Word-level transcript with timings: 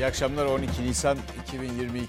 İyi 0.00 0.06
akşamlar 0.06 0.46
12 0.46 0.82
Nisan 0.82 1.18
2022 1.42 2.06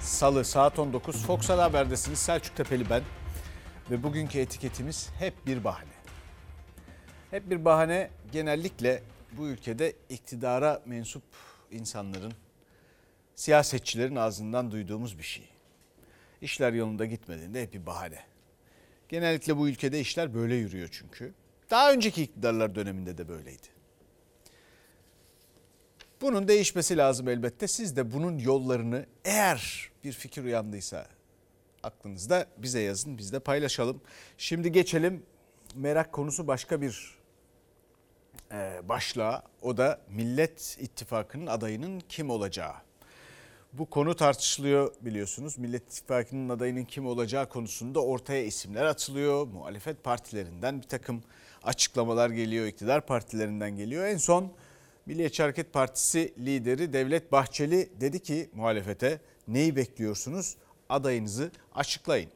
Salı 0.00 0.44
saat 0.44 0.78
19 0.78 1.26
Fox 1.26 1.48
Haber'desiniz. 1.48 2.18
Selçuk 2.18 2.56
Tepeli 2.56 2.90
ben 2.90 3.02
ve 3.90 4.02
bugünkü 4.02 4.38
etiketimiz 4.38 5.10
hep 5.18 5.46
bir 5.46 5.64
bahane. 5.64 5.94
Hep 7.30 7.50
bir 7.50 7.64
bahane 7.64 8.10
genellikle 8.32 9.02
bu 9.32 9.48
ülkede 9.48 9.92
iktidara 10.08 10.82
mensup 10.86 11.22
insanların, 11.70 12.32
siyasetçilerin 13.34 14.16
ağzından 14.16 14.70
duyduğumuz 14.70 15.18
bir 15.18 15.24
şey. 15.24 15.48
İşler 16.40 16.72
yolunda 16.72 17.06
gitmediğinde 17.06 17.62
hep 17.62 17.74
bir 17.74 17.86
bahane. 17.86 18.20
Genellikle 19.08 19.56
bu 19.56 19.68
ülkede 19.68 20.00
işler 20.00 20.34
böyle 20.34 20.54
yürüyor 20.54 20.88
çünkü. 20.92 21.34
Daha 21.70 21.92
önceki 21.92 22.22
iktidarlar 22.22 22.74
döneminde 22.74 23.18
de 23.18 23.28
böyleydi. 23.28 23.73
Bunun 26.24 26.48
değişmesi 26.48 26.96
lazım 26.96 27.28
elbette. 27.28 27.68
Siz 27.68 27.96
de 27.96 28.12
bunun 28.12 28.38
yollarını 28.38 29.06
eğer 29.24 29.90
bir 30.04 30.12
fikir 30.12 30.44
uyandıysa 30.44 31.06
aklınızda 31.82 32.46
bize 32.56 32.80
yazın, 32.80 33.18
biz 33.18 33.32
de 33.32 33.38
paylaşalım. 33.38 34.00
Şimdi 34.38 34.72
geçelim 34.72 35.22
merak 35.74 36.12
konusu 36.12 36.46
başka 36.46 36.80
bir 36.80 37.14
e, 38.52 38.80
başlığa. 38.88 39.42
O 39.62 39.76
da 39.76 40.00
Millet 40.08 40.76
İttifakı'nın 40.80 41.46
adayının 41.46 42.00
kim 42.08 42.30
olacağı. 42.30 42.74
Bu 43.72 43.90
konu 43.90 44.16
tartışılıyor 44.16 44.94
biliyorsunuz. 45.00 45.58
Millet 45.58 45.82
İttifakı'nın 45.82 46.48
adayının 46.48 46.84
kim 46.84 47.06
olacağı 47.06 47.48
konusunda 47.48 48.04
ortaya 48.04 48.44
isimler 48.44 48.84
atılıyor. 48.84 49.46
Muhalefet 49.46 50.04
partilerinden 50.04 50.82
bir 50.82 50.88
takım 50.88 51.22
açıklamalar 51.62 52.30
geliyor, 52.30 52.66
iktidar 52.66 53.06
partilerinden 53.06 53.76
geliyor. 53.76 54.06
En 54.06 54.16
son 54.16 54.52
Milliyetçi 55.06 55.42
Hareket 55.42 55.72
Partisi 55.72 56.34
lideri 56.38 56.92
Devlet 56.92 57.32
Bahçeli 57.32 57.88
dedi 58.00 58.22
ki 58.22 58.50
muhalefete 58.54 59.20
neyi 59.48 59.76
bekliyorsunuz? 59.76 60.56
Adayınızı 60.88 61.50
açıklayın. 61.74 62.30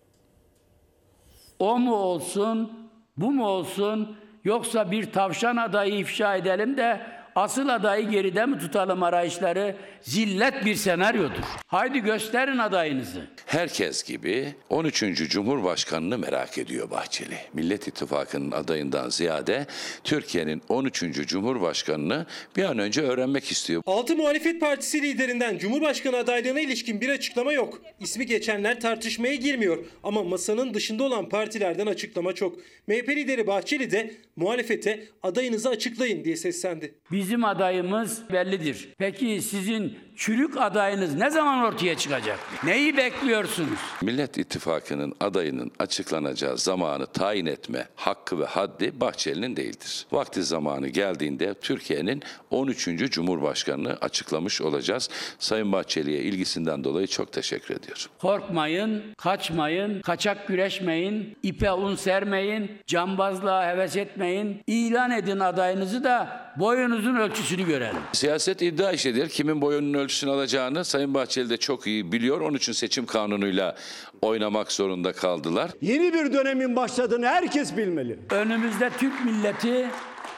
O 1.58 1.78
mu 1.78 1.94
olsun, 1.94 2.90
bu 3.16 3.30
mu 3.30 3.46
olsun 3.46 4.16
yoksa 4.44 4.90
bir 4.90 5.12
tavşan 5.12 5.56
adayı 5.56 5.98
ifşa 5.98 6.36
edelim 6.36 6.76
de 6.76 7.17
asıl 7.38 7.68
adayı 7.68 8.08
geride 8.08 8.46
mi 8.46 8.58
tutalım 8.58 9.02
arayışları 9.02 9.76
zillet 10.02 10.64
bir 10.64 10.74
senaryodur. 10.74 11.44
Haydi 11.66 12.00
gösterin 12.00 12.58
adayınızı. 12.58 13.26
Herkes 13.46 14.04
gibi 14.04 14.54
13. 14.68 15.00
Cumhurbaşkanını 15.30 16.18
merak 16.18 16.58
ediyor 16.58 16.90
Bahçeli. 16.90 17.36
Millet 17.52 17.88
İttifakı'nın 17.88 18.50
adayından 18.50 19.08
ziyade 19.08 19.66
Türkiye'nin 20.04 20.62
13. 20.68 21.00
Cumhurbaşkanını 21.26 22.26
bir 22.56 22.64
an 22.64 22.78
önce 22.78 23.02
öğrenmek 23.02 23.50
istiyor. 23.50 23.82
Altı 23.86 24.16
muhalefet 24.16 24.60
partisi 24.60 25.02
liderinden 25.02 25.58
Cumhurbaşkanı 25.58 26.16
adaylığına 26.16 26.60
ilişkin 26.60 27.00
bir 27.00 27.08
açıklama 27.08 27.52
yok. 27.52 27.82
İsmi 28.00 28.26
geçenler 28.26 28.80
tartışmaya 28.80 29.34
girmiyor 29.34 29.84
ama 30.02 30.24
masanın 30.24 30.74
dışında 30.74 31.04
olan 31.04 31.28
partilerden 31.28 31.86
açıklama 31.86 32.32
çok. 32.32 32.58
MHP 32.86 33.08
lideri 33.08 33.46
Bahçeli 33.46 33.90
de 33.90 34.14
muhalefete 34.36 35.04
adayınızı 35.22 35.68
açıklayın 35.68 36.24
diye 36.24 36.36
seslendi. 36.36 36.94
Bizim 37.28 37.44
adayımız 37.44 38.22
bellidir. 38.32 38.88
Peki 38.98 39.42
sizin 39.42 39.98
çürük 40.18 40.56
adayınız 40.56 41.14
ne 41.14 41.30
zaman 41.30 41.64
ortaya 41.64 41.96
çıkacak? 41.96 42.38
Neyi 42.64 42.96
bekliyorsunuz? 42.96 43.78
Millet 44.02 44.38
İttifakı'nın 44.38 45.14
adayının 45.20 45.70
açıklanacağı 45.78 46.58
zamanı 46.58 47.06
tayin 47.06 47.46
etme 47.46 47.88
hakkı 47.96 48.38
ve 48.40 48.44
haddi 48.44 49.00
Bahçeli'nin 49.00 49.56
değildir. 49.56 50.06
Vakti 50.12 50.42
zamanı 50.42 50.88
geldiğinde 50.88 51.54
Türkiye'nin 51.54 52.22
13. 52.50 52.88
Cumhurbaşkanını 53.10 53.96
açıklamış 54.00 54.60
olacağız. 54.60 55.10
Sayın 55.38 55.72
Bahçeli'ye 55.72 56.20
ilgisinden 56.20 56.84
dolayı 56.84 57.06
çok 57.06 57.32
teşekkür 57.32 57.74
ediyorum. 57.74 58.02
Korkmayın, 58.18 59.02
kaçmayın, 59.18 60.00
kaçak 60.00 60.48
güreşmeyin, 60.48 61.36
ipe 61.42 61.72
un 61.72 61.94
sermeyin, 61.94 62.70
cambazlığa 62.86 63.66
heves 63.68 63.96
etmeyin. 63.96 64.62
İlan 64.66 65.10
edin 65.10 65.40
adayınızı 65.40 66.04
da 66.04 66.48
boyunuzun 66.56 67.14
ölçüsünü 67.14 67.66
görelim. 67.66 68.00
Siyaset 68.12 68.62
iddia 68.62 68.92
işidir. 68.92 69.28
Kimin 69.28 69.60
boyunun 69.60 70.07
ölçüsünü 70.08 70.30
alacağını 70.30 70.84
Sayın 70.84 71.14
Bahçeli 71.14 71.50
de 71.50 71.56
çok 71.56 71.86
iyi 71.86 72.12
biliyor. 72.12 72.40
Onun 72.40 72.56
için 72.56 72.72
seçim 72.72 73.06
kanunuyla 73.06 73.76
oynamak 74.22 74.72
zorunda 74.72 75.12
kaldılar. 75.12 75.70
Yeni 75.80 76.14
bir 76.14 76.32
dönemin 76.32 76.76
başladığını 76.76 77.26
herkes 77.26 77.76
bilmeli. 77.76 78.18
Önümüzde 78.30 78.90
Türk 78.98 79.24
milleti 79.24 79.86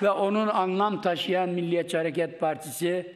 ve 0.03 0.11
onun 0.11 0.49
anlam 0.49 1.03
taşıyan 1.03 1.49
Milliyetçi 1.49 1.97
Hareket 1.97 2.41
Partisi 2.41 3.15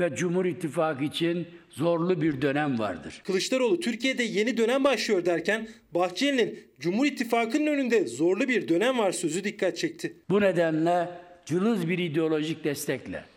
ve 0.00 0.16
Cumhur 0.16 0.44
İttifakı 0.44 1.04
için 1.04 1.48
zorlu 1.70 2.22
bir 2.22 2.42
dönem 2.42 2.78
vardır. 2.78 3.22
Kılıçdaroğlu 3.24 3.80
Türkiye'de 3.80 4.22
yeni 4.22 4.56
dönem 4.56 4.84
başlıyor 4.84 5.24
derken 5.24 5.68
Bahçeli'nin 5.94 6.58
Cumhur 6.80 7.06
İttifakı'nın 7.06 7.66
önünde 7.66 8.06
zorlu 8.06 8.48
bir 8.48 8.68
dönem 8.68 8.98
var 8.98 9.12
sözü 9.12 9.44
dikkat 9.44 9.76
çekti. 9.76 10.16
Bu 10.30 10.40
nedenle 10.40 11.08
cılız 11.46 11.88
bir 11.88 11.98
ideolojik 11.98 12.64
destekle 12.64 13.35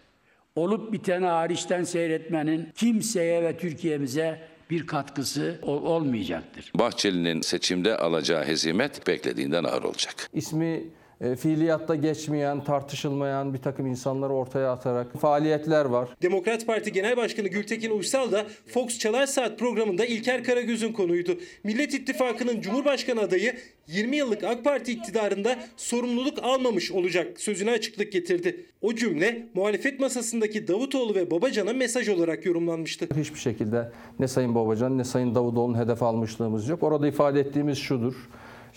olup 0.59 0.93
biteni 0.93 1.25
hariçten 1.25 1.83
seyretmenin 1.83 2.69
kimseye 2.75 3.43
ve 3.43 3.57
Türkiye'mize 3.57 4.39
bir 4.69 4.87
katkısı 4.87 5.59
ol- 5.61 5.83
olmayacaktır. 5.85 6.71
Bahçeli'nin 6.75 7.41
seçimde 7.41 7.97
alacağı 7.97 8.45
hezimet 8.45 9.07
beklediğinden 9.07 9.63
ağır 9.63 9.83
olacak. 9.83 10.29
ismi 10.33 10.83
e, 11.21 11.35
fiiliyatta 11.35 11.95
geçmeyen, 11.95 12.63
tartışılmayan 12.63 13.53
bir 13.53 13.57
takım 13.57 13.87
insanları 13.87 14.33
ortaya 14.33 14.71
atarak 14.71 15.19
faaliyetler 15.19 15.85
var. 15.85 16.09
Demokrat 16.21 16.67
Parti 16.67 16.91
Genel 16.91 17.17
Başkanı 17.17 17.47
Gültekin 17.47 17.91
Uysal 17.91 18.31
da 18.31 18.45
Fox 18.67 18.99
Çalar 18.99 19.25
Saat 19.25 19.59
programında 19.59 20.05
İlker 20.05 20.43
Karagöz'ün 20.43 20.93
konuydu. 20.93 21.37
Millet 21.63 21.93
İttifakı'nın 21.93 22.61
Cumhurbaşkanı 22.61 23.21
adayı 23.21 23.55
20 23.87 24.15
yıllık 24.15 24.43
AK 24.43 24.63
Parti 24.63 24.91
iktidarında 24.91 25.55
sorumluluk 25.77 26.43
almamış 26.43 26.91
olacak 26.91 27.39
sözüne 27.41 27.71
açıklık 27.71 28.11
getirdi. 28.11 28.65
O 28.81 28.93
cümle 28.93 29.47
muhalefet 29.53 29.99
masasındaki 29.99 30.67
Davutoğlu 30.67 31.15
ve 31.15 31.31
Babacan'a 31.31 31.73
mesaj 31.73 32.09
olarak 32.09 32.45
yorumlanmıştı. 32.45 33.07
Hiçbir 33.15 33.39
şekilde 33.39 33.91
ne 34.19 34.27
Sayın 34.27 34.55
Babacan 34.55 34.97
ne 34.97 35.03
Sayın 35.03 35.35
Davutoğlu'nun 35.35 35.77
hedef 35.77 36.03
almışlığımız 36.03 36.67
yok. 36.67 36.83
Orada 36.83 37.07
ifade 37.07 37.39
ettiğimiz 37.39 37.77
şudur. 37.77 38.13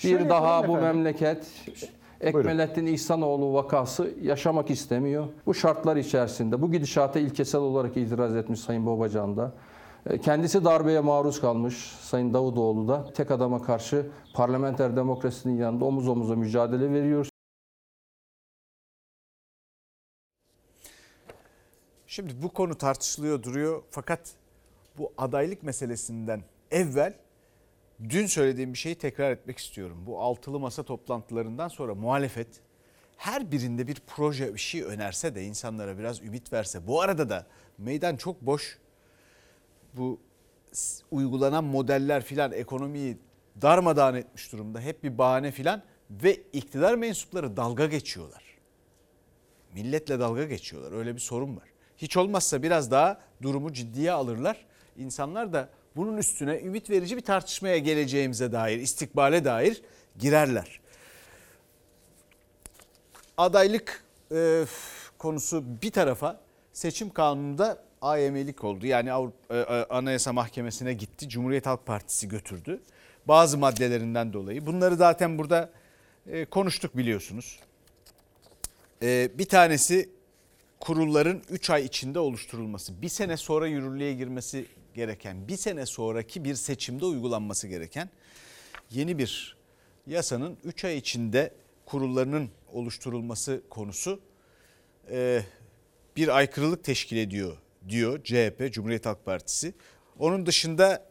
Bir 0.04 0.08
Şöyle 0.08 0.28
daha 0.28 0.68
bu 0.68 0.76
efendim. 0.78 0.96
memleket 0.96 1.38
Ekmelettin 2.22 2.86
İhsanoğlu 2.86 3.54
vakası 3.54 4.14
yaşamak 4.22 4.70
istemiyor. 4.70 5.28
Bu 5.46 5.54
şartlar 5.54 5.96
içerisinde 5.96 6.62
bu 6.62 6.72
gidişata 6.72 7.18
ilkesel 7.18 7.60
olarak 7.60 7.96
itiraz 7.96 8.36
etmiş 8.36 8.60
Sayın 8.60 8.86
Babacan 8.86 9.36
da. 9.36 9.52
E, 10.06 10.20
Kendisi 10.20 10.64
darbeye 10.64 11.00
maruz 11.00 11.40
kalmış 11.40 11.76
Sayın 12.00 12.34
Davutoğlu 12.34 12.88
da 12.88 13.12
tek 13.12 13.30
adama 13.30 13.62
karşı 13.62 14.06
parlamenter 14.34 14.96
demokrasinin 14.96 15.56
yanında 15.56 15.84
omuz 15.84 16.08
omuza 16.08 16.36
mücadele 16.36 16.92
veriyoruz. 16.92 17.28
Şimdi 22.06 22.42
bu 22.42 22.48
konu 22.48 22.74
tartışılıyor 22.74 23.42
duruyor 23.42 23.82
fakat 23.90 24.32
bu 24.98 25.12
adaylık 25.18 25.62
meselesinden 25.62 26.42
evvel 26.70 27.14
dün 28.08 28.26
söylediğim 28.26 28.72
bir 28.72 28.78
şeyi 28.78 28.94
tekrar 28.94 29.32
etmek 29.32 29.58
istiyorum. 29.58 30.02
Bu 30.06 30.20
altılı 30.20 30.60
masa 30.60 30.82
toplantılarından 30.82 31.68
sonra 31.68 31.94
muhalefet 31.94 32.48
her 33.16 33.52
birinde 33.52 33.86
bir 33.86 34.02
proje 34.06 34.54
bir 34.54 34.58
şey 34.58 34.82
önerse 34.82 35.34
de 35.34 35.44
insanlara 35.44 35.98
biraz 35.98 36.22
ümit 36.22 36.52
verse. 36.52 36.86
Bu 36.86 37.00
arada 37.00 37.28
da 37.28 37.46
meydan 37.78 38.16
çok 38.16 38.42
boş. 38.42 38.78
Bu 39.94 40.20
uygulanan 41.10 41.64
modeller 41.64 42.24
filan 42.24 42.52
ekonomiyi 42.52 43.18
darmadağın 43.62 44.14
etmiş 44.14 44.52
durumda. 44.52 44.80
Hep 44.80 45.04
bir 45.04 45.18
bahane 45.18 45.50
filan 45.50 45.82
ve 46.10 46.34
iktidar 46.34 46.94
mensupları 46.94 47.56
dalga 47.56 47.86
geçiyorlar 47.86 48.52
milletle 49.74 50.20
dalga 50.20 50.44
geçiyorlar. 50.44 50.92
Öyle 50.92 51.14
bir 51.14 51.20
sorun 51.20 51.56
var. 51.56 51.68
Hiç 51.96 52.16
olmazsa 52.16 52.62
biraz 52.62 52.90
daha 52.90 53.20
durumu 53.42 53.72
ciddiye 53.72 54.12
alırlar. 54.12 54.66
İnsanlar 54.96 55.52
da 55.52 55.68
bunun 55.96 56.16
üstüne 56.16 56.60
ümit 56.60 56.90
verici 56.90 57.16
bir 57.16 57.22
tartışmaya 57.22 57.78
geleceğimize 57.78 58.52
dair, 58.52 58.78
istikbale 58.78 59.44
dair 59.44 59.82
girerler. 60.18 60.80
Adaylık 63.36 64.04
e, 64.32 64.64
konusu 65.18 65.64
bir 65.82 65.90
tarafa 65.90 66.40
seçim 66.72 67.10
kanununda 67.10 67.82
AYM'lik 68.02 68.64
oldu. 68.64 68.86
Yani 68.86 69.30
e, 69.50 69.56
e, 69.56 69.64
Anayasa 69.90 70.32
Mahkemesi'ne 70.32 70.94
gitti. 70.94 71.28
Cumhuriyet 71.28 71.66
Halk 71.66 71.86
Partisi 71.86 72.28
götürdü. 72.28 72.80
Bazı 73.28 73.58
maddelerinden 73.58 74.32
dolayı. 74.32 74.66
Bunları 74.66 74.96
zaten 74.96 75.38
burada 75.38 75.70
e, 76.26 76.44
konuştuk 76.44 76.96
biliyorsunuz. 76.96 77.60
Ee, 79.02 79.30
bir 79.34 79.44
tanesi 79.44 80.08
kurulların 80.80 81.42
3 81.50 81.70
ay 81.70 81.84
içinde 81.84 82.18
oluşturulması, 82.18 83.02
bir 83.02 83.08
sene 83.08 83.36
sonra 83.36 83.66
yürürlüğe 83.66 84.14
girmesi 84.14 84.66
gereken, 84.94 85.48
bir 85.48 85.56
sene 85.56 85.86
sonraki 85.86 86.44
bir 86.44 86.54
seçimde 86.54 87.04
uygulanması 87.04 87.68
gereken 87.68 88.10
yeni 88.90 89.18
bir 89.18 89.56
yasanın 90.06 90.56
3 90.64 90.84
ay 90.84 90.96
içinde 90.96 91.54
kurullarının 91.86 92.50
oluşturulması 92.72 93.62
konusu 93.70 94.20
e, 95.10 95.42
bir 96.16 96.36
aykırılık 96.36 96.84
teşkil 96.84 97.16
ediyor 97.16 97.56
diyor 97.88 98.24
CHP, 98.24 98.72
Cumhuriyet 98.72 99.06
Halk 99.06 99.24
Partisi. 99.24 99.74
Onun 100.18 100.46
dışında 100.46 101.06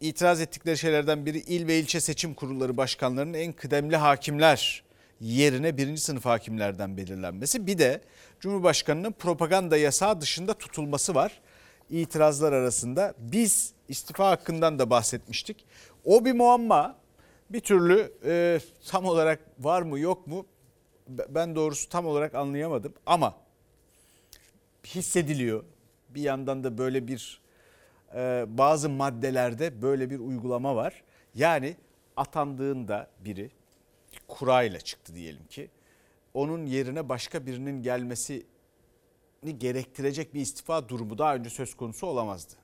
itiraz 0.00 0.40
ettikleri 0.40 0.78
şeylerden 0.78 1.26
biri 1.26 1.38
il 1.38 1.66
ve 1.66 1.78
ilçe 1.78 2.00
seçim 2.00 2.34
kurulları 2.34 2.76
başkanlarının 2.76 3.34
en 3.34 3.52
kıdemli 3.52 3.96
hakimler 3.96 4.82
yerine 5.20 5.76
birinci 5.76 6.00
sınıf 6.00 6.24
hakimlerden 6.24 6.96
belirlenmesi. 6.96 7.66
Bir 7.66 7.78
de 7.78 8.00
Cumhurbaşkanı'nın 8.40 9.12
propaganda 9.12 9.76
yasağı 9.76 10.20
dışında 10.20 10.54
tutulması 10.54 11.14
var. 11.14 11.40
İtirazlar 11.90 12.52
arasında 12.52 13.14
biz 13.18 13.72
istifa 13.88 14.30
hakkından 14.30 14.78
da 14.78 14.90
bahsetmiştik. 14.90 15.64
O 16.04 16.24
bir 16.24 16.32
muamma. 16.32 16.96
Bir 17.50 17.60
türlü 17.60 18.12
e, 18.24 18.60
tam 18.86 19.04
olarak 19.04 19.40
var 19.58 19.82
mı 19.82 19.98
yok 19.98 20.26
mu 20.26 20.46
ben 21.08 21.54
doğrusu 21.54 21.88
tam 21.88 22.06
olarak 22.06 22.34
anlayamadım 22.34 22.94
ama 23.06 23.34
hissediliyor. 24.84 25.64
Bir 26.08 26.22
yandan 26.22 26.64
da 26.64 26.78
böyle 26.78 27.08
bir 27.08 27.40
e, 28.14 28.44
bazı 28.48 28.88
maddelerde 28.88 29.82
böyle 29.82 30.10
bir 30.10 30.18
uygulama 30.18 30.76
var. 30.76 31.02
Yani 31.34 31.76
atandığında 32.16 33.10
biri 33.24 33.50
kurayla 34.28 34.80
çıktı 34.80 35.14
diyelim 35.14 35.46
ki 35.46 35.70
onun 36.34 36.66
yerine 36.66 37.08
başka 37.08 37.46
birinin 37.46 37.82
gelmesini 37.82 38.42
gerektirecek 39.42 40.34
bir 40.34 40.40
istifa 40.40 40.88
durumu 40.88 41.18
daha 41.18 41.34
önce 41.34 41.50
söz 41.50 41.76
konusu 41.76 42.06
olamazdı. 42.06 42.54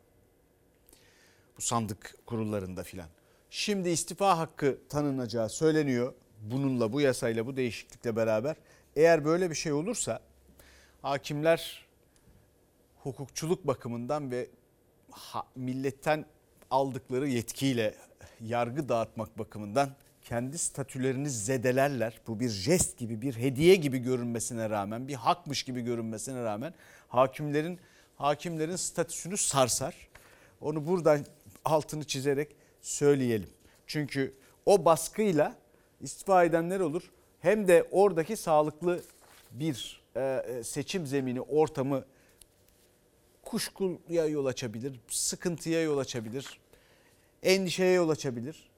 Bu 1.57 1.63
sandık 1.63 2.17
kurullarında 2.27 2.83
filan. 2.83 3.09
Şimdi 3.51 3.89
istifa 3.89 4.39
hakkı 4.39 4.79
tanınacağı 4.89 5.51
söyleniyor. 5.51 6.15
Bununla 6.43 6.93
bu 6.93 7.01
yasayla 7.01 7.47
bu 7.47 7.57
değişiklikle 7.57 8.17
beraber 8.17 8.57
eğer 8.97 9.25
böyle 9.25 9.51
bir 9.51 9.55
şey 9.55 9.73
olursa 9.73 10.21
hakimler 11.03 11.87
hukukçuluk 13.03 13.67
bakımından 13.67 14.31
ve 14.31 14.51
milletten 15.57 16.27
aldıkları 16.71 17.29
yetkiyle 17.29 17.95
yargı 18.41 18.89
dağıtmak 18.89 19.39
bakımından 19.39 19.91
kendi 20.33 20.59
statülerini 20.59 21.31
zedelerler. 21.31 22.21
Bu 22.27 22.41
bir 22.41 22.49
jest 22.49 22.99
gibi, 22.99 23.23
bir 23.23 23.37
hediye 23.37 23.75
gibi 23.75 23.99
görünmesine 23.99 24.71
rağmen, 24.71 25.09
bir 25.09 25.15
hakmış 25.15 25.63
gibi 25.63 25.81
görünmesine 25.81 26.45
rağmen 26.45 26.75
hakimlerin 27.09 27.81
hakimlerin 28.17 28.77
statüsünü 28.77 29.37
sarsar. 29.37 30.09
Onu 30.61 30.87
buradan 30.87 31.27
altını 31.65 32.05
çizerek 32.05 32.57
söyleyelim. 32.81 33.49
Çünkü 33.87 34.35
o 34.67 34.85
baskıyla 34.85 35.57
istifa 36.01 36.45
edenler 36.45 36.81
olur. 36.81 37.11
Hem 37.41 37.69
de 37.69 37.89
oradaki 37.91 38.37
sağlıklı 38.37 39.03
bir 39.51 40.03
e, 40.17 40.43
seçim 40.65 41.07
zemini, 41.07 41.41
ortamı 41.41 42.05
kuşkuya 43.43 44.27
yol 44.27 44.47
açabilir, 44.47 45.01
sıkıntıya 45.09 45.83
yol 45.83 45.99
açabilir, 45.99 46.61
endişeye 47.43 47.93
yol 47.93 48.09
açabilir. 48.09 48.72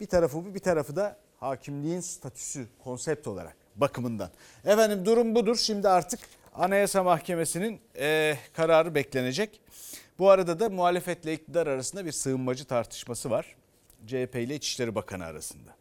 Bir 0.00 0.06
tarafı 0.06 0.44
bu 0.44 0.54
bir 0.54 0.60
tarafı 0.60 0.96
da 0.96 1.16
hakimliğin 1.40 2.00
statüsü 2.00 2.66
konsept 2.84 3.26
olarak 3.26 3.56
bakımından. 3.76 4.30
Efendim 4.64 5.04
durum 5.06 5.34
budur. 5.34 5.56
Şimdi 5.56 5.88
artık 5.88 6.20
Anayasa 6.54 7.02
Mahkemesi'nin 7.02 7.80
e, 7.98 8.36
kararı 8.52 8.94
beklenecek. 8.94 9.60
Bu 10.18 10.30
arada 10.30 10.60
da 10.60 10.68
muhalefetle 10.68 11.32
iktidar 11.32 11.66
arasında 11.66 12.04
bir 12.04 12.12
sığınmacı 12.12 12.64
tartışması 12.64 13.30
var. 13.30 13.56
CHP 14.06 14.34
ile 14.34 14.54
İçişleri 14.54 14.94
Bakanı 14.94 15.24
arasında. 15.24 15.75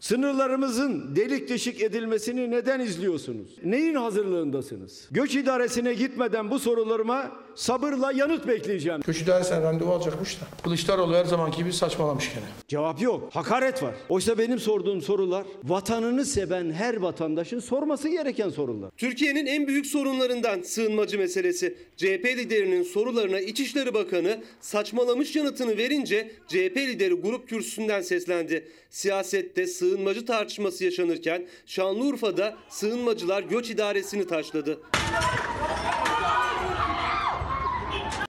Sınırlarımızın 0.00 1.16
delik 1.16 1.48
deşik 1.48 1.82
edilmesini 1.82 2.50
neden 2.50 2.80
izliyorsunuz? 2.80 3.48
Neyin 3.64 3.94
hazırlığındasınız? 3.94 5.08
Göç 5.10 5.34
idaresine 5.34 5.94
gitmeden 5.94 6.50
bu 6.50 6.58
sorularıma 6.58 7.30
sabırla 7.54 8.12
yanıt 8.12 8.46
bekleyeceğim. 8.46 9.00
Göç 9.06 9.22
idaresine 9.22 9.60
randevu 9.62 9.90
alacakmış 9.92 10.40
da. 10.40 10.44
Kılıçdaroğlu 10.64 11.14
her 11.14 11.24
zamanki 11.24 11.56
gibi 11.58 11.72
saçmalamış 11.72 12.34
gene. 12.34 12.44
Cevap 12.68 13.02
yok. 13.02 13.28
Hakaret 13.32 13.82
var. 13.82 13.94
Oysa 14.08 14.38
benim 14.38 14.58
sorduğum 14.58 15.00
sorular 15.02 15.44
vatanını 15.64 16.24
seven 16.24 16.72
her 16.72 16.96
vatandaşın 16.96 17.60
sorması 17.60 18.08
gereken 18.08 18.48
sorular. 18.48 18.90
Türkiye'nin 18.96 19.46
en 19.46 19.66
büyük 19.66 19.86
sorunlarından 19.86 20.62
sığınmacı 20.62 21.18
meselesi. 21.18 21.76
CHP 21.96 22.24
liderinin 22.24 22.82
sorularına 22.82 23.40
İçişleri 23.40 23.94
Bakanı 23.94 24.38
saçmalamış 24.60 25.36
yanıtını 25.36 25.76
verince 25.76 26.30
CHP 26.48 26.76
lideri 26.76 27.14
grup 27.14 27.48
kürsüsünden 27.48 28.00
seslendi. 28.00 28.68
Siyasette 28.90 29.66
sığınmacı 29.66 30.26
tartışması 30.26 30.84
yaşanırken 30.84 31.48
Şanlıurfa'da 31.66 32.56
sığınmacılar 32.68 33.42
göç 33.42 33.70
idaresini 33.70 34.26
taşladı. 34.26 34.80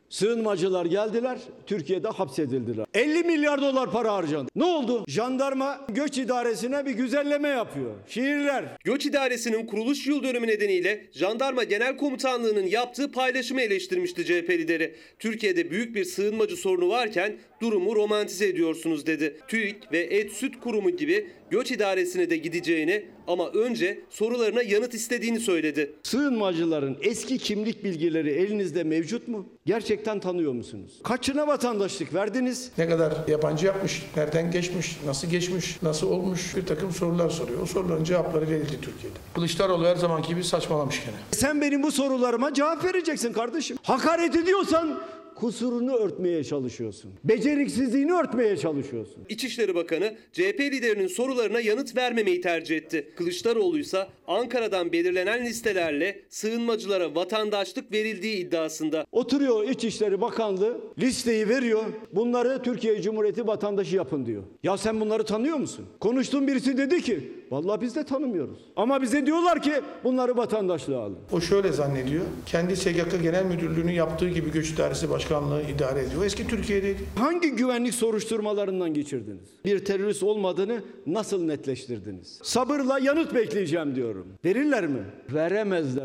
Sığınmacılar 0.10 0.86
geldiler, 0.86 1.40
Türkiye'de 1.66 2.08
hapsedildiler. 2.08 2.86
50 2.94 3.24
milyar 3.24 3.62
dolar 3.62 3.92
para 3.92 4.14
harcandı. 4.14 4.52
Ne 4.56 4.64
oldu? 4.64 5.04
Jandarma 5.08 5.86
göç 5.90 6.18
idaresine 6.18 6.86
bir 6.86 6.92
güzelleme 6.92 7.48
yapıyor. 7.48 7.92
Şiirler. 8.08 8.66
Göç 8.84 9.06
İdaresi'nin 9.06 9.66
kuruluş 9.66 10.08
yıl 10.08 10.24
dönümü 10.24 10.48
nedeniyle 10.48 11.06
Jandarma 11.12 11.64
Genel 11.64 11.98
Komutanlığı'nın 11.98 12.66
yaptığı 12.66 13.12
paylaşımı 13.12 13.62
eleştirmişti 13.62 14.26
CHP 14.26 14.50
lideri. 14.50 14.96
Türkiye'de 15.20 15.72
büyük 15.72 15.96
bir 15.96 16.04
sığınmacı 16.04 16.56
sorunu 16.56 16.90
varken 16.90 17.38
durumu 17.62 17.96
romantize 17.96 18.48
ediyorsunuz 18.48 19.06
dedi. 19.06 19.40
TÜİK 19.48 19.92
ve 19.92 20.00
Et 20.00 20.32
Süt 20.32 20.60
Kurumu 20.60 20.90
gibi 20.90 21.28
Göç 21.52 21.72
İdaresi'ne 21.72 22.30
de 22.30 22.38
gideceğini 22.38 23.06
ama 23.28 23.48
önce 23.50 24.00
sorularına 24.10 24.62
yanıt 24.62 24.94
istediğini 24.94 25.40
söyledi. 25.40 25.92
Sığınmacıların 26.04 26.98
eski 27.02 27.38
kimlik 27.38 27.84
bilgileri 27.84 28.30
elinizde 28.30 28.84
mevcut 28.84 29.28
mu? 29.28 29.46
Gerçekten 29.66 30.20
tanıyor 30.20 30.54
musunuz? 30.54 30.92
Kaçına 31.04 31.48
vatandaşlık 31.48 32.14
verdiniz? 32.14 32.72
Ne 32.78 32.90
kadar 32.90 33.14
yabancı 33.28 33.66
yapmış, 33.66 34.04
nereden 34.18 34.52
geçmiş, 34.52 34.98
nasıl 35.06 35.28
geçmiş, 35.30 35.82
nasıl 35.84 36.12
olmuş 36.12 36.56
bir 36.56 36.66
takım 36.66 36.92
sorular 36.92 37.30
soruyor. 37.30 37.62
O 37.62 37.66
soruların 37.66 38.04
cevapları 38.04 38.50
verildi 38.50 38.82
Türkiye'de. 38.82 39.18
Kılıçdaroğlu 39.36 39.86
her 39.86 39.96
zamanki 39.96 40.30
gibi 40.30 40.44
saçmalamış 40.44 41.06
gene. 41.06 41.16
Sen 41.32 41.62
benim 41.62 41.84
bu 41.84 41.92
sorularıma 41.92 42.54
cevap 42.54 42.86
vereceksin 42.86 43.34
kardeşim. 43.34 43.78
Hakaret 43.84 44.36
ediyorsan 44.36 45.00
kusurunu 45.40 45.96
örtmeye 45.96 46.44
çalışıyorsun. 46.44 47.12
Beceriksizliğini 47.24 48.14
örtmeye 48.14 48.58
çalışıyorsun. 48.58 49.26
İçişleri 49.30 49.76
Bakanı 49.76 50.18
CHP 50.34 50.60
liderinin 50.60 51.08
sorularına 51.08 51.60
yanıt 51.60 51.98
vermemeyi 51.98 52.42
tercih 52.42 52.78
etti. 52.78 53.12
Kılıçdaroğlu 53.18 53.80
ise 53.80 54.08
Ankara'dan 54.28 54.92
belirlenen 54.92 55.46
listelerle 55.46 56.22
sığınmacılara 56.30 57.16
vatandaşlık 57.16 57.92
verildiği 57.92 58.38
iddiasında. 58.38 59.06
Oturuyor 59.12 59.64
İçişleri 59.70 60.22
Bakanlığı 60.22 60.78
listeyi 61.00 61.50
veriyor. 61.50 61.84
Bunları 62.14 62.62
Türkiye 62.64 63.02
Cumhuriyeti 63.02 63.48
vatandaşı 63.48 63.96
yapın 63.96 64.26
diyor. 64.26 64.44
Ya 64.64 64.78
sen 64.78 65.02
bunları 65.02 65.24
tanıyor 65.24 65.58
musun? 65.58 65.86
Konuştuğum 66.00 66.48
birisi 66.48 66.78
dedi 66.78 67.02
ki 67.02 67.32
vallahi 67.52 67.82
biz 67.82 67.96
de 67.96 68.04
tanımıyoruz. 68.04 68.60
Ama 68.76 69.02
bize 69.02 69.26
diyorlar 69.26 69.62
ki 69.62 69.74
bunları 70.04 70.38
vatandaşlığa 70.38 71.02
alın. 71.04 71.18
O 71.32 71.42
şöyle 71.42 71.72
zannediyor. 71.72 72.26
Kendi 72.46 72.76
SGK 72.76 73.24
Genel 73.24 73.46
Müdürlüğü'nün 73.46 73.92
yaptığı 73.92 74.30
gibi 74.30 74.52
Göç 74.52 74.70
İdaresi 74.70 75.10
Başkanlığı 75.30 75.62
idare 75.62 76.02
ediyor. 76.02 76.26
Eski 76.26 76.48
Türkiye'deydi. 76.48 77.00
Hangi 77.16 77.52
güvenlik 77.52 77.94
soruşturmalarından 77.94 78.94
geçirdiniz? 78.94 79.50
Bir 79.66 79.86
terörist 79.86 80.24
olmadığını 80.24 80.84
nasıl 81.08 81.44
netleştirdiniz? 81.44 82.40
Sabırla 82.44 83.00
yanıt 83.00 83.34
bekleyeceğim 83.36 83.96
diyorum. 83.96 84.28
Verirler 84.46 84.88
mi? 84.88 85.04
Veremezler. 85.34 86.04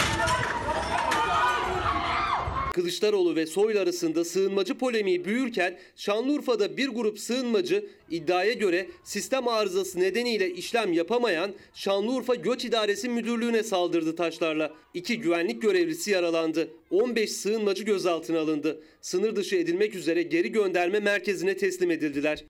Kılıçdaroğlu 2.74 3.36
ve 3.36 3.46
Soylu 3.46 3.78
arasında 3.80 4.24
sığınmacı 4.24 4.78
polemiği 4.78 5.24
büyürken 5.24 5.78
Şanlıurfa'da 5.96 6.76
bir 6.76 6.88
grup 6.88 7.18
sığınmacı 7.18 7.86
iddiaya 8.10 8.52
göre 8.52 8.88
sistem 9.04 9.48
arızası 9.48 10.00
nedeniyle 10.00 10.50
işlem 10.50 10.92
yapamayan 10.92 11.54
Şanlıurfa 11.74 12.34
Göç 12.34 12.64
İdaresi 12.64 13.08
Müdürlüğü'ne 13.08 13.62
saldırdı 13.62 14.16
taşlarla. 14.16 14.72
İki 14.94 15.20
güvenlik 15.20 15.62
görevlisi 15.62 16.10
yaralandı. 16.10 16.70
15 16.90 17.32
sığınmacı 17.32 17.84
gözaltına 17.84 18.40
alındı. 18.40 18.82
Sınır 19.00 19.36
dışı 19.36 19.56
edilmek 19.56 19.94
üzere 19.94 20.22
geri 20.22 20.52
gönderme 20.52 21.00
merkezine 21.00 21.56
teslim 21.56 21.90
edildiler. 21.90 22.44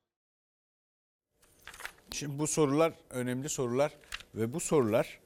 Şimdi 2.13 2.39
bu 2.39 2.47
sorular 2.47 2.93
önemli 3.11 3.49
sorular 3.49 3.93
ve 4.35 4.53
bu 4.53 4.61
sorular 4.61 5.19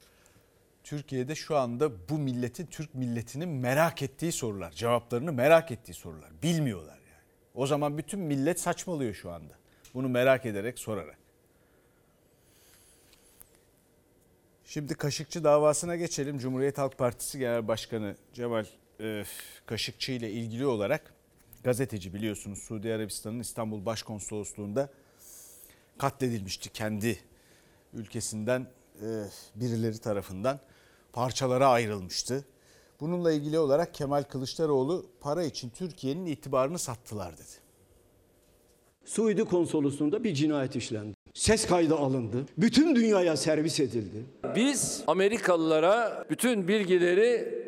Türkiye'de 0.89 1.35
şu 1.35 1.57
anda 1.57 2.09
bu 2.09 2.17
milletin, 2.17 2.65
Türk 2.65 2.95
milletinin 2.95 3.49
merak 3.49 4.01
ettiği 4.01 4.31
sorular. 4.31 4.71
Cevaplarını 4.71 5.33
merak 5.33 5.71
ettiği 5.71 5.93
sorular. 5.93 6.29
Bilmiyorlar 6.43 6.97
yani. 6.97 7.23
O 7.53 7.67
zaman 7.67 7.97
bütün 7.97 8.19
millet 8.19 8.59
saçmalıyor 8.59 9.13
şu 9.13 9.31
anda. 9.31 9.53
Bunu 9.93 10.09
merak 10.09 10.45
ederek, 10.45 10.79
sorarak. 10.79 11.17
Şimdi 14.65 14.93
Kaşıkçı 14.93 15.43
davasına 15.43 15.95
geçelim. 15.95 16.37
Cumhuriyet 16.37 16.77
Halk 16.77 16.97
Partisi 16.97 17.39
Genel 17.39 17.67
Başkanı 17.67 18.15
Cemal 18.33 18.65
e, 19.01 19.23
Kaşıkçı 19.65 20.11
ile 20.11 20.31
ilgili 20.31 20.65
olarak 20.65 21.13
gazeteci 21.63 22.13
biliyorsunuz 22.13 22.59
Suudi 22.59 22.93
Arabistan'ın 22.93 23.39
İstanbul 23.39 23.85
Başkonsolosluğu'nda 23.85 24.89
katledilmişti 25.97 26.69
kendi 26.69 27.19
ülkesinden 27.93 28.67
e, 29.01 29.07
birileri 29.55 29.97
tarafından 29.97 30.59
parçalara 31.13 31.67
ayrılmıştı. 31.67 32.45
Bununla 32.99 33.31
ilgili 33.31 33.59
olarak 33.59 33.93
Kemal 33.93 34.23
Kılıçdaroğlu 34.23 35.05
para 35.21 35.43
için 35.43 35.69
Türkiye'nin 35.69 36.25
itibarını 36.25 36.79
sattılar 36.79 37.33
dedi. 37.33 37.69
Suudi 39.05 39.43
konsolosluğunda 39.43 40.23
bir 40.23 40.33
cinayet 40.33 40.75
işlendi. 40.75 41.13
Ses 41.33 41.67
kaydı 41.67 41.95
alındı. 41.95 42.45
Bütün 42.57 42.95
dünyaya 42.95 43.37
servis 43.37 43.79
edildi. 43.79 44.25
Biz 44.55 45.03
Amerikalılara 45.07 46.25
bütün 46.29 46.67
bilgileri 46.67 47.59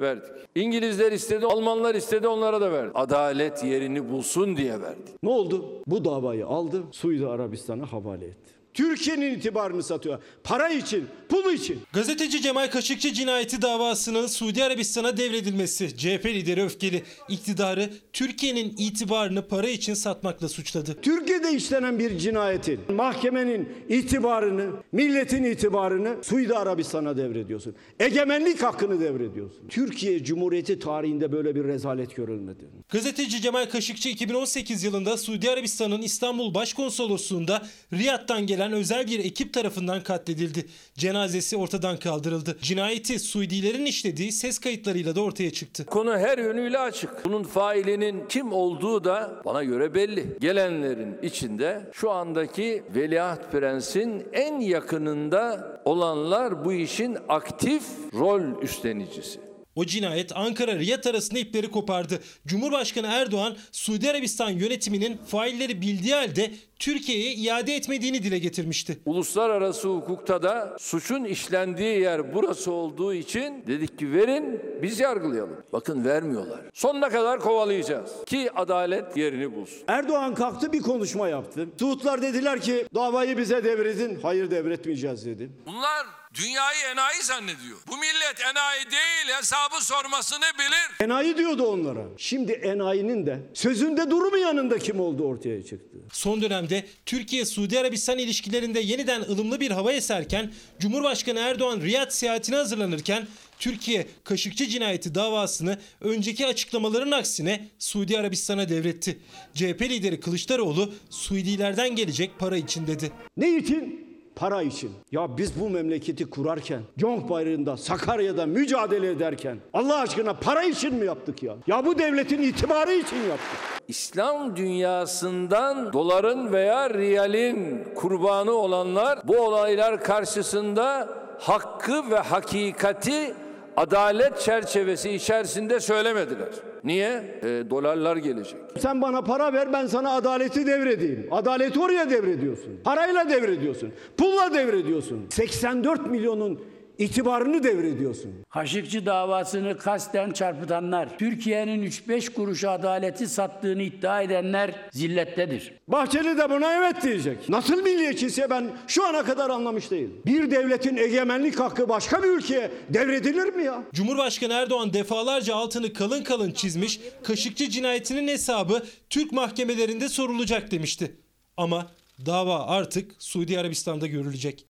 verdik. 0.00 0.30
İngilizler 0.54 1.12
istedi, 1.12 1.46
Almanlar 1.46 1.94
istedi 1.94 2.28
onlara 2.28 2.60
da 2.60 2.72
verdik. 2.72 2.92
Adalet 2.94 3.64
yerini 3.64 4.10
bulsun 4.10 4.56
diye 4.56 4.80
verdik. 4.80 5.22
Ne 5.22 5.30
oldu? 5.30 5.82
Bu 5.86 6.04
davayı 6.04 6.46
aldı, 6.46 6.82
Suudi 6.92 7.26
Arabistan'a 7.26 7.92
havale 7.92 8.26
etti. 8.26 8.57
Türkiye'nin 8.78 9.34
itibarını 9.34 9.82
satıyor. 9.82 10.22
Para 10.44 10.68
için, 10.68 11.06
pul 11.28 11.52
için. 11.52 11.80
Gazeteci 11.92 12.42
Cemal 12.42 12.70
Kaşıkçı 12.70 13.12
cinayeti 13.12 13.62
davasının 13.62 14.26
Suudi 14.26 14.64
Arabistan'a 14.64 15.16
devredilmesi 15.16 15.96
CHP 15.96 16.26
lideri 16.26 16.64
öfkeli 16.64 17.02
iktidarı 17.28 17.90
Türkiye'nin 18.12 18.74
itibarını 18.78 19.48
para 19.48 19.68
için 19.68 19.94
satmakla 19.94 20.48
suçladı. 20.48 20.96
Türkiye'de 21.02 21.52
işlenen 21.52 21.98
bir 21.98 22.18
cinayetin 22.18 22.80
mahkemenin 22.94 23.68
itibarını, 23.88 24.70
milletin 24.92 25.44
itibarını 25.44 26.16
Suudi 26.24 26.54
Arabistan'a 26.54 27.16
devrediyorsun. 27.16 27.74
Egemenlik 28.00 28.62
hakkını 28.62 29.00
devrediyorsun. 29.00 29.68
Türkiye 29.68 30.24
Cumhuriyeti 30.24 30.78
tarihinde 30.78 31.32
böyle 31.32 31.54
bir 31.54 31.64
rezalet 31.64 32.16
görülmedi. 32.16 32.64
Gazeteci 32.88 33.40
Cemal 33.40 33.66
Kaşıkçı 33.66 34.08
2018 34.08 34.84
yılında 34.84 35.16
Suudi 35.16 35.50
Arabistan'ın 35.50 36.02
İstanbul 36.02 36.54
Başkonsolosluğu'nda 36.54 37.62
Riyad'dan 37.92 38.46
gelen 38.46 38.67
özel 38.72 39.06
bir 39.06 39.18
ekip 39.18 39.54
tarafından 39.54 40.02
katledildi. 40.02 40.66
Cenazesi 40.94 41.56
ortadan 41.56 41.96
kaldırıldı. 41.96 42.58
Cinayeti 42.62 43.18
Suudilerin 43.18 43.86
işlediği 43.86 44.32
ses 44.32 44.58
kayıtlarıyla 44.58 45.16
da 45.16 45.20
ortaya 45.20 45.50
çıktı. 45.50 45.86
Konu 45.86 46.18
her 46.18 46.38
yönüyle 46.38 46.78
açık. 46.78 47.24
Bunun 47.24 47.42
failinin 47.42 48.28
kim 48.28 48.52
olduğu 48.52 49.04
da 49.04 49.42
bana 49.44 49.64
göre 49.64 49.94
belli. 49.94 50.36
Gelenlerin 50.40 51.16
içinde 51.22 51.90
şu 51.92 52.10
andaki 52.10 52.82
Veliaht 52.94 53.52
Prens'in 53.52 54.24
en 54.32 54.60
yakınında 54.60 55.80
olanlar 55.84 56.64
bu 56.64 56.72
işin 56.72 57.18
aktif 57.28 57.82
rol 58.14 58.62
üstlenicisi. 58.62 59.47
O 59.78 59.84
cinayet 59.84 60.36
Ankara 60.36 60.78
Riyad 60.78 61.04
arasında 61.04 61.38
ipleri 61.38 61.70
kopardı. 61.70 62.18
Cumhurbaşkanı 62.46 63.06
Erdoğan 63.06 63.56
Suudi 63.72 64.10
Arabistan 64.10 64.50
yönetiminin 64.50 65.16
failleri 65.16 65.80
bildiği 65.80 66.14
halde 66.14 66.50
Türkiye'ye 66.78 67.32
iade 67.32 67.76
etmediğini 67.76 68.22
dile 68.22 68.38
getirmişti. 68.38 68.98
Uluslararası 69.06 69.88
hukukta 69.88 70.42
da 70.42 70.76
suçun 70.78 71.24
işlendiği 71.24 72.00
yer 72.00 72.34
burası 72.34 72.72
olduğu 72.72 73.14
için 73.14 73.64
dedik 73.66 73.98
ki 73.98 74.12
verin 74.12 74.60
biz 74.82 75.00
yargılayalım. 75.00 75.64
Bakın 75.72 76.04
vermiyorlar. 76.04 76.60
Sonuna 76.74 77.08
kadar 77.08 77.40
kovalayacağız 77.40 78.10
ki 78.26 78.50
adalet 78.54 79.16
yerini 79.16 79.54
bulsun. 79.56 79.78
Erdoğan 79.88 80.34
kalktı 80.34 80.72
bir 80.72 80.82
konuşma 80.82 81.28
yaptı. 81.28 81.66
Suudlar 81.78 82.22
dediler 82.22 82.60
ki 82.60 82.86
davayı 82.94 83.38
bize 83.38 83.64
devredin. 83.64 84.18
Hayır 84.22 84.50
devretmeyeceğiz 84.50 85.26
dedi. 85.26 85.50
Bunlar 85.66 86.06
dünyayı 86.42 86.78
enayi 86.92 87.22
zannediyor. 87.22 87.78
Bu 87.88 87.96
millet 87.96 88.40
enayi 88.50 88.84
değil 88.90 89.36
hesabı 89.38 89.84
sormasını 89.84 90.44
bilir. 90.58 91.04
Enayi 91.06 91.36
diyordu 91.36 91.66
onlara. 91.66 92.04
Şimdi 92.16 92.52
enayinin 92.52 93.26
de 93.26 93.40
sözünde 93.54 94.10
durmayanın 94.10 94.78
kim 94.78 95.00
olduğu 95.00 95.24
ortaya 95.24 95.64
çıktı. 95.64 95.98
Son 96.12 96.42
dönemde 96.42 96.86
Türkiye-Suudi 97.06 97.78
Arabistan 97.78 98.18
ilişkilerinde 98.18 98.80
yeniden 98.80 99.20
ılımlı 99.20 99.60
bir 99.60 99.70
hava 99.70 99.92
eserken 99.92 100.52
Cumhurbaşkanı 100.78 101.38
Erdoğan 101.38 101.80
Riyad 101.80 102.10
seyahatine 102.10 102.56
hazırlanırken 102.56 103.26
Türkiye 103.58 104.06
Kaşıkçı 104.24 104.66
cinayeti 104.66 105.14
davasını 105.14 105.78
önceki 106.00 106.46
açıklamaların 106.46 107.10
aksine 107.10 107.68
Suudi 107.78 108.18
Arabistan'a 108.18 108.68
devretti. 108.68 109.18
CHP 109.54 109.82
lideri 109.82 110.20
Kılıçdaroğlu 110.20 110.94
Suudilerden 111.10 111.96
gelecek 111.96 112.38
para 112.38 112.56
için 112.56 112.86
dedi. 112.86 113.12
Ne 113.36 113.56
için? 113.56 114.07
Para 114.38 114.62
için. 114.62 114.90
Ya 115.12 115.38
biz 115.38 115.60
bu 115.60 115.70
memleketi 115.70 116.30
kurarken, 116.30 116.82
Conk 116.98 117.30
bayrağında, 117.30 117.76
Sakarya'da 117.76 118.46
mücadele 118.46 119.10
ederken 119.10 119.58
Allah 119.72 120.00
aşkına 120.00 120.34
para 120.34 120.62
için 120.62 120.94
mi 120.94 121.06
yaptık 121.06 121.42
ya? 121.42 121.54
Ya 121.66 121.86
bu 121.86 121.98
devletin 121.98 122.42
itibarı 122.42 122.92
için 122.92 123.16
yaptık. 123.16 123.58
İslam 123.88 124.56
dünyasından 124.56 125.92
doların 125.92 126.52
veya 126.52 126.90
riyalin 126.90 127.84
kurbanı 127.94 128.52
olanlar 128.52 129.18
bu 129.24 129.38
olaylar 129.38 130.04
karşısında 130.04 131.08
hakkı 131.38 132.10
ve 132.10 132.18
hakikati 132.18 133.34
adalet 133.78 134.40
çerçevesi 134.40 135.10
içerisinde 135.10 135.80
söylemediler. 135.80 136.48
Niye? 136.84 137.40
E, 137.42 137.70
dolarlar 137.70 138.16
gelecek. 138.16 138.56
Sen 138.78 139.02
bana 139.02 139.22
para 139.22 139.52
ver 139.52 139.72
ben 139.72 139.86
sana 139.86 140.10
adaleti 140.10 140.66
devredeyim. 140.66 141.28
Adaleti 141.30 141.80
oraya 141.80 142.10
devrediyorsun. 142.10 142.80
Parayla 142.84 143.28
devrediyorsun. 143.30 143.92
Pulla 144.16 144.54
devrediyorsun. 144.54 145.26
84 145.30 146.06
milyonun 146.06 146.60
itibarını 146.98 147.62
devrediyorsun. 147.62 148.30
Kaşıkçı 148.50 149.06
davasını 149.06 149.78
kasten 149.78 150.30
çarpıtanlar, 150.30 151.18
Türkiye'nin 151.18 151.82
3-5 151.82 152.32
kuruş 152.32 152.64
adaleti 152.64 153.28
sattığını 153.28 153.82
iddia 153.82 154.22
edenler 154.22 154.74
zillettedir. 154.92 155.72
Bahçeli 155.88 156.38
de 156.38 156.50
buna 156.50 156.74
evet 156.74 157.02
diyecek. 157.02 157.48
Nasıl 157.48 157.82
milliyetçiyse 157.82 158.50
ben 158.50 158.70
şu 158.86 159.06
ana 159.06 159.24
kadar 159.24 159.50
anlamış 159.50 159.90
değilim. 159.90 160.22
Bir 160.26 160.50
devletin 160.50 160.96
egemenlik 160.96 161.60
hakkı 161.60 161.88
başka 161.88 162.22
bir 162.22 162.28
ülkeye 162.28 162.70
devredilir 162.88 163.54
mi 163.54 163.64
ya? 163.64 163.82
Cumhurbaşkanı 163.94 164.52
Erdoğan 164.52 164.92
defalarca 164.92 165.54
altını 165.54 165.92
kalın 165.92 166.24
kalın 166.24 166.50
çizmiş, 166.50 167.00
Kaşıkçı 167.22 167.70
cinayetinin 167.70 168.28
hesabı 168.28 168.82
Türk 169.10 169.32
mahkemelerinde 169.32 170.08
sorulacak 170.08 170.70
demişti. 170.70 171.16
Ama 171.56 171.86
dava 172.26 172.66
artık 172.66 173.10
Suudi 173.18 173.60
Arabistan'da 173.60 174.06
görülecek. 174.06 174.67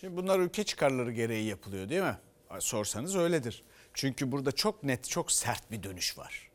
Şimdi 0.00 0.16
bunlar 0.16 0.40
ülke 0.40 0.64
çıkarları 0.64 1.12
gereği 1.12 1.44
yapılıyor 1.44 1.88
değil 1.88 2.02
mi? 2.02 2.18
Sorsanız 2.58 3.16
öyledir. 3.16 3.62
Çünkü 3.94 4.32
burada 4.32 4.52
çok 4.52 4.82
net, 4.82 5.08
çok 5.08 5.32
sert 5.32 5.70
bir 5.70 5.82
dönüş 5.82 6.18
var. 6.18 6.50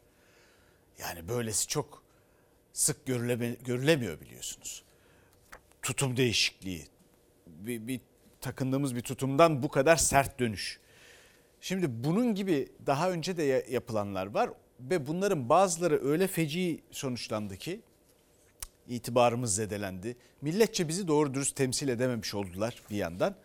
Yani 0.99 1.27
böylesi 1.27 1.67
çok 1.67 2.03
sık 2.73 3.05
görüleme, 3.05 3.49
görülemiyor 3.49 4.21
biliyorsunuz. 4.21 4.83
Tutum 5.81 6.17
değişikliği. 6.17 6.87
Bir, 7.47 7.87
bir 7.87 7.99
takındığımız 8.41 8.95
bir 8.95 9.01
tutumdan 9.01 9.63
bu 9.63 9.69
kadar 9.69 9.95
sert 9.95 10.39
dönüş. 10.39 10.79
Şimdi 11.61 12.03
bunun 12.03 12.35
gibi 12.35 12.71
daha 12.85 13.11
önce 13.11 13.37
de 13.37 13.65
yapılanlar 13.69 14.25
var 14.25 14.49
ve 14.79 15.07
bunların 15.07 15.49
bazıları 15.49 16.05
öyle 16.05 16.27
feci 16.27 16.83
sonuçlandı 16.91 17.57
ki 17.57 17.81
itibarımız 18.87 19.55
zedelendi. 19.55 20.17
Milletçe 20.41 20.87
bizi 20.87 21.07
doğru 21.07 21.33
dürüst 21.33 21.55
temsil 21.55 21.87
edememiş 21.87 22.33
oldular 22.35 22.81
bir 22.89 22.95
yandan. 22.95 23.35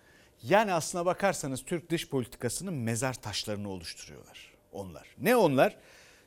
Yani 0.43 0.73
aslına 0.73 1.07
bakarsanız 1.07 1.65
Türk 1.65 1.91
dış 1.91 2.09
politikasının 2.09 2.75
mezar 2.75 3.15
taşlarını 3.15 3.69
oluşturuyorlar 3.69 4.55
onlar. 4.73 5.17
Ne 5.19 5.37
onlar? 5.37 5.77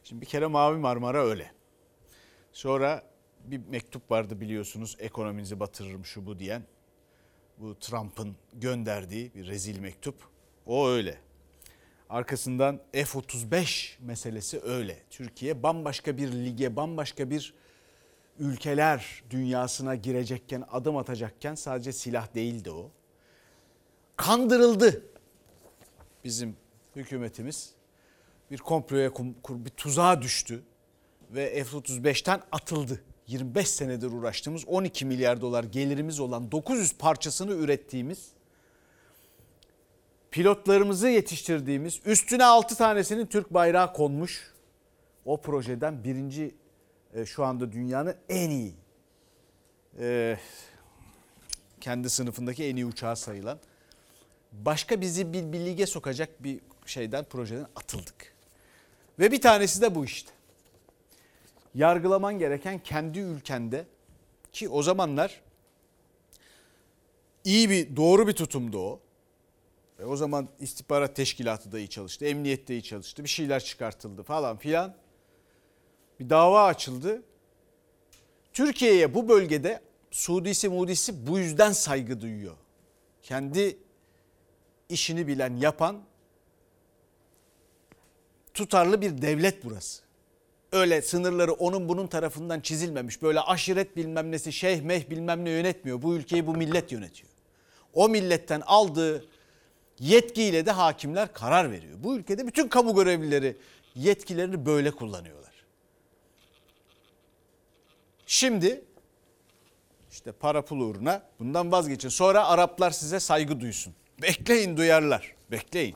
Şimdi 0.04 0.22
bir 0.22 0.26
kere 0.26 0.48
Mavi 0.48 0.78
Marmara 0.78 1.26
öyle. 1.26 1.52
Sonra 2.54 3.04
bir 3.44 3.62
mektup 3.68 4.12
vardı 4.12 4.42
biliyorsunuz 4.42 4.96
ekonominizi 5.00 5.60
batırırım 5.60 6.06
şu 6.06 6.26
bu 6.26 6.40
diyen. 6.40 6.64
Bu 7.58 7.80
Trump'ın 7.80 8.36
gönderdiği 8.54 9.34
bir 9.36 9.48
rezil 9.48 9.80
mektup. 9.80 10.16
O 10.66 10.88
öyle. 10.88 11.18
Arkasından 12.10 12.82
F-35 12.94 13.94
meselesi 14.00 14.62
öyle. 14.64 15.04
Türkiye 15.10 15.64
bambaşka 15.64 16.18
bir 16.18 16.32
lige, 16.32 16.76
bambaşka 16.76 17.30
bir 17.30 17.54
ülkeler 18.40 19.24
dünyasına 19.30 19.96
girecekken, 19.96 20.64
adım 20.72 20.98
atacakken 20.98 21.56
sadece 21.56 21.94
silah 21.94 22.36
değildi 22.36 22.72
o. 22.72 22.92
Kandırıldı 24.18 25.06
bizim 26.24 26.56
hükümetimiz. 26.96 27.74
Bir 28.52 28.58
komploya, 28.58 29.12
bir 29.50 29.70
tuzağa 29.70 30.22
düştü 30.22 30.64
ve 31.32 31.64
F-35'ten 31.64 32.42
atıldı. 32.52 33.02
25 33.28 33.70
senedir 33.70 34.12
uğraştığımız 34.12 34.68
12 34.68 35.06
milyar 35.06 35.42
dolar 35.42 35.64
gelirimiz 35.64 36.20
olan 36.20 36.52
900 36.52 36.98
parçasını 36.98 37.52
ürettiğimiz 37.52 38.32
pilotlarımızı 40.32 41.10
yetiştirdiğimiz 41.10 42.02
üstüne 42.06 42.46
6 42.46 42.76
tanesinin 42.76 43.26
Türk 43.26 43.54
bayrağı 43.54 43.94
konmuş 43.94 44.54
o 45.26 45.42
projeden 45.42 46.04
birinci 46.04 46.56
e, 47.16 47.26
şu 47.26 47.44
anda 47.44 47.72
dünyanın 47.72 48.16
en 48.30 48.50
iyi 48.50 48.74
e, 50.00 50.38
kendi 51.82 52.10
sınıfındaki 52.10 52.64
en 52.64 52.76
iyi 52.76 52.86
uçağı 52.86 53.16
sayılan 53.16 53.60
başka 54.52 55.02
bizi 55.02 55.34
bir, 55.34 55.54
bir 55.54 55.60
lige 55.60 55.86
sokacak 55.86 56.44
bir 56.44 56.60
şeyden 56.86 57.26
projeden 57.26 57.68
atıldık. 57.76 58.34
Ve 59.20 59.32
bir 59.32 59.42
tanesi 59.42 59.82
de 59.82 59.96
bu 59.96 60.06
işte. 60.06 60.32
Yargılaman 61.76 62.40
gereken 62.40 62.80
kendi 62.80 63.20
ülkende 63.20 63.86
ki 64.52 64.70
o 64.70 64.84
zamanlar 64.84 65.42
iyi 67.44 67.70
bir 67.70 67.96
doğru 67.96 68.28
bir 68.28 68.34
tutumdu 68.34 68.80
o. 68.80 69.00
E 70.00 70.06
o 70.06 70.16
zaman 70.16 70.50
istihbarat 70.60 71.16
teşkilatı 71.16 71.72
da 71.72 71.80
iyi 71.80 71.90
çalıştı. 71.90 72.26
Emniyet 72.26 72.68
de 72.68 72.74
iyi 72.74 72.84
çalıştı. 72.84 73.24
Bir 73.24 73.30
şeyler 73.30 73.64
çıkartıldı 73.64 74.24
falan 74.24 74.58
filan. 74.58 74.96
Bir 76.24 76.30
dava 76.30 76.66
açıldı. 76.66 77.22
Türkiye'ye 78.54 79.14
bu 79.14 79.30
bölgede 79.30 79.82
Suudisi 80.12 80.70
Mudisi 80.70 81.28
bu 81.28 81.40
yüzden 81.40 81.72
saygı 81.72 82.22
duyuyor. 82.22 82.56
Kendi 83.24 83.78
işini 84.90 85.28
bilen 85.28 85.56
yapan 85.56 86.04
tutarlı 88.54 89.02
bir 89.02 89.22
devlet 89.22 89.66
burası. 89.66 90.04
Öyle 90.72 91.02
sınırları 91.02 91.54
onun 91.54 91.90
bunun 91.90 92.08
tarafından 92.08 92.60
çizilmemiş. 92.60 93.22
Böyle 93.22 93.40
aşiret 93.40 93.96
bilmem 93.96 94.32
nesi 94.32 94.54
şeyh 94.54 94.82
meh 94.82 95.10
bilmem 95.10 95.46
ne 95.46 95.50
yönetmiyor. 95.50 96.02
Bu 96.02 96.16
ülkeyi 96.16 96.48
bu 96.48 96.56
millet 96.56 96.92
yönetiyor. 96.92 97.32
O 97.94 98.10
milletten 98.10 98.62
aldığı 98.66 99.26
yetkiyle 100.00 100.66
de 100.66 100.72
hakimler 100.72 101.34
karar 101.34 101.72
veriyor. 101.72 101.98
Bu 102.04 102.18
ülkede 102.18 102.48
bütün 102.48 102.68
kamu 102.68 102.96
görevlileri 102.96 103.58
yetkilerini 103.96 104.66
böyle 104.66 104.92
kullanıyorlar. 104.92 105.53
Şimdi 108.34 108.84
işte 110.12 110.32
para 110.32 110.66
pul 110.66 110.80
uğruna 110.80 111.22
bundan 111.40 111.72
vazgeçin. 111.72 112.10
Sonra 112.10 112.48
Araplar 112.48 112.92
size 112.92 113.20
saygı 113.20 113.62
duysun. 113.62 113.94
Bekleyin 114.22 114.78
duyarlar. 114.78 115.36
Bekleyin. 115.52 115.96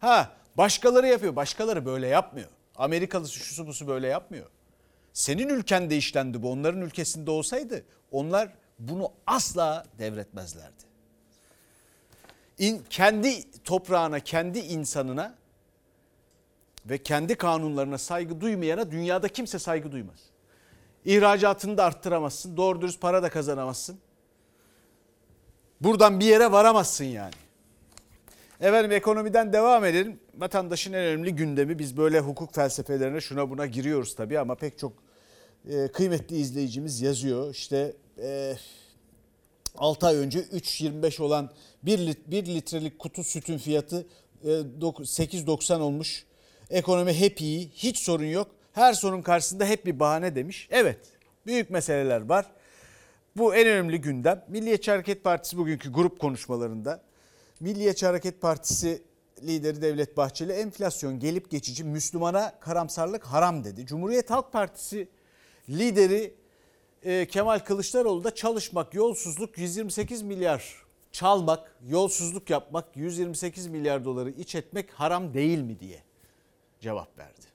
Ha 0.00 0.32
başkaları 0.56 1.08
yapıyor. 1.08 1.36
Başkaları 1.36 1.86
böyle 1.86 2.06
yapmıyor. 2.06 2.48
Amerikalısı 2.76 3.38
şusu 3.38 3.66
busu 3.66 3.86
böyle 3.88 4.06
yapmıyor. 4.06 4.46
Senin 5.12 5.48
ülkende 5.48 5.96
işlendi 5.96 6.42
bu. 6.42 6.50
Onların 6.50 6.80
ülkesinde 6.80 7.30
olsaydı 7.30 7.84
onlar 8.10 8.48
bunu 8.78 9.12
asla 9.26 9.84
devretmezlerdi. 9.98 10.84
İn, 12.58 12.84
kendi 12.90 13.62
toprağına, 13.62 14.20
kendi 14.20 14.58
insanına 14.58 15.34
ve 16.86 16.98
kendi 16.98 17.34
kanunlarına 17.34 17.98
saygı 17.98 18.40
duymayana 18.40 18.90
dünyada 18.90 19.28
kimse 19.28 19.58
saygı 19.58 19.92
duymaz. 19.92 20.31
İhracatını 21.04 21.76
da 21.76 21.84
arttıramazsın. 21.84 22.56
Doğru 22.56 22.80
dürüst 22.80 23.00
para 23.00 23.22
da 23.22 23.30
kazanamazsın. 23.30 23.98
Buradan 25.80 26.20
bir 26.20 26.24
yere 26.24 26.52
varamazsın 26.52 27.04
yani. 27.04 27.34
Efendim 28.60 28.92
ekonomiden 28.92 29.52
devam 29.52 29.84
edelim. 29.84 30.20
Vatandaşın 30.38 30.92
en 30.92 31.04
önemli 31.04 31.34
gündemi 31.34 31.78
biz 31.78 31.96
böyle 31.96 32.20
hukuk 32.20 32.54
felsefelerine 32.54 33.20
şuna 33.20 33.50
buna 33.50 33.66
giriyoruz 33.66 34.14
tabii 34.14 34.38
ama 34.38 34.54
pek 34.54 34.78
çok 34.78 34.92
e, 35.68 35.88
kıymetli 35.88 36.36
izleyicimiz 36.36 37.00
yazıyor. 37.00 37.50
İşte 37.54 37.96
e, 38.18 38.56
6 39.78 40.06
ay 40.06 40.16
önce 40.16 40.38
3.25 40.38 41.22
olan 41.22 41.50
1, 41.82 41.98
lit, 41.98 42.18
1 42.26 42.46
litrelik 42.46 42.98
kutu 42.98 43.24
sütün 43.24 43.58
fiyatı 43.58 44.06
e, 44.44 44.48
8.90 44.48 45.80
olmuş. 45.80 46.24
Ekonomi 46.70 47.14
hep 47.14 47.40
iyi, 47.40 47.70
hiç 47.74 47.98
sorun 47.98 48.24
yok. 48.24 48.50
Her 48.72 48.92
sorun 48.92 49.22
karşısında 49.22 49.64
hep 49.64 49.86
bir 49.86 50.00
bahane 50.00 50.34
demiş. 50.34 50.68
Evet, 50.70 50.98
büyük 51.46 51.70
meseleler 51.70 52.20
var. 52.20 52.46
Bu 53.36 53.54
en 53.54 53.66
önemli 53.66 54.00
gündem. 54.00 54.44
Milliyetçi 54.48 54.90
Hareket 54.90 55.24
Partisi 55.24 55.58
bugünkü 55.58 55.92
grup 55.92 56.18
konuşmalarında 56.18 57.02
Milliyetçi 57.60 58.06
Hareket 58.06 58.40
Partisi 58.40 59.02
lideri 59.42 59.82
Devlet 59.82 60.16
Bahçeli 60.16 60.52
enflasyon 60.52 61.20
gelip 61.20 61.50
geçici 61.50 61.84
Müslümana 61.84 62.60
karamsarlık 62.60 63.24
haram 63.24 63.64
dedi. 63.64 63.86
Cumhuriyet 63.86 64.30
Halk 64.30 64.52
Partisi 64.52 65.08
lideri 65.68 66.34
e, 67.02 67.26
Kemal 67.26 67.58
Kılıçdaroğlu 67.58 68.24
da 68.24 68.34
çalışmak, 68.34 68.94
yolsuzluk 68.94 69.58
128 69.58 70.22
milyar 70.22 70.82
çalmak, 71.12 71.76
yolsuzluk 71.88 72.50
yapmak, 72.50 72.96
128 72.96 73.66
milyar 73.66 74.04
doları 74.04 74.30
iç 74.30 74.54
etmek 74.54 74.92
haram 74.92 75.34
değil 75.34 75.58
mi 75.58 75.80
diye 75.80 76.02
cevap 76.80 77.18
verdi. 77.18 77.51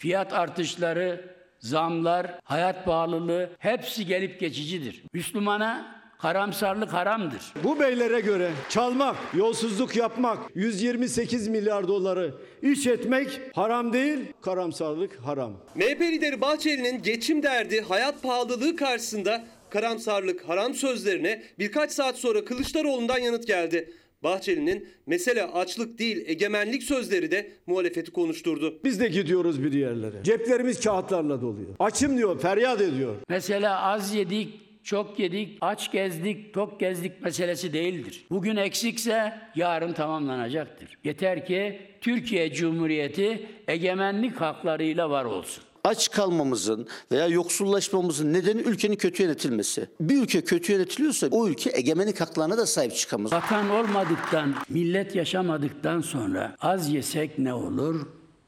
Fiyat 0.00 0.32
artışları, 0.32 1.34
zamlar, 1.58 2.38
hayat 2.44 2.84
pahalılığı 2.84 3.50
hepsi 3.58 4.06
gelip 4.06 4.40
geçicidir. 4.40 5.02
Müslümana 5.12 6.00
karamsarlık 6.18 6.92
haramdır. 6.92 7.42
Bu 7.64 7.80
beylere 7.80 8.20
göre 8.20 8.50
çalmak, 8.68 9.16
yolsuzluk 9.34 9.96
yapmak, 9.96 10.38
128 10.54 11.48
milyar 11.48 11.88
doları 11.88 12.34
iş 12.62 12.86
etmek 12.86 13.40
haram 13.54 13.92
değil, 13.92 14.18
karamsarlık 14.42 15.20
haram. 15.20 15.52
MHP 15.74 16.00
lideri 16.00 16.40
Bahçeli'nin 16.40 17.02
geçim 17.02 17.42
derdi, 17.42 17.80
hayat 17.80 18.22
pahalılığı 18.22 18.76
karşısında 18.76 19.44
karamsarlık, 19.70 20.48
haram 20.48 20.74
sözlerine 20.74 21.42
birkaç 21.58 21.92
saat 21.92 22.16
sonra 22.16 22.44
Kılıçdaroğlu'ndan 22.44 23.18
yanıt 23.18 23.46
geldi. 23.46 23.92
Bahçeli'nin 24.22 24.88
mesele 25.06 25.44
açlık 25.44 25.98
değil 25.98 26.24
egemenlik 26.26 26.82
sözleri 26.82 27.30
de 27.30 27.50
muhalefeti 27.66 28.10
konuşturdu. 28.10 28.80
Biz 28.84 29.00
de 29.00 29.08
gidiyoruz 29.08 29.64
bir 29.64 29.72
yerlere. 29.72 30.16
Ceplerimiz 30.24 30.80
kağıtlarla 30.80 31.40
doluyor. 31.40 31.68
Açım 31.78 32.16
diyor, 32.18 32.40
feryat 32.40 32.80
ediyor. 32.80 33.16
Mesela 33.28 33.82
az 33.82 34.14
yedik, 34.14 34.48
çok 34.84 35.18
yedik, 35.18 35.58
aç 35.60 35.92
gezdik, 35.92 36.54
tok 36.54 36.80
gezdik 36.80 37.22
meselesi 37.22 37.72
değildir. 37.72 38.24
Bugün 38.30 38.56
eksikse 38.56 39.32
yarın 39.54 39.92
tamamlanacaktır. 39.92 40.98
Yeter 41.04 41.46
ki 41.46 41.80
Türkiye 42.00 42.52
Cumhuriyeti 42.52 43.46
egemenlik 43.68 44.36
haklarıyla 44.36 45.10
var 45.10 45.24
olsun. 45.24 45.64
Aç 45.84 46.10
kalmamızın 46.10 46.86
veya 47.12 47.26
yoksullaşmamızın 47.26 48.32
nedeni 48.32 48.60
ülkenin 48.60 48.96
kötü 48.96 49.22
yönetilmesi. 49.22 49.88
Bir 50.00 50.22
ülke 50.22 50.44
kötü 50.44 50.72
yönetiliyorsa 50.72 51.26
o 51.30 51.48
ülke 51.48 51.70
egemenlik 51.74 52.20
haklarına 52.20 52.58
da 52.58 52.66
sahip 52.66 52.94
çıkamaz. 52.96 53.32
Vatan 53.32 53.70
olmadıktan, 53.70 54.54
millet 54.68 55.14
yaşamadıktan 55.14 56.00
sonra 56.00 56.56
az 56.60 56.92
yesek 56.92 57.38
ne 57.38 57.54
olur, 57.54 58.06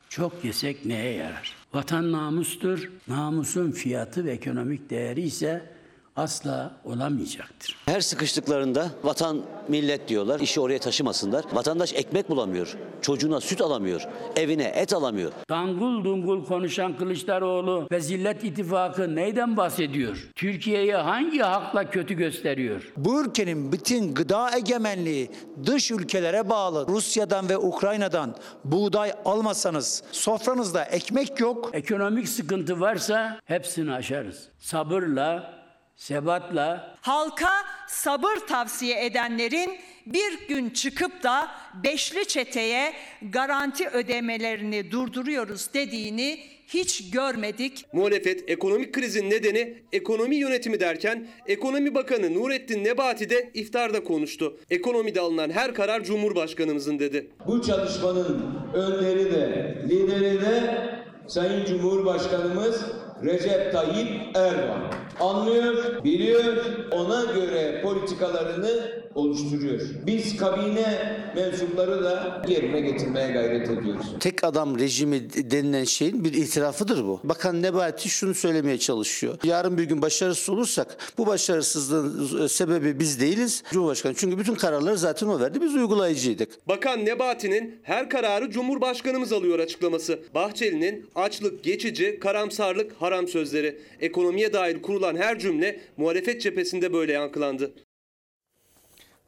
çok 0.08 0.44
yesek 0.44 0.86
neye 0.86 1.12
yarar? 1.12 1.56
Vatan 1.74 2.12
namustur, 2.12 2.90
namusun 3.08 3.70
fiyatı 3.70 4.24
ve 4.24 4.30
ekonomik 4.30 4.90
değeri 4.90 5.22
ise 5.22 5.71
asla 6.16 6.70
olamayacaktır. 6.84 7.76
Her 7.86 8.00
sıkıştıklarında 8.00 8.90
vatan 9.02 9.42
millet 9.68 10.08
diyorlar. 10.08 10.40
İşi 10.40 10.60
oraya 10.60 10.78
taşımasınlar. 10.78 11.44
Vatandaş 11.52 11.94
ekmek 11.94 12.30
bulamıyor. 12.30 12.76
Çocuğuna 13.02 13.40
süt 13.40 13.60
alamıyor. 13.60 14.02
Evine 14.36 14.64
et 14.64 14.92
alamıyor. 14.92 15.32
Dangul 15.50 16.04
dungul 16.04 16.44
konuşan 16.44 16.96
Kılıçdaroğlu 16.96 17.88
ve 17.92 18.00
Zillet 18.00 18.44
İttifakı 18.44 19.14
neyden 19.14 19.56
bahsediyor? 19.56 20.28
Türkiye'yi 20.34 20.94
hangi 20.94 21.38
hakla 21.38 21.90
kötü 21.90 22.14
gösteriyor? 22.14 22.92
Bu 22.96 23.24
ülkenin 23.24 23.72
bütün 23.72 24.14
gıda 24.14 24.56
egemenliği 24.56 25.30
dış 25.66 25.90
ülkelere 25.90 26.48
bağlı. 26.48 26.86
Rusya'dan 26.88 27.48
ve 27.48 27.58
Ukrayna'dan 27.58 28.34
buğday 28.64 29.12
almasanız 29.24 30.02
sofranızda 30.12 30.84
ekmek 30.84 31.40
yok. 31.40 31.70
Ekonomik 31.72 32.28
sıkıntı 32.28 32.80
varsa 32.80 33.40
hepsini 33.44 33.92
aşarız. 33.92 34.48
Sabırla, 34.58 35.61
sebatla, 36.02 36.96
Halka 37.00 37.52
sabır 37.88 38.36
tavsiye 38.48 39.06
edenlerin 39.06 39.70
bir 40.06 40.48
gün 40.48 40.70
çıkıp 40.70 41.22
da 41.22 41.48
beşli 41.84 42.28
çeteye 42.28 42.92
garanti 43.22 43.88
ödemelerini 43.88 44.90
durduruyoruz 44.90 45.74
dediğini 45.74 46.40
hiç 46.66 47.10
görmedik. 47.10 47.86
Muhalefet 47.92 48.50
ekonomik 48.50 48.94
krizin 48.94 49.30
nedeni 49.30 49.82
ekonomi 49.92 50.36
yönetimi 50.36 50.80
derken 50.80 51.26
Ekonomi 51.46 51.94
Bakanı 51.94 52.34
Nurettin 52.34 52.84
Nebati 52.84 53.30
de 53.30 53.50
iftarda 53.54 54.04
konuştu. 54.04 54.56
Ekonomide 54.70 55.20
alınan 55.20 55.50
her 55.50 55.74
karar 55.74 56.04
Cumhurbaşkanımızın 56.04 56.98
dedi. 56.98 57.30
Bu 57.46 57.62
çalışmanın 57.62 58.54
önderi 58.74 59.32
de 59.32 59.76
lideri 59.88 60.40
de 60.40 60.88
Sayın 61.28 61.64
Cumhurbaşkanımız 61.64 62.82
Recep 63.24 63.72
Tayyip 63.72 64.36
Erdoğan. 64.36 64.82
Anlıyor, 65.20 66.04
biliyor, 66.04 66.56
ona 66.90 67.24
göre 67.24 67.80
politikalarını 67.82 69.02
oluşturuyor. 69.14 69.80
Biz 70.06 70.36
kabine 70.36 71.16
mensupları 71.36 72.04
da 72.04 72.42
yerine 72.48 72.80
getirmeye 72.80 73.32
gayret 73.32 73.70
ediyoruz. 73.70 74.06
Tek 74.20 74.44
adam 74.44 74.78
rejimi 74.78 75.50
denilen 75.50 75.84
şeyin 75.84 76.24
bir 76.24 76.32
itirafıdır 76.32 77.04
bu. 77.04 77.20
Bakan 77.24 77.62
Nebati 77.62 78.08
şunu 78.08 78.34
söylemeye 78.34 78.78
çalışıyor. 78.78 79.38
Yarın 79.44 79.78
bir 79.78 79.84
gün 79.84 80.02
başarısız 80.02 80.48
olursak 80.48 80.96
bu 81.18 81.26
başarısızlığın 81.26 82.46
sebebi 82.46 82.98
biz 83.00 83.20
değiliz. 83.20 83.62
Cumhurbaşkanı 83.70 84.14
çünkü 84.14 84.38
bütün 84.38 84.54
kararları 84.54 84.98
zaten 84.98 85.26
o 85.26 85.40
verdi. 85.40 85.60
Biz 85.60 85.74
uygulayıcıydık. 85.74 86.68
Bakan 86.68 87.04
Nebati'nin 87.04 87.80
her 87.82 88.10
kararı 88.10 88.50
Cumhurbaşkanımız 88.50 89.32
alıyor 89.32 89.58
açıklaması. 89.58 90.18
Bahçeli'nin 90.34 91.06
açlık 91.14 91.64
geçici, 91.64 92.18
karamsarlık 92.20 92.92
haram 92.98 93.11
sözleri. 93.26 93.80
Ekonomiye 94.00 94.52
dair 94.52 94.82
kurulan 94.82 95.16
her 95.16 95.38
cümle 95.38 95.80
muhalefet 95.96 96.42
cephesinde 96.42 96.92
böyle 96.92 97.12
yankılandı. 97.12 97.74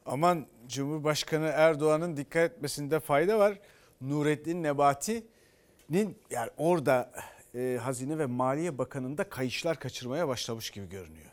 Aman 0.05 0.45
Cumhurbaşkanı 0.67 1.45
Erdoğan'ın 1.45 2.17
dikkat 2.17 2.51
etmesinde 2.51 2.99
fayda 2.99 3.39
var. 3.39 3.59
Nurettin 4.01 4.63
Nebati'nin 4.63 6.17
yani 6.31 6.49
orada 6.57 7.11
e, 7.55 7.79
Hazine 7.81 8.17
ve 8.17 8.25
Maliye 8.25 8.77
Bakanı'nda 8.77 9.29
kayışlar 9.29 9.79
kaçırmaya 9.79 10.27
başlamış 10.27 10.69
gibi 10.71 10.89
görünüyor. 10.89 11.31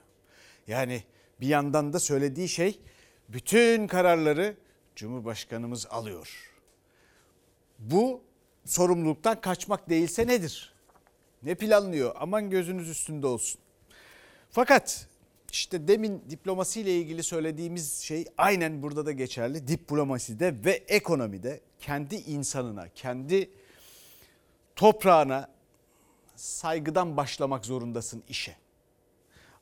Yani 0.66 1.02
bir 1.40 1.46
yandan 1.46 1.92
da 1.92 2.00
söylediği 2.00 2.48
şey 2.48 2.80
bütün 3.28 3.86
kararları 3.86 4.56
Cumhurbaşkanımız 4.96 5.86
alıyor. 5.86 6.52
Bu 7.78 8.22
sorumluluktan 8.64 9.40
kaçmak 9.40 9.90
değilse 9.90 10.26
nedir? 10.26 10.71
Ne 11.42 11.55
planlıyor? 11.55 12.14
Aman 12.18 12.50
gözünüz 12.50 12.88
üstünde 12.88 13.26
olsun. 13.26 13.61
Fakat 14.50 15.09
işte 15.52 15.88
demin 15.88 16.24
diplomasiyle 16.31 16.96
ilgili 16.96 17.22
söylediğimiz 17.22 17.98
şey 17.98 18.24
aynen 18.38 18.83
burada 18.83 19.07
da 19.07 19.12
geçerli. 19.12 19.68
Diplomaside 19.68 20.64
ve 20.64 20.70
ekonomide 20.72 21.61
kendi 21.81 22.14
insanına, 22.14 22.88
kendi 22.88 23.50
toprağına 24.76 25.48
saygıdan 26.37 27.16
başlamak 27.16 27.66
zorundasın 27.66 28.22
işe. 28.28 28.57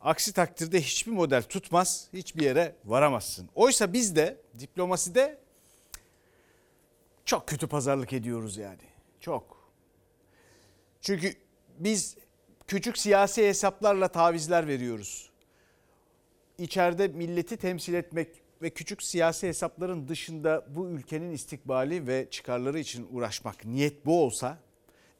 Aksi 0.00 0.32
takdirde 0.32 0.80
hiçbir 0.80 1.12
model 1.12 1.42
tutmaz, 1.42 2.08
hiçbir 2.12 2.42
yere 2.42 2.74
varamazsın. 2.84 3.48
Oysa 3.54 3.92
biz 3.92 4.16
de 4.16 4.36
diplomaside 4.58 5.38
çok 7.24 7.48
kötü 7.48 7.66
pazarlık 7.66 8.12
ediyoruz 8.12 8.56
yani. 8.56 8.82
Çok. 9.20 9.70
Çünkü 11.00 11.34
biz 11.80 12.16
küçük 12.66 12.98
siyasi 12.98 13.48
hesaplarla 13.48 14.08
tavizler 14.08 14.66
veriyoruz. 14.66 15.30
İçeride 16.58 17.08
milleti 17.08 17.56
temsil 17.56 17.94
etmek 17.94 18.28
ve 18.62 18.70
küçük 18.70 19.02
siyasi 19.02 19.48
hesapların 19.48 20.08
dışında 20.08 20.66
bu 20.68 20.88
ülkenin 20.88 21.30
istikbali 21.30 22.06
ve 22.06 22.28
çıkarları 22.30 22.78
için 22.78 23.08
uğraşmak 23.10 23.64
niyet 23.64 24.06
bu 24.06 24.24
olsa 24.24 24.58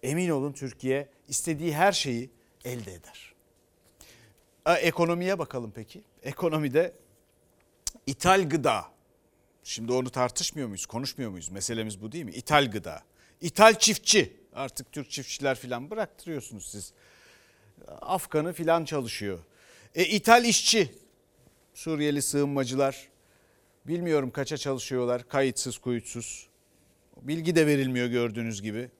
emin 0.03 0.31
olun 0.31 0.53
Türkiye 0.53 1.09
istediği 1.29 1.75
her 1.75 1.93
şeyi 1.93 2.31
elde 2.65 2.95
eder. 2.95 3.35
E, 4.67 4.73
ekonomiye 4.73 5.39
bakalım 5.39 5.73
peki. 5.75 6.03
Ekonomide 6.23 6.95
ithal 8.07 8.49
gıda. 8.49 8.85
Şimdi 9.65 9.93
onu 9.93 10.11
tartışmıyor 10.11 10.69
muyuz, 10.69 10.87
konuşmuyor 10.87 11.31
muyuz? 11.31 11.49
Meselemiz 11.49 12.03
bu 12.03 12.13
değil 12.13 12.25
mi? 12.25 12.33
İthal 12.33 12.71
gıda. 12.71 13.03
İthal 13.41 13.79
çiftçi. 13.79 14.40
Artık 14.55 14.93
Türk 14.93 15.11
çiftçiler 15.11 15.59
filan 15.59 15.91
bıraktırıyorsunuz 15.91 16.69
siz. 16.69 16.93
Afganı 17.89 18.53
filan 18.53 18.85
çalışıyor. 18.85 19.39
E, 19.95 20.05
ithal 20.05 20.45
işçi. 20.45 20.95
Suriyeli 21.75 22.23
sığınmacılar. 22.23 23.09
Bilmiyorum 23.87 24.31
kaça 24.31 24.57
çalışıyorlar. 24.57 25.29
Kayıtsız, 25.29 25.79
kuyutsuz. 25.79 26.49
Bilgi 27.23 27.57
de 27.57 27.67
verilmiyor 27.67 28.07
gördüğünüz 28.07 28.63
gibi. 28.63 28.91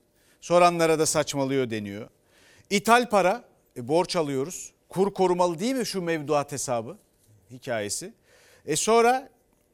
Soranlara 0.41 0.99
da 0.99 1.07
saçmalıyor 1.07 1.71
deniyor. 1.71 2.09
İthal 2.71 3.09
para, 3.09 3.45
e, 3.77 3.89
borç 3.89 4.17
alıyoruz. 4.17 4.73
Kur 4.89 5.15
korumalı 5.15 5.59
değil 5.59 5.75
mi 5.75 5.87
şu 5.87 6.03
mevduat 6.03 6.53
hesabı 6.53 6.99
hikayesi? 7.51 8.13
E 8.67 8.77
sonra 8.77 9.29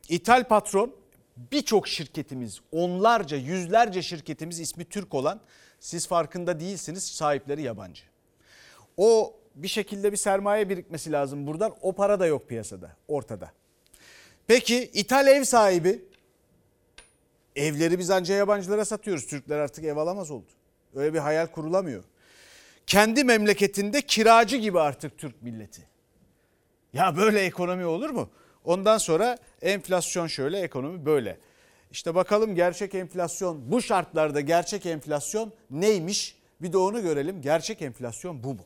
ithal 0.09 0.49
patron 0.49 0.97
birçok 1.37 1.89
şirketimiz, 1.89 2.61
onlarca, 2.73 3.37
yüzlerce 3.37 4.03
şirketimiz 4.03 4.61
ismi 4.61 4.85
Türk 4.85 5.15
olan 5.15 5.41
siz 5.81 6.07
farkında 6.07 6.61
değilsiniz 6.61 7.05
sahipleri 7.05 7.63
yabancı. 7.63 8.03
O 8.97 9.37
bir 9.55 9.69
şekilde 9.69 10.13
bir 10.13 10.17
sermaye 10.17 10.69
birikmesi 10.69 11.13
lazım 11.13 11.47
buradan. 11.47 11.75
O 11.81 11.93
para 11.93 12.21
da 12.21 12.27
yok 12.27 12.49
piyasada, 12.49 12.97
ortada. 13.09 13.53
Peki 14.47 14.85
ithal 14.85 15.27
ev 15.27 15.45
sahibi 15.45 16.05
evleri 17.57 17.99
biz 17.99 18.11
anca 18.11 18.35
yabancılara 18.35 18.85
satıyoruz. 18.85 19.27
Türkler 19.27 19.59
artık 19.59 19.85
ev 19.85 19.97
alamaz 19.97 20.31
oldu. 20.31 20.47
Öyle 20.95 21.15
bir 21.15 21.19
hayal 21.19 21.47
kurulamıyor. 21.47 22.05
Kendi 22.87 23.25
memleketinde 23.25 24.03
kiracı 24.03 24.57
gibi 24.57 24.81
artık 24.81 25.19
Türk 25.19 25.43
milleti. 25.43 25.83
Ya 26.93 27.17
böyle 27.17 27.41
ekonomi 27.41 27.87
olur 27.87 28.11
mu? 28.11 28.31
Ondan 28.65 28.99
sonra 28.99 29.39
enflasyon 29.63 30.27
şöyle, 30.27 30.61
ekonomi 30.61 31.07
böyle. 31.07 31.39
İşte 31.97 32.15
bakalım 32.15 32.55
gerçek 32.55 32.95
enflasyon 32.95 33.73
bu 33.73 33.83
şartlarda 33.83 34.41
gerçek 34.41 34.87
enflasyon 34.87 35.53
neymiş? 35.71 36.39
Bir 36.63 36.73
de 36.73 36.79
onu 36.79 37.03
görelim. 37.03 37.43
Gerçek 37.43 37.83
enflasyon 37.83 38.45
bu 38.45 38.55
mu? 38.55 38.61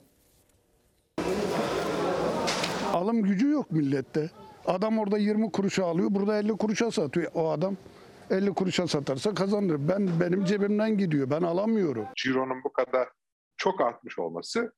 Alım 2.92 3.22
gücü 3.22 3.50
yok 3.50 3.70
millette. 3.70 4.30
Adam 4.66 4.98
orada 4.98 5.18
20 5.18 5.52
kuruşa 5.52 5.86
alıyor, 5.86 6.08
burada 6.10 6.38
50 6.38 6.56
kuruşa 6.56 6.90
satıyor. 6.90 7.30
O 7.34 7.50
adam 7.50 7.76
50 8.30 8.54
kuruşa 8.54 8.86
satarsa 8.86 9.34
kazanır. 9.34 9.88
Ben 9.88 10.20
benim 10.20 10.44
cebimden 10.44 10.98
gidiyor. 10.98 11.30
Ben 11.30 11.42
alamıyorum. 11.42 12.06
Ciro'nun 12.16 12.64
bu 12.64 12.72
kadar 12.72 13.08
çok 13.56 13.80
artmış 13.80 14.18
olması 14.18 14.72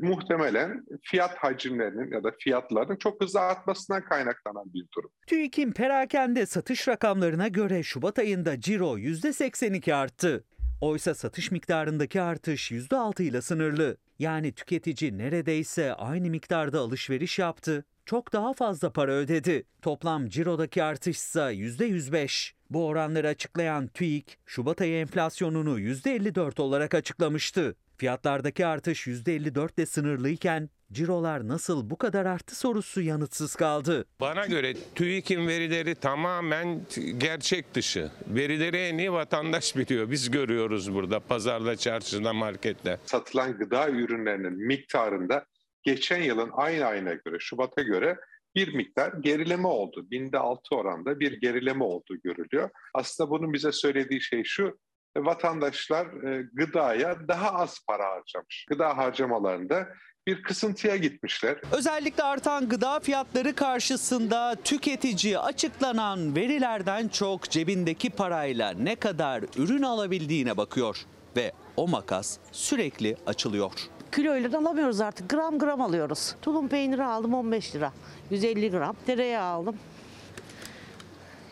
muhtemelen 0.00 0.84
fiyat 1.02 1.36
hacimlerinin 1.36 2.12
ya 2.12 2.24
da 2.24 2.32
fiyatların 2.38 2.96
çok 2.96 3.22
hızlı 3.22 3.40
artmasından 3.40 4.04
kaynaklanan 4.04 4.74
bir 4.74 4.86
durum. 4.96 5.10
TÜİK'in 5.26 5.72
perakende 5.72 6.46
satış 6.46 6.88
rakamlarına 6.88 7.48
göre 7.48 7.82
Şubat 7.82 8.18
ayında 8.18 8.60
ciro 8.60 8.98
%82 8.98 9.94
arttı. 9.94 10.44
Oysa 10.80 11.14
satış 11.14 11.50
miktarındaki 11.50 12.20
artış 12.20 12.72
%6 12.72 13.22
ile 13.22 13.42
sınırlı. 13.42 13.96
Yani 14.18 14.52
tüketici 14.52 15.18
neredeyse 15.18 15.94
aynı 15.94 16.30
miktarda 16.30 16.80
alışveriş 16.80 17.38
yaptı, 17.38 17.84
çok 18.06 18.32
daha 18.32 18.52
fazla 18.52 18.92
para 18.92 19.12
ödedi. 19.12 19.66
Toplam 19.82 20.28
cirodaki 20.28 20.82
artış 20.82 21.16
ise 21.16 21.40
%105. 21.40 22.52
Bu 22.70 22.86
oranları 22.86 23.28
açıklayan 23.28 23.88
TÜİK, 23.88 24.38
Şubat 24.46 24.80
ayı 24.80 24.96
enflasyonunu 24.96 25.80
%54 25.80 26.62
olarak 26.62 26.94
açıklamıştı. 26.94 27.76
Fiyatlardaki 27.96 28.66
artış 28.66 29.06
%54 29.06 29.74
ile 29.78 29.86
sınırlıyken 29.86 30.70
cirolar 30.92 31.48
nasıl 31.48 31.90
bu 31.90 31.98
kadar 31.98 32.26
arttı 32.26 32.56
sorusu 32.56 33.00
yanıtsız 33.00 33.54
kaldı. 33.56 34.04
Bana 34.20 34.46
göre 34.46 34.74
TÜİK'in 34.94 35.48
verileri 35.48 35.94
tamamen 35.94 36.80
gerçek 37.18 37.74
dışı. 37.74 38.10
Verileri 38.28 38.76
en 38.76 38.98
iyi 38.98 39.12
vatandaş 39.12 39.76
biliyor. 39.76 40.10
Biz 40.10 40.30
görüyoruz 40.30 40.94
burada 40.94 41.20
pazarda, 41.20 41.76
çarşıda, 41.76 42.32
markette. 42.32 42.98
Satılan 43.06 43.58
gıda 43.58 43.88
ürünlerinin 43.88 44.66
miktarında 44.66 45.46
geçen 45.82 46.22
yılın 46.22 46.50
aynı 46.52 46.84
ayına 46.84 47.12
göre, 47.12 47.36
Şubat'a 47.40 47.82
göre 47.82 48.16
bir 48.54 48.74
miktar 48.74 49.12
gerileme 49.20 49.68
oldu. 49.68 50.06
Binde 50.10 50.38
altı 50.38 50.76
oranda 50.76 51.20
bir 51.20 51.40
gerileme 51.40 51.84
olduğu 51.84 52.20
görülüyor. 52.24 52.70
Aslında 52.94 53.30
bunun 53.30 53.52
bize 53.52 53.72
söylediği 53.72 54.20
şey 54.20 54.44
şu, 54.44 54.78
vatandaşlar 55.16 56.06
e, 56.06 56.42
gıdaya 56.52 57.28
daha 57.28 57.52
az 57.52 57.78
para 57.86 58.10
harcamış. 58.10 58.66
Gıda 58.68 58.96
harcamalarında 58.96 59.88
bir 60.26 60.42
kısıntıya 60.42 60.96
gitmişler. 60.96 61.56
Özellikle 61.72 62.22
artan 62.22 62.68
gıda 62.68 63.00
fiyatları 63.00 63.54
karşısında 63.54 64.56
tüketici 64.64 65.38
açıklanan 65.38 66.36
verilerden 66.36 67.08
çok 67.08 67.50
cebindeki 67.50 68.10
parayla 68.10 68.70
ne 68.70 68.96
kadar 68.96 69.44
ürün 69.56 69.82
alabildiğine 69.82 70.56
bakıyor 70.56 70.96
ve 71.36 71.52
o 71.76 71.88
makas 71.88 72.38
sürekli 72.52 73.16
açılıyor. 73.26 73.72
Kiloyla 74.12 74.52
da 74.52 74.58
alamıyoruz 74.58 75.00
artık. 75.00 75.30
Gram 75.30 75.58
gram 75.58 75.80
alıyoruz. 75.80 76.34
Tulum 76.42 76.68
peyniri 76.68 77.04
aldım 77.04 77.34
15 77.34 77.74
lira. 77.74 77.92
150 78.30 78.70
gram. 78.70 78.96
Tereyağı 79.06 79.44
aldım. 79.44 79.76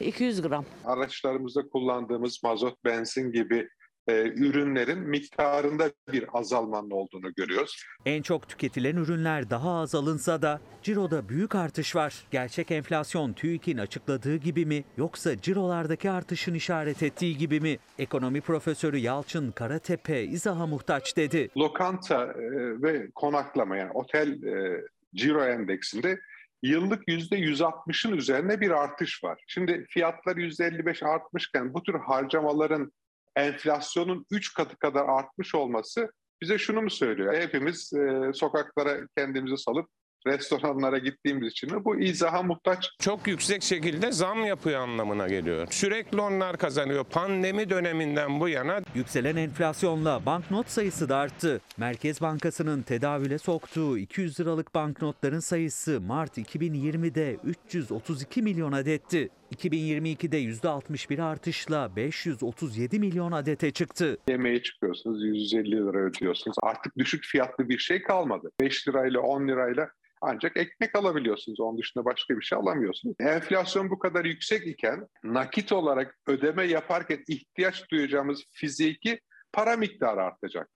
200 0.02 0.42
gram. 0.42 0.64
Araçlarımızda 0.84 1.68
kullandığımız 1.68 2.40
mazot, 2.44 2.84
benzin 2.84 3.32
gibi 3.32 3.68
e, 4.08 4.22
ürünlerin 4.22 4.98
miktarında 4.98 5.90
bir 6.12 6.24
azalmanın 6.32 6.90
olduğunu 6.90 7.34
görüyoruz. 7.34 7.84
En 8.06 8.22
çok 8.22 8.48
tüketilen 8.48 8.96
ürünler 8.96 9.50
daha 9.50 9.80
az 9.80 9.94
alınsa 9.94 10.42
da 10.42 10.60
ciroda 10.82 11.28
büyük 11.28 11.54
artış 11.54 11.96
var. 11.96 12.26
Gerçek 12.30 12.70
enflasyon 12.70 13.32
TÜİK'in 13.32 13.78
açıkladığı 13.78 14.36
gibi 14.36 14.66
mi 14.66 14.84
yoksa 14.96 15.40
cirolardaki 15.40 16.10
artışın 16.10 16.54
işaret 16.54 17.02
ettiği 17.02 17.38
gibi 17.38 17.60
mi? 17.60 17.78
Ekonomi 17.98 18.40
profesörü 18.40 18.98
Yalçın 18.98 19.50
Karatepe 19.50 20.22
izaha 20.22 20.66
muhtaç 20.66 21.16
dedi. 21.16 21.48
Lokanta 21.56 22.24
e, 22.24 22.42
ve 22.82 23.10
konaklama 23.14 23.76
yani 23.76 23.92
otel 23.92 24.42
e, 24.42 24.80
ciro 25.14 25.44
endeksinde 25.44 26.20
yıllık 26.62 27.09
%160'ın 27.09 28.16
üzerine 28.16 28.61
bir 28.61 28.70
artış 28.70 29.25
var. 29.25 29.44
Şimdi 29.46 29.87
fiyatlar 29.88 30.37
%55 30.37 31.07
artmışken 31.07 31.75
bu 31.75 31.83
tür 31.83 31.94
harcamaların 31.94 32.92
enflasyonun 33.37 34.27
3 34.31 34.55
katı 34.55 34.79
kadar 34.79 35.09
artmış 35.09 35.55
olması 35.55 36.12
bize 36.42 36.59
şunu 36.59 36.83
mu 36.83 36.90
söylüyor? 36.90 37.35
Hepimiz 37.35 37.92
e, 37.92 38.33
sokaklara 38.35 39.01
kendimizi 39.16 39.57
salıp 39.57 39.88
restoranlara 40.26 40.98
gittiğimiz 40.98 41.52
için 41.52 41.74
mi 41.74 41.85
bu 41.85 42.00
izaha 42.00 42.42
muhtaç. 42.42 42.90
Çok 42.98 43.26
yüksek 43.26 43.62
şekilde 43.62 44.12
zam 44.12 44.44
yapıyor 44.44 44.80
anlamına 44.80 45.28
geliyor. 45.28 45.66
Sürekli 45.70 46.20
onlar 46.20 46.56
kazanıyor. 46.56 47.04
Pandemi 47.04 47.70
döneminden 47.70 48.40
bu 48.40 48.48
yana 48.48 48.80
Yükselen 48.94 49.37
enflasyonla 49.37 50.26
banknot 50.26 50.68
sayısı 50.68 51.08
da 51.08 51.16
arttı. 51.16 51.61
Merkez 51.76 52.20
Bankası'nın 52.20 52.82
tedavüle 52.82 53.38
soktuğu 53.38 53.98
200 53.98 54.40
liralık 54.40 54.74
banknotların 54.74 55.40
sayısı 55.40 56.00
Mart 56.00 56.38
2020'de 56.38 57.37
332 57.44 58.42
milyon 58.42 58.72
adetti. 58.72 59.28
2022'de 59.52 60.42
%61 60.42 61.22
artışla 61.22 61.96
537 61.96 62.98
milyon 62.98 63.32
adete 63.32 63.70
çıktı. 63.70 64.18
Yemeğe 64.28 64.62
çıkıyorsunuz 64.62 65.24
150 65.24 65.70
lira 65.70 65.98
ödüyorsunuz. 65.98 66.56
Artık 66.62 66.98
düşük 66.98 67.24
fiyatlı 67.24 67.68
bir 67.68 67.78
şey 67.78 68.02
kalmadı. 68.02 68.50
5 68.60 68.88
lirayla 68.88 69.20
10 69.20 69.48
lirayla 69.48 69.90
Ancak 70.24 70.56
ekmek 70.56 70.96
alabiliyorsunuz. 70.96 71.60
Onun 71.60 71.78
dışında 71.78 72.04
başka 72.04 72.36
bir 72.36 72.44
şey 72.44 72.58
alamıyorsunuz. 72.58 73.16
Enflasyon 73.20 73.90
bu 73.90 73.98
kadar 73.98 74.24
yüksek 74.24 74.66
iken 74.66 75.08
nakit 75.24 75.72
olarak 75.72 76.18
ödeme 76.26 76.64
yaparken 76.64 77.24
ihtiyaç 77.28 77.90
duyacağımız 77.90 78.44
fiziki 78.50 79.20
para 79.52 79.76
miktarı 79.76 80.22
artacak. 80.22 80.70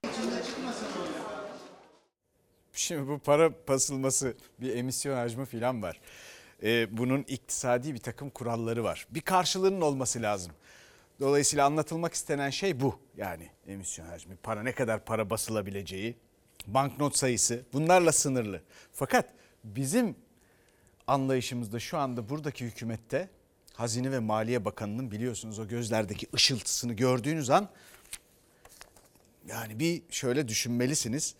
Şimdi 2.72 3.08
bu 3.08 3.18
para 3.18 3.52
basılması 3.68 4.34
bir 4.60 4.76
emisyon 4.76 5.16
hacmi 5.16 5.44
falan 5.44 5.82
var. 5.82 6.00
Ee, 6.62 6.96
bunun 6.98 7.22
iktisadi 7.22 7.94
bir 7.94 7.98
takım 7.98 8.30
kuralları 8.30 8.84
var. 8.84 9.06
Bir 9.10 9.20
karşılığının 9.20 9.80
olması 9.80 10.22
lazım. 10.22 10.52
Dolayısıyla 11.20 11.66
anlatılmak 11.66 12.14
istenen 12.14 12.50
şey 12.50 12.80
bu. 12.80 12.98
Yani 13.16 13.50
emisyon 13.66 14.06
hacmi, 14.06 14.36
para 14.36 14.62
ne 14.62 14.72
kadar 14.72 15.04
para 15.04 15.30
basılabileceği, 15.30 16.16
banknot 16.66 17.16
sayısı 17.16 17.64
bunlarla 17.72 18.12
sınırlı. 18.12 18.62
Fakat 18.92 19.32
bizim 19.64 20.16
anlayışımızda 21.06 21.80
şu 21.80 21.98
anda 21.98 22.28
buradaki 22.28 22.64
hükümette 22.64 23.28
Hazine 23.74 24.12
ve 24.12 24.18
Maliye 24.18 24.64
Bakanı'nın 24.64 25.10
biliyorsunuz 25.10 25.58
o 25.58 25.68
gözlerdeki 25.68 26.26
ışıltısını 26.34 26.92
gördüğünüz 26.92 27.50
an 27.50 27.68
yani 29.48 29.78
bir 29.78 30.02
şöyle 30.10 30.48
düşünmelisiniz. 30.48 31.34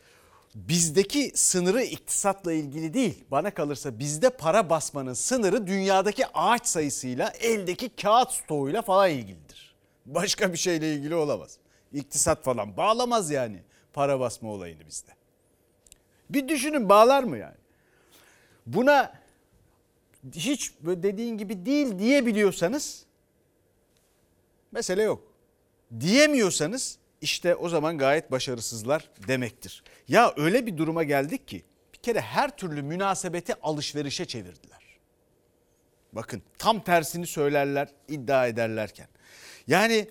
Bizdeki 0.56 1.32
sınırı 1.34 1.82
iktisatla 1.82 2.52
ilgili 2.52 2.94
değil. 2.94 3.24
Bana 3.30 3.50
kalırsa 3.50 3.98
bizde 3.98 4.30
para 4.30 4.70
basmanın 4.70 5.12
sınırı 5.12 5.66
dünyadaki 5.66 6.26
ağaç 6.26 6.66
sayısıyla, 6.66 7.28
eldeki 7.28 7.88
kağıt 7.88 8.32
stoğuyla 8.32 8.82
falan 8.82 9.10
ilgilidir. 9.10 9.74
Başka 10.06 10.52
bir 10.52 10.58
şeyle 10.58 10.94
ilgili 10.94 11.14
olamaz. 11.14 11.58
İktisat 11.92 12.44
falan 12.44 12.76
bağlamaz 12.76 13.30
yani 13.30 13.62
para 13.92 14.20
basma 14.20 14.50
olayını 14.50 14.86
bizde. 14.86 15.10
Bir 16.30 16.48
düşünün 16.48 16.88
bağlar 16.88 17.22
mı 17.22 17.38
yani? 17.38 17.56
Buna 18.66 19.12
hiç 20.34 20.72
dediğin 20.82 21.38
gibi 21.38 21.66
değil 21.66 21.98
diyebiliyorsanız 21.98 23.04
mesele 24.72 25.02
yok. 25.02 25.22
Diyemiyorsanız 26.00 26.98
işte 27.20 27.54
o 27.54 27.68
zaman 27.68 27.98
gayet 27.98 28.30
başarısızlar 28.30 29.10
demektir. 29.28 29.82
Ya 30.08 30.34
öyle 30.36 30.66
bir 30.66 30.76
duruma 30.76 31.02
geldik 31.04 31.48
ki 31.48 31.64
bir 31.94 31.98
kere 31.98 32.20
her 32.20 32.56
türlü 32.56 32.82
münasebeti 32.82 33.54
alışverişe 33.62 34.24
çevirdiler. 34.24 34.98
Bakın 36.12 36.42
tam 36.58 36.80
tersini 36.80 37.26
söylerler 37.26 37.88
iddia 38.08 38.46
ederlerken. 38.46 39.08
Yani 39.66 40.08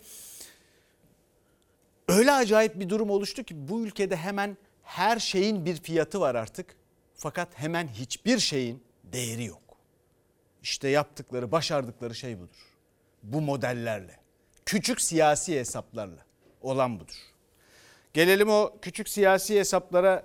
öyle 2.08 2.32
acayip 2.32 2.80
bir 2.80 2.90
durum 2.90 3.10
oluştu 3.10 3.44
ki 3.44 3.68
bu 3.68 3.86
ülkede 3.86 4.16
hemen 4.16 4.58
her 4.84 5.20
şeyin 5.20 5.66
bir 5.66 5.76
fiyatı 5.76 6.20
var 6.20 6.36
artık. 6.36 6.76
Fakat 7.16 7.50
hemen 7.60 7.88
hiçbir 7.88 8.40
şeyin 8.40 8.84
değeri 9.04 9.46
yok. 9.46 9.78
İşte 10.64 10.88
yaptıkları, 10.88 11.52
başardıkları 11.52 12.16
şey 12.16 12.40
budur. 12.40 12.76
Bu 13.24 13.42
modellerle, 13.42 14.20
küçük 14.66 15.02
siyasi 15.02 15.60
hesaplarla 15.60 16.25
olan 16.66 17.00
budur. 17.00 17.16
Gelelim 18.14 18.50
o 18.50 18.74
küçük 18.82 19.10
siyasi 19.10 19.60
hesaplara 19.60 20.24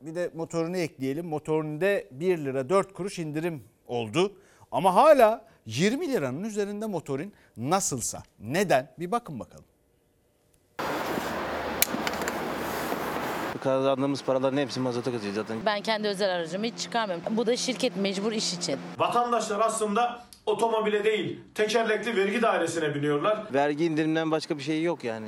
bir 0.00 0.14
de 0.14 0.30
motorunu 0.34 0.76
ekleyelim. 0.76 1.26
Motorunda 1.26 2.02
1 2.10 2.38
lira 2.38 2.68
4 2.68 2.92
kuruş 2.94 3.18
indirim 3.18 3.64
oldu. 3.86 4.32
Ama 4.72 4.94
hala 4.94 5.44
20 5.66 6.12
liranın 6.12 6.44
üzerinde 6.44 6.86
motorin 6.86 7.32
nasılsa. 7.56 8.22
Neden? 8.40 8.94
Bir 8.98 9.10
bakın 9.10 9.40
bakalım. 9.40 9.64
Kazandığımız 13.62 14.22
paraların 14.24 14.56
hepsi 14.56 14.80
mazota 14.80 15.10
gidiyor 15.10 15.34
zaten. 15.34 15.56
Ben 15.66 15.80
kendi 15.80 16.08
özel 16.08 16.30
aracımı 16.30 16.64
hiç 16.64 16.78
çıkarmıyorum. 16.78 17.36
Bu 17.36 17.46
da 17.46 17.56
şirket 17.56 17.96
mecbur 17.96 18.32
iş 18.32 18.54
için. 18.54 18.78
Vatandaşlar 18.98 19.60
aslında 19.60 20.24
otomobile 20.46 21.04
değil 21.04 21.38
tekerlekli 21.54 22.16
vergi 22.16 22.42
dairesine 22.42 22.94
biniyorlar. 22.94 23.44
Vergi 23.54 23.84
indirimden 23.84 24.30
başka 24.30 24.58
bir 24.58 24.62
şey 24.62 24.82
yok 24.82 25.04
yani. 25.04 25.26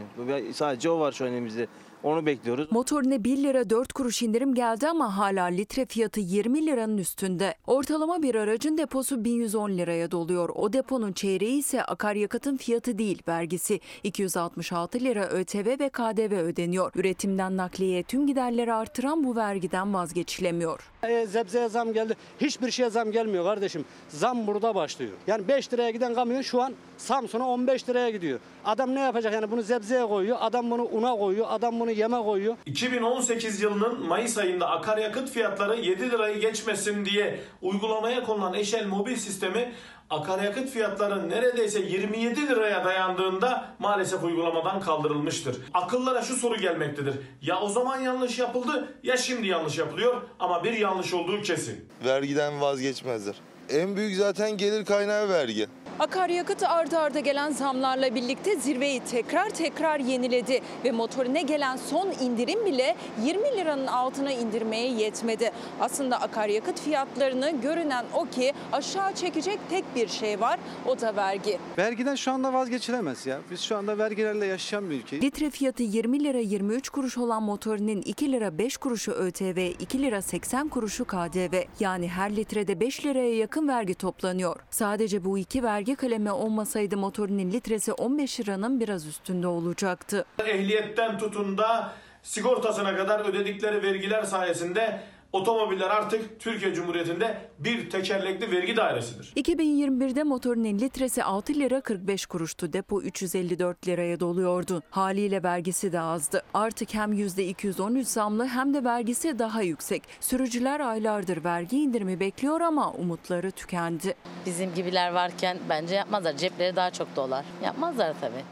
Sadece 0.53 0.91
o 0.91 1.01
var 1.01 1.13
şu 1.13 1.25
an 1.25 1.33
elimizde. 1.33 1.67
Onu 2.03 2.27
bekliyoruz. 2.27 2.73
Motorine 2.73 3.25
1 3.25 3.37
lira 3.37 3.71
4 3.71 3.93
kuruş 3.93 4.23
indirim 4.23 4.55
geldi 4.55 4.89
ama 4.89 5.17
hala 5.17 5.45
litre 5.45 5.87
fiyatı 5.87 6.21
20 6.21 6.67
liranın 6.67 6.99
üstünde. 6.99 7.55
Ortalama 7.67 8.23
bir 8.23 8.35
aracın 8.35 8.79
deposu 8.79 9.25
1110 9.25 9.71
liraya 9.71 10.11
doluyor. 10.11 10.49
O 10.55 10.73
deponun 10.73 11.13
çeyreği 11.13 11.59
ise 11.59 11.83
akaryakıtın 11.85 12.57
fiyatı 12.57 12.99
değil 12.99 13.23
vergisi. 13.29 13.81
266 14.05 15.01
lira 15.01 15.27
ÖTV 15.27 15.67
ve 15.81 15.89
KDV 15.89 16.33
ödeniyor. 16.33 16.93
Üretimden 16.95 17.57
nakliyeye 17.57 18.03
tüm 18.03 18.27
giderleri 18.27 18.73
artıran 18.73 19.25
bu 19.25 19.37
vergiden 19.37 19.95
vazgeçilemiyor. 19.95 20.91
E, 21.03 21.27
zebzeye 21.27 21.69
zam 21.69 21.93
geldi. 21.93 22.17
Hiçbir 22.41 22.71
şeye 22.71 22.91
zam 22.91 23.13
gelmiyor 23.13 23.45
kardeşim. 23.45 23.85
Zam 24.09 24.47
burada 24.47 24.75
başlıyor. 24.75 25.13
Yani 25.27 25.49
5 25.49 25.73
liraya 25.73 25.91
giden 25.91 26.15
kamyon 26.15 26.43
şu 26.43 26.63
an 26.63 26.73
Samsun'a 26.99 27.49
15 27.49 27.89
liraya 27.89 28.11
gidiyor. 28.11 28.39
Adam 28.65 28.95
ne 28.95 29.01
yapacak 29.01 29.33
yani 29.33 29.51
bunu 29.51 29.63
zebzeye 29.63 30.07
koyuyor, 30.07 30.37
adam 30.41 30.71
bunu 30.71 30.83
una 30.83 31.17
koyuyor, 31.17 31.47
adam 31.51 31.81
bunu 31.81 31.91
yeme 31.91 32.17
koyuyor. 32.23 32.57
2018 32.67 33.61
yılının 33.61 34.07
Mayıs 34.07 34.39
ayında 34.39 34.71
akaryakıt 34.71 35.31
fiyatları 35.31 35.77
7 35.77 36.11
lirayı 36.11 36.41
geçmesin 36.41 37.05
diye 37.05 37.41
uygulamaya 37.63 38.23
konulan 38.23 38.55
Eşel 38.55 38.87
mobil 38.87 39.17
sistemi 39.17 39.73
akaryakıt 40.11 40.69
fiyatları 40.71 41.31
neredeyse 41.31 41.81
27 41.81 42.49
liraya 42.49 42.85
dayandığında 42.85 43.65
maalesef 43.79 44.25
uygulamadan 44.25 44.81
kaldırılmıştır. 44.81 45.57
Akıllara 45.75 46.23
şu 46.23 46.37
soru 46.37 46.57
gelmektedir. 46.57 47.15
Ya 47.43 47.61
o 47.61 47.69
zaman 47.69 48.01
yanlış 48.01 48.39
yapıldı 48.39 48.95
ya 49.03 49.17
şimdi 49.17 49.47
yanlış 49.47 49.79
yapılıyor 49.79 50.23
ama 50.39 50.65
bir 50.65 50.73
yanlış 50.73 51.15
olduğu 51.15 51.43
kesin. 51.43 51.89
Vergiden 52.05 52.61
vazgeçmezler. 52.61 53.35
En 53.71 53.97
büyük 53.97 54.17
zaten 54.17 54.57
gelir 54.57 54.85
kaynağı 54.85 55.29
vergi. 55.29 55.67
Akaryakıt 55.99 56.63
ardı 56.63 56.99
arda 56.99 57.21
gelen 57.21 57.51
zamlarla 57.51 58.15
birlikte 58.15 58.57
zirveyi 58.57 59.01
tekrar 59.01 59.51
tekrar 59.51 60.01
yeniledi 60.01 60.61
ve 60.85 60.93
motorine 60.93 61.43
gelen 61.43 61.77
son 61.77 62.11
indirim 62.21 62.67
bile 62.67 62.97
20 63.25 63.57
liranın 63.57 63.87
altına 63.87 64.33
indirmeye 64.33 64.93
yetmedi. 64.93 65.51
Aslında 65.81 66.21
akaryakıt 66.21 66.81
fiyatlarını 66.81 67.61
görünen 67.63 68.05
o 68.15 68.25
ki 68.25 68.53
aşağı 68.73 69.15
çekecek 69.15 69.59
tek 69.71 69.85
bir 69.95 70.09
şey 70.09 70.41
var 70.41 70.59
o 70.87 71.01
da 71.01 71.17
vergi. 71.17 71.59
Vergiden 71.79 72.15
şu 72.15 72.33
anda 72.33 72.53
vazgeçilemez 72.53 73.27
ya. 73.27 73.39
Biz 73.51 73.61
şu 73.61 73.77
anda 73.77 73.99
vergilerle 73.99 74.47
yaşayan 74.47 74.91
bir 74.91 74.95
ülkeyiz. 74.95 75.25
Litre 75.25 75.51
fiyatı 75.51 75.83
20 75.83 76.25
lira 76.25 76.39
23 76.39 76.89
kuruş 76.89 77.19
olan 77.19 77.43
motorinin 77.43 78.03
2 78.03 78.33
lira 78.33 78.59
5 78.59 78.77
kuruşu 78.77 79.13
ÖTV, 79.13 79.71
2 79.81 80.03
lira 80.03 80.23
80 80.23 80.69
kuruşu 80.69 81.05
KDV. 81.05 81.63
Yani 81.81 82.09
her 82.09 82.37
litrede 82.37 82.81
5 82.81 83.07
liraya 83.07 83.37
yakın 83.37 83.69
vergi 83.69 83.95
toplanıyor. 83.95 84.57
Sadece 84.71 85.25
bu 85.25 85.39
iki 85.39 85.63
vergi 85.63 85.86
kalemi 85.95 86.31
olmasaydı 86.33 86.97
motorinin 86.97 87.53
litresi 87.53 87.93
15 87.93 88.41
liranın 88.41 88.81
biraz 88.81 89.07
üstünde 89.07 89.47
olacaktı. 89.47 90.25
Ehliyetten 90.47 91.19
tutun 91.19 91.59
da 91.59 91.93
sigortasına 92.23 92.97
kadar 92.97 93.21
ödedikleri 93.21 93.83
vergiler 93.83 94.23
sayesinde 94.23 95.01
otomobiller 95.33 95.91
artık 95.91 96.41
Türkiye 96.41 96.75
Cumhuriyeti'nde 96.75 97.49
bir 97.59 97.91
tekerlekli 97.91 98.51
vergi 98.53 98.77
dairesidir. 98.77 99.33
2021'de 99.37 100.23
motorinin 100.23 100.79
litresi 100.79 101.25
6 101.25 101.55
lira 101.55 101.81
45 101.81 102.27
kuruştu. 102.27 102.73
Depo 102.73 103.03
354 103.03 103.87
liraya 103.87 104.21
doluyordu. 104.21 104.83
Haliyle 104.91 105.43
vergisi 105.43 105.93
de 105.93 106.01
azdı. 106.01 106.43
Artık 106.55 106.95
hem 106.95 107.13
%213 107.13 108.05
zamlı 108.05 108.47
hem 108.47 108.75
de 108.75 108.85
vergisi 108.85 109.39
daha 109.39 109.63
yüksek. 109.63 110.03
Sürücüler 110.21 110.81
aylardır 110.81 111.45
vergi 111.45 111.77
indirimi 111.79 112.21
bekliyor 112.21 112.61
ama 112.61 112.93
umutları 112.93 113.51
tükendi. 113.51 114.15
Bizim 114.47 114.75
gibiler 114.75 115.13
varken 115.13 115.59
bence 115.69 115.95
yapmazlar. 115.95 116.37
Cepleri 116.37 116.77
daha 116.77 116.91
çok 116.91 117.17
dolar. 117.17 117.45
Yapmazlar 117.65 118.15
tabii. 118.21 118.45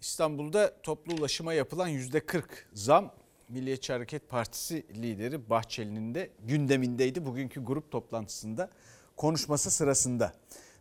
İstanbul'da 0.00 0.82
toplu 0.82 1.14
ulaşıma 1.14 1.52
yapılan 1.52 1.90
%40 1.90 2.42
zam 2.72 3.10
Milliyetçi 3.52 3.92
Hareket 3.92 4.28
Partisi 4.28 4.86
lideri 4.94 5.50
Bahçeli'nin 5.50 6.14
de 6.14 6.30
gündemindeydi. 6.44 7.26
Bugünkü 7.26 7.64
grup 7.64 7.90
toplantısında 7.90 8.70
konuşması 9.16 9.70
sırasında 9.70 10.32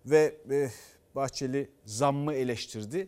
ve 0.06 0.36
e, 0.52 0.70
Bahçeli 1.16 1.70
zammı 1.86 2.34
eleştirdi. 2.34 3.08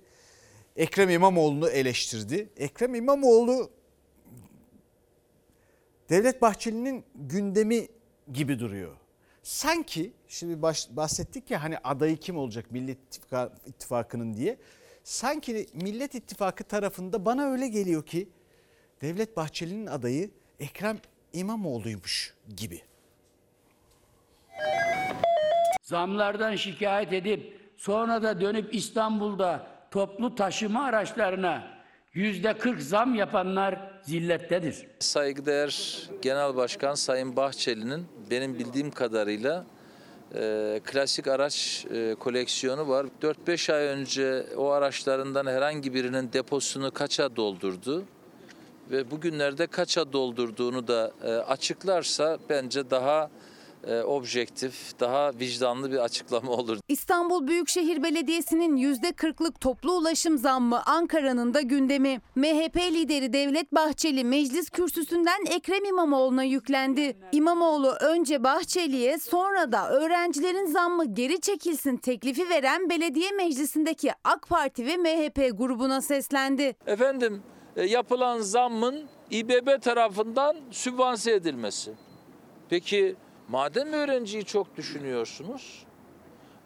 Ekrem 0.76 1.10
İmamoğlu'nu 1.10 1.69
eleştirdi. 1.69 2.49
Ekrem 2.58 2.95
İmamoğlu 2.95 3.69
Devlet 6.10 6.41
Bahçeli'nin 6.41 7.04
gündemi 7.15 7.88
gibi 8.34 8.60
duruyor. 8.60 8.97
Sanki 9.43 10.13
şimdi 10.28 10.62
bahsettik 10.89 11.52
ya 11.52 11.63
hani 11.63 11.78
adayı 11.78 12.17
kim 12.17 12.38
olacak 12.38 12.71
Millet 12.71 12.97
İttifakı'nın 13.67 14.34
diye. 14.34 14.58
Sanki 15.04 15.67
Millet 15.73 16.15
İttifakı 16.15 16.63
tarafında 16.63 17.26
bana 17.26 17.45
öyle 17.45 17.67
geliyor 17.67 18.06
ki 18.06 18.30
Devlet 19.04 19.38
Bahçeli'nin 19.38 19.88
adayı 19.88 20.30
Ekrem 20.60 20.98
İmamoğlu'ymuş 21.34 22.34
gibi. 22.58 22.82
Zamlardan 25.82 26.56
şikayet 26.56 27.13
edip 27.13 27.60
sonra 27.78 28.24
da 28.24 28.42
dönüp 28.42 28.76
İstanbul'da 28.76 29.68
toplu 29.92 30.36
taşıma 30.36 30.84
araçlarına 30.84 31.74
Yüzde 32.13 32.58
40 32.58 32.82
zam 32.82 33.16
yapanlar 33.16 33.92
zillettedir. 34.02 34.88
Saygıdeğer 35.00 36.04
Genel 36.22 36.56
Başkan 36.56 36.96
Sayın 36.96 37.36
Bahçeli'nin 37.36 38.06
benim 38.32 38.60
bildiğim 38.60 38.92
kadarıyla 38.92 39.66
e, 40.36 40.82
klasik 40.84 41.28
araç 41.28 41.86
e, 41.92 42.16
koleksiyonu 42.16 42.88
var. 42.88 43.06
4-5 43.22 43.74
ay 43.74 43.86
önce 43.86 44.46
o 44.58 44.70
araçlarından 44.70 45.46
herhangi 45.46 45.94
birinin 45.94 46.34
deposunu 46.34 46.92
kaça 46.92 47.36
doldurdu 47.36 48.06
ve 48.91 49.12
bugünlerde 49.12 49.67
kaça 49.67 50.13
doldurduğunu 50.13 50.88
da 50.88 51.12
e, 51.24 51.28
açıklarsa 51.28 52.38
bence 52.50 52.89
daha 52.89 53.30
e, 53.88 54.02
objektif, 54.02 55.00
daha 55.00 55.32
vicdanlı 55.39 55.91
bir 55.91 55.98
açıklama 55.98 56.52
olur. 56.52 56.78
İstanbul 56.88 57.48
Büyükşehir 57.48 58.04
Belediyesi'nin 58.04 58.78
%40'lık 58.78 59.60
toplu 59.62 59.91
ulaşım 59.91 60.38
zammı 60.38 60.84
Ankara'nın 60.86 61.54
da 61.54 61.62
gündemi. 61.62 62.22
MHP 62.36 62.78
lideri 62.78 63.34
Devlet 63.34 63.72
Bahçeli 63.74 64.24
meclis 64.24 64.69
kürsüsünden 64.69 65.46
Ekrem 65.56 65.86
İmamoğlu'na 65.86 66.43
yüklendi. 66.43 67.17
İmamoğlu 67.32 67.91
önce 67.91 68.43
Bahçeli'ye 68.43 69.19
sonra 69.19 69.72
da 69.72 69.89
öğrencilerin 69.89 70.65
zammı 70.65 71.13
geri 71.15 71.41
çekilsin 71.41 71.98
teklifi 71.98 72.50
veren 72.50 72.89
belediye 72.89 73.32
meclisindeki 73.32 74.12
AK 74.24 74.48
Parti 74.50 74.86
ve 74.86 74.98
MHP 74.98 75.58
grubuna 75.58 76.02
seslendi. 76.02 76.76
Efendim 76.86 77.43
yapılan 77.81 78.39
zammın 78.39 79.05
İBB 79.31 79.81
tarafından 79.81 80.57
sübvanse 80.71 81.31
edilmesi. 81.31 81.91
Peki 82.69 83.15
madem 83.47 83.93
öğrenciyi 83.93 84.45
çok 84.45 84.77
düşünüyorsunuz, 84.77 85.86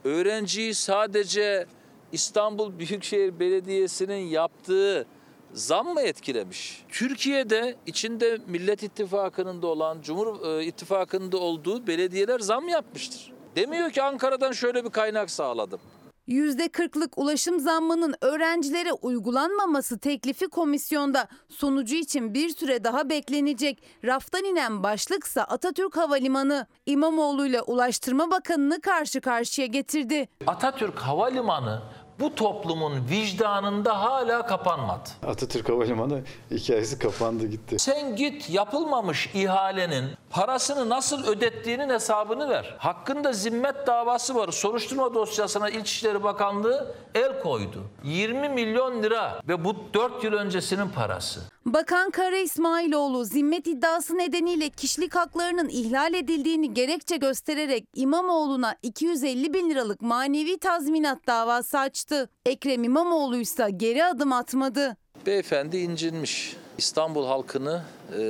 öğrenciyi 0.04 0.74
sadece 0.74 1.66
İstanbul 2.12 2.80
Büyükşehir 2.80 3.40
Belediyesi'nin 3.40 4.28
yaptığı 4.28 5.06
zam 5.54 5.88
mı 5.94 6.02
etkilemiş? 6.02 6.84
Türkiye'de 6.90 7.76
içinde 7.86 8.38
Millet 8.48 8.84
İttifakı'nın 8.84 9.62
da 9.62 9.68
olan, 9.68 10.02
Cumhur 10.02 10.60
e, 10.60 10.66
İttifakı'nın 10.66 11.32
da 11.32 11.38
olduğu 11.38 11.88
belediyeler 11.88 12.40
zam 12.40 12.68
yapmıştır. 12.68 13.34
Demiyor 13.56 13.92
ki 13.92 14.04
Ankara'dan 14.04 14.52
şöyle 14.52 14.86
bir 14.86 14.90
kaynak 14.90 15.32
sağladım. 15.32 15.80
%40'lık 16.28 17.18
ulaşım 17.18 17.60
zammının 17.60 18.16
öğrencilere 18.22 18.94
uygulanmaması 18.94 20.00
teklifi 20.00 20.48
komisyonda. 20.48 21.28
Sonucu 21.50 21.96
için 21.96 22.34
bir 22.34 22.50
süre 22.50 22.84
daha 22.84 23.10
beklenecek. 23.10 23.84
Raftan 24.06 24.44
inen 24.44 24.84
başlıksa 24.84 25.42
Atatürk 25.42 25.98
Havalimanı. 25.98 26.68
İmamoğlu 26.86 27.46
ile 27.48 27.62
Ulaştırma 27.62 28.32
Bakanı'nı 28.32 28.82
karşı 28.82 29.22
karşıya 29.22 29.68
getirdi. 29.68 30.28
Atatürk 30.48 31.00
Havalimanı 31.00 31.82
bu 32.20 32.36
toplumun 32.36 33.10
vicdanında 33.10 34.02
hala 34.02 34.46
kapanmadı. 34.46 35.10
Atatürk 35.28 35.70
Havalimanı 35.70 36.22
hikayesi 36.52 37.00
kapandı 37.00 37.48
gitti. 37.48 37.80
Sen 37.80 38.16
git 38.16 38.50
yapılmamış 38.50 39.30
ihalenin 39.34 40.06
parasını 40.30 40.90
nasıl 40.90 41.28
ödettiğinin 41.28 41.90
hesabını 41.90 42.50
ver. 42.50 42.76
Hakkında 42.78 43.34
zimmet 43.34 43.88
davası 43.88 44.36
var. 44.36 44.52
Soruşturma 44.52 45.14
dosyasına 45.14 45.70
İçişleri 45.70 46.24
Bakanlığı 46.24 46.96
el 47.16 47.40
koydu. 47.40 47.84
20 48.04 48.50
milyon 48.50 49.04
lira 49.04 49.42
ve 49.48 49.64
bu 49.66 49.76
4 49.94 50.24
yıl 50.24 50.34
öncesinin 50.34 50.90
parası. 50.90 51.40
Bakan 51.74 52.12
Kara 52.12 52.38
İsmailoğlu 52.38 53.26
zimmet 53.26 53.68
iddiası 53.68 54.18
nedeniyle 54.18 54.70
kişilik 54.70 55.16
haklarının 55.16 55.70
ihlal 55.70 56.14
edildiğini 56.14 56.74
gerekçe 56.74 57.18
göstererek 57.18 57.86
İmamoğlu'na 57.96 58.76
250 58.84 59.54
bin 59.54 59.70
liralık 59.70 60.02
manevi 60.02 60.58
tazminat 60.58 61.28
davası 61.28 61.80
açtı. 61.80 62.30
Ekrem 62.46 62.84
İmamoğlu 62.84 63.38
ise 63.38 63.70
geri 63.78 64.06
adım 64.06 64.32
atmadı. 64.32 64.98
Beyefendi 65.26 65.78
incinmiş. 65.78 66.56
İstanbul 66.78 67.26
halkını 67.26 67.82
e, 68.14 68.22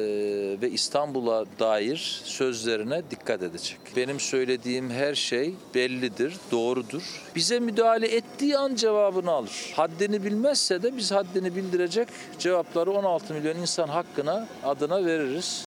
ve 0.61 0.69
İstanbul'a 0.69 1.45
dair 1.59 2.21
sözlerine 2.23 3.01
dikkat 3.11 3.43
edecek. 3.43 3.79
Benim 3.95 4.19
söylediğim 4.19 4.89
her 4.89 5.15
şey 5.15 5.53
bellidir, 5.75 6.37
doğrudur. 6.51 7.23
Bize 7.35 7.59
müdahale 7.59 8.15
ettiği 8.15 8.57
an 8.57 8.75
cevabını 8.75 9.31
alır. 9.31 9.73
Haddini 9.75 10.23
bilmezse 10.23 10.83
de 10.83 10.97
biz 10.97 11.11
haddini 11.11 11.55
bildirecek 11.55 12.07
cevapları 12.39 12.91
16 12.91 13.33
milyon 13.33 13.55
insan 13.55 13.87
hakkına 13.87 14.47
adına 14.63 15.05
veririz. 15.05 15.65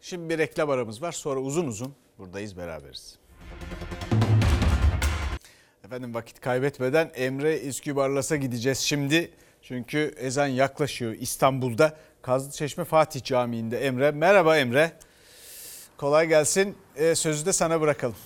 Şimdi 0.00 0.28
bir 0.28 0.38
reklam 0.38 0.70
aramız 0.70 1.02
var. 1.02 1.12
Sonra 1.12 1.40
uzun 1.40 1.66
uzun 1.66 1.94
buradayız 2.18 2.56
beraberiz. 2.56 3.18
Efendim 5.84 6.14
vakit 6.14 6.40
kaybetmeden 6.40 7.10
Emre 7.14 7.60
İskübarlas'a 7.60 8.36
gideceğiz 8.36 8.78
şimdi. 8.78 9.30
Çünkü 9.62 10.14
ezan 10.18 10.46
yaklaşıyor 10.46 11.16
İstanbul'da. 11.20 11.96
Kazlıçeşme 12.28 12.84
Fatih 12.84 13.24
Camii'nde 13.24 13.86
Emre. 13.86 14.10
Merhaba 14.10 14.58
Emre. 14.58 14.92
Kolay 15.96 16.28
gelsin. 16.28 16.76
Ee, 16.96 17.14
sözü 17.14 17.46
de 17.46 17.52
sana 17.52 17.80
bırakalım. 17.80 18.16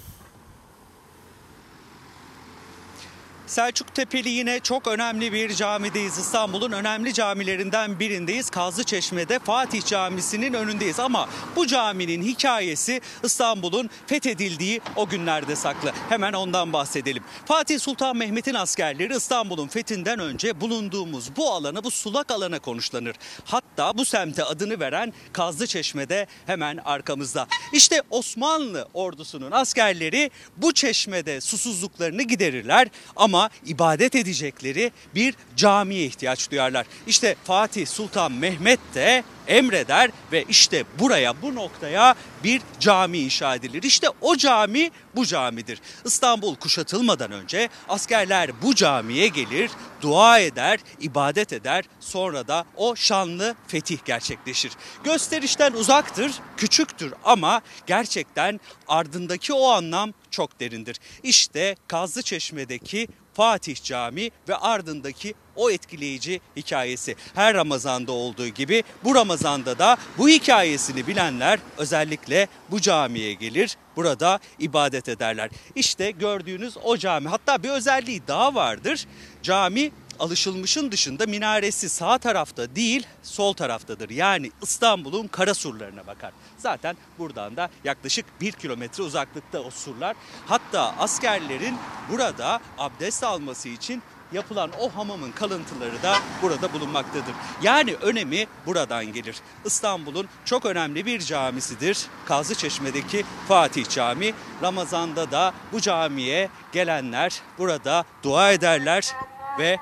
Selçuk 3.52 3.94
Tepeli 3.94 4.28
yine 4.28 4.60
çok 4.60 4.86
önemli 4.86 5.32
bir 5.32 5.54
camideyiz. 5.54 6.18
İstanbul'un 6.18 6.72
önemli 6.72 7.14
camilerinden 7.14 8.00
birindeyiz. 8.00 8.50
Kazlıçeşme'de 8.50 9.38
Fatih 9.38 9.84
Camisi'nin 9.84 10.52
önündeyiz. 10.52 11.00
Ama 11.00 11.28
bu 11.56 11.66
caminin 11.66 12.22
hikayesi 12.22 13.00
İstanbul'un 13.22 13.90
fethedildiği 14.06 14.80
o 14.96 15.08
günlerde 15.08 15.56
saklı. 15.56 15.92
Hemen 16.08 16.32
ondan 16.32 16.72
bahsedelim. 16.72 17.22
Fatih 17.46 17.80
Sultan 17.80 18.16
Mehmet'in 18.16 18.54
askerleri 18.54 19.16
İstanbul'un 19.16 19.68
fethinden 19.68 20.18
önce 20.18 20.60
bulunduğumuz 20.60 21.36
bu 21.36 21.50
alana, 21.50 21.84
bu 21.84 21.90
sulak 21.90 22.30
alana 22.30 22.58
konuşlanır. 22.58 23.16
Hatta 23.44 23.98
bu 23.98 24.04
semte 24.04 24.44
adını 24.44 24.80
veren 24.80 25.12
Kazlıçeşme'de 25.32 26.26
hemen 26.46 26.76
arkamızda. 26.84 27.46
İşte 27.72 28.02
Osmanlı 28.10 28.88
ordusunun 28.94 29.50
askerleri 29.50 30.30
bu 30.56 30.74
çeşmede 30.74 31.40
susuzluklarını 31.40 32.22
giderirler 32.22 32.88
ama 33.16 33.41
ibadet 33.66 34.14
edecekleri 34.14 34.92
bir 35.14 35.34
camiye 35.56 36.04
ihtiyaç 36.04 36.50
duyarlar. 36.50 36.86
İşte 37.06 37.36
Fatih 37.44 37.86
Sultan 37.86 38.32
Mehmet 38.32 38.80
de 38.94 39.24
emreder 39.46 40.10
ve 40.32 40.44
işte 40.48 40.84
buraya 40.98 41.42
bu 41.42 41.54
noktaya 41.54 42.14
bir 42.44 42.62
cami 42.80 43.18
inşa 43.18 43.54
edilir. 43.54 43.82
İşte 43.82 44.08
o 44.20 44.36
cami 44.36 44.90
bu 45.16 45.26
camidir. 45.26 45.80
İstanbul 46.04 46.54
kuşatılmadan 46.56 47.32
önce 47.32 47.68
askerler 47.88 48.62
bu 48.62 48.74
camiye 48.74 49.28
gelir, 49.28 49.70
dua 50.00 50.38
eder, 50.38 50.80
ibadet 51.00 51.52
eder. 51.52 51.84
Sonra 52.00 52.48
da 52.48 52.64
o 52.76 52.96
şanlı 52.96 53.54
fetih 53.68 53.98
gerçekleşir. 54.04 54.72
Gösterişten 55.04 55.72
uzaktır, 55.72 56.32
küçüktür 56.56 57.14
ama 57.24 57.60
gerçekten 57.86 58.60
ardındaki 58.88 59.52
o 59.52 59.68
anlam 59.68 60.12
çok 60.30 60.60
derindir. 60.60 60.96
İşte 61.22 61.76
Kazlıçeşme'deki 61.88 63.08
Fatih 63.34 63.76
Camii 63.82 64.30
ve 64.48 64.56
ardındaki 64.56 65.34
o 65.56 65.70
etkileyici 65.70 66.40
hikayesi. 66.56 67.16
Her 67.34 67.54
Ramazan'da 67.54 68.12
olduğu 68.12 68.48
gibi 68.48 68.82
bu 69.04 69.14
Ramazan'da 69.14 69.78
da 69.78 69.96
bu 70.18 70.28
hikayesini 70.28 71.06
bilenler 71.06 71.58
özellikle 71.78 72.48
bu 72.70 72.80
camiye 72.80 73.32
gelir, 73.32 73.76
burada 73.96 74.38
ibadet 74.58 75.08
ederler. 75.08 75.50
İşte 75.74 76.10
gördüğünüz 76.10 76.76
o 76.82 76.96
cami. 76.96 77.28
Hatta 77.28 77.62
bir 77.62 77.68
özelliği 77.68 78.22
daha 78.28 78.54
vardır. 78.54 79.06
Cami 79.42 79.90
alışılmışın 80.22 80.92
dışında 80.92 81.26
minaresi 81.26 81.88
sağ 81.88 82.18
tarafta 82.18 82.76
değil 82.76 83.06
sol 83.22 83.52
taraftadır. 83.52 84.10
Yani 84.10 84.50
İstanbul'un 84.62 85.26
kara 85.26 85.54
surlarına 85.54 86.06
bakar. 86.06 86.32
Zaten 86.58 86.96
buradan 87.18 87.56
da 87.56 87.68
yaklaşık 87.84 88.26
bir 88.40 88.52
kilometre 88.52 89.02
uzaklıkta 89.02 89.60
o 89.60 89.70
surlar. 89.70 90.16
Hatta 90.46 90.94
askerlerin 90.98 91.76
burada 92.10 92.60
abdest 92.78 93.24
alması 93.24 93.68
için 93.68 94.02
yapılan 94.32 94.70
o 94.80 94.96
hamamın 94.96 95.32
kalıntıları 95.32 96.02
da 96.02 96.18
burada 96.42 96.72
bulunmaktadır. 96.72 97.34
Yani 97.62 97.94
önemi 97.94 98.46
buradan 98.66 99.12
gelir. 99.12 99.36
İstanbul'un 99.64 100.28
çok 100.44 100.66
önemli 100.66 101.06
bir 101.06 101.20
camisidir. 101.20 102.06
Kazlıçeşme'deki 102.26 103.24
Fatih 103.48 103.88
Camii. 103.88 104.34
Ramazan'da 104.62 105.30
da 105.30 105.52
bu 105.72 105.80
camiye 105.80 106.48
gelenler 106.72 107.40
burada 107.58 108.04
dua 108.22 108.52
ederler 108.52 109.14
ve 109.58 109.78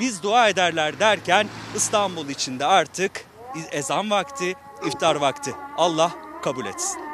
biz 0.00 0.22
dua 0.22 0.48
ederler 0.48 1.00
derken 1.00 1.46
İstanbul 1.76 2.28
içinde 2.28 2.66
artık 2.66 3.24
ezan 3.72 4.10
vakti, 4.10 4.54
iftar 4.86 5.16
vakti. 5.16 5.54
Allah 5.76 6.12
kabul 6.42 6.66
etsin. 6.66 7.09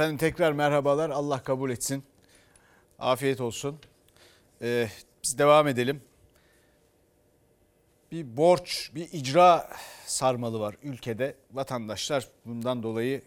Efendim 0.00 0.18
tekrar 0.18 0.52
merhabalar. 0.52 1.10
Allah 1.10 1.42
kabul 1.42 1.70
etsin. 1.70 2.04
Afiyet 2.98 3.40
olsun. 3.40 3.78
Ee, 4.62 4.88
biz 5.22 5.38
devam 5.38 5.68
edelim. 5.68 6.02
Bir 8.12 8.36
borç, 8.36 8.90
bir 8.94 9.08
icra 9.12 9.70
sarmalı 10.06 10.60
var 10.60 10.76
ülkede. 10.82 11.34
Vatandaşlar 11.52 12.28
bundan 12.44 12.82
dolayı 12.82 13.22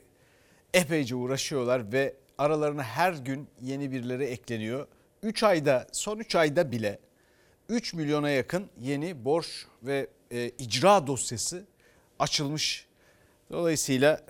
epeyce 0.73 1.15
uğraşıyorlar 1.15 1.91
ve 1.91 2.15
aralarına 2.37 2.83
her 2.83 3.13
gün 3.13 3.47
yeni 3.61 3.91
birileri 3.91 4.23
ekleniyor. 4.23 4.87
3 5.23 5.43
ayda, 5.43 5.87
son 5.91 6.19
3 6.19 6.35
ayda 6.35 6.71
bile 6.71 6.99
3 7.69 7.93
milyona 7.93 8.29
yakın 8.29 8.69
yeni 8.79 9.25
borç 9.25 9.65
ve 9.83 10.07
e, 10.31 10.49
icra 10.49 11.07
dosyası 11.07 11.65
açılmış. 12.19 12.87
Dolayısıyla 13.51 14.21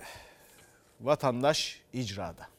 vatandaş 1.00 1.80
icrada. 1.92 2.53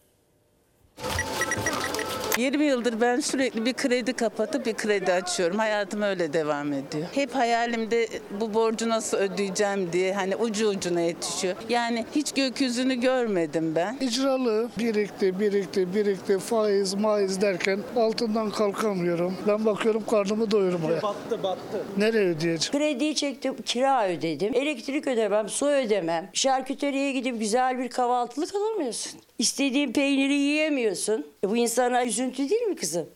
20 2.38 2.65
yıldır 2.65 3.01
ben 3.01 3.19
sürekli 3.19 3.65
bir 3.65 3.73
kredi 3.73 4.13
kapatıp 4.13 4.65
bir 4.65 4.73
kredi 4.73 5.13
açıyorum. 5.13 5.57
Hayatım 5.57 6.01
öyle 6.01 6.33
devam 6.33 6.73
ediyor. 6.73 7.07
Hep 7.11 7.36
hayalimde 7.36 8.07
bu 8.39 8.53
borcu 8.53 8.89
nasıl 8.89 9.17
ödeyeceğim 9.17 9.93
diye 9.93 10.13
hani 10.13 10.36
ucu 10.36 10.69
ucuna 10.69 11.01
yetişiyor. 11.01 11.55
Yani 11.69 12.05
hiç 12.15 12.31
gökyüzünü 12.31 12.95
görmedim 12.95 13.75
ben. 13.75 13.97
İcralı 14.01 14.69
birikti, 14.79 15.39
birikti, 15.39 15.95
birikti, 15.95 16.39
faiz, 16.39 16.93
maiz 16.93 17.41
derken 17.41 17.79
altından 17.95 18.51
kalkamıyorum. 18.51 19.33
Ben 19.47 19.65
bakıyorum 19.65 20.03
karnımı 20.05 20.51
doyurmaya. 20.51 21.01
Battı 21.01 21.43
battı. 21.43 21.83
Nereye 21.97 22.25
ödeyeceğim? 22.27 22.71
Krediyi 22.71 23.15
çektim, 23.15 23.55
kira 23.65 24.07
ödedim. 24.09 24.55
Elektrik 24.55 25.07
ödemem, 25.07 25.49
su 25.49 25.67
ödemem. 25.67 26.29
Şarküteriye 26.33 27.11
gidip 27.11 27.39
güzel 27.39 27.79
bir 27.79 27.89
kahvaltılık 27.89 28.55
alamıyorsun. 28.55 29.19
İstediğin 29.39 29.93
peyniri 29.93 30.33
yiyemiyorsun. 30.33 31.25
E 31.43 31.49
bu 31.49 31.57
insana 31.57 32.03
üzüntü 32.26 32.49
değil 32.49 32.61
mi 32.61 32.76
kızım? 32.76 33.09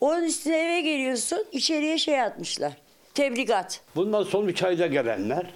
Onun 0.00 0.22
üstüne 0.22 0.58
eve 0.58 0.80
geliyorsun, 0.80 1.44
içeriye 1.52 1.98
şey 1.98 2.20
atmışlar. 2.22 2.72
Tebligat. 3.14 3.80
Bundan 3.96 4.22
son 4.22 4.46
3 4.46 4.62
ayda 4.62 4.86
gelenler 4.86 5.46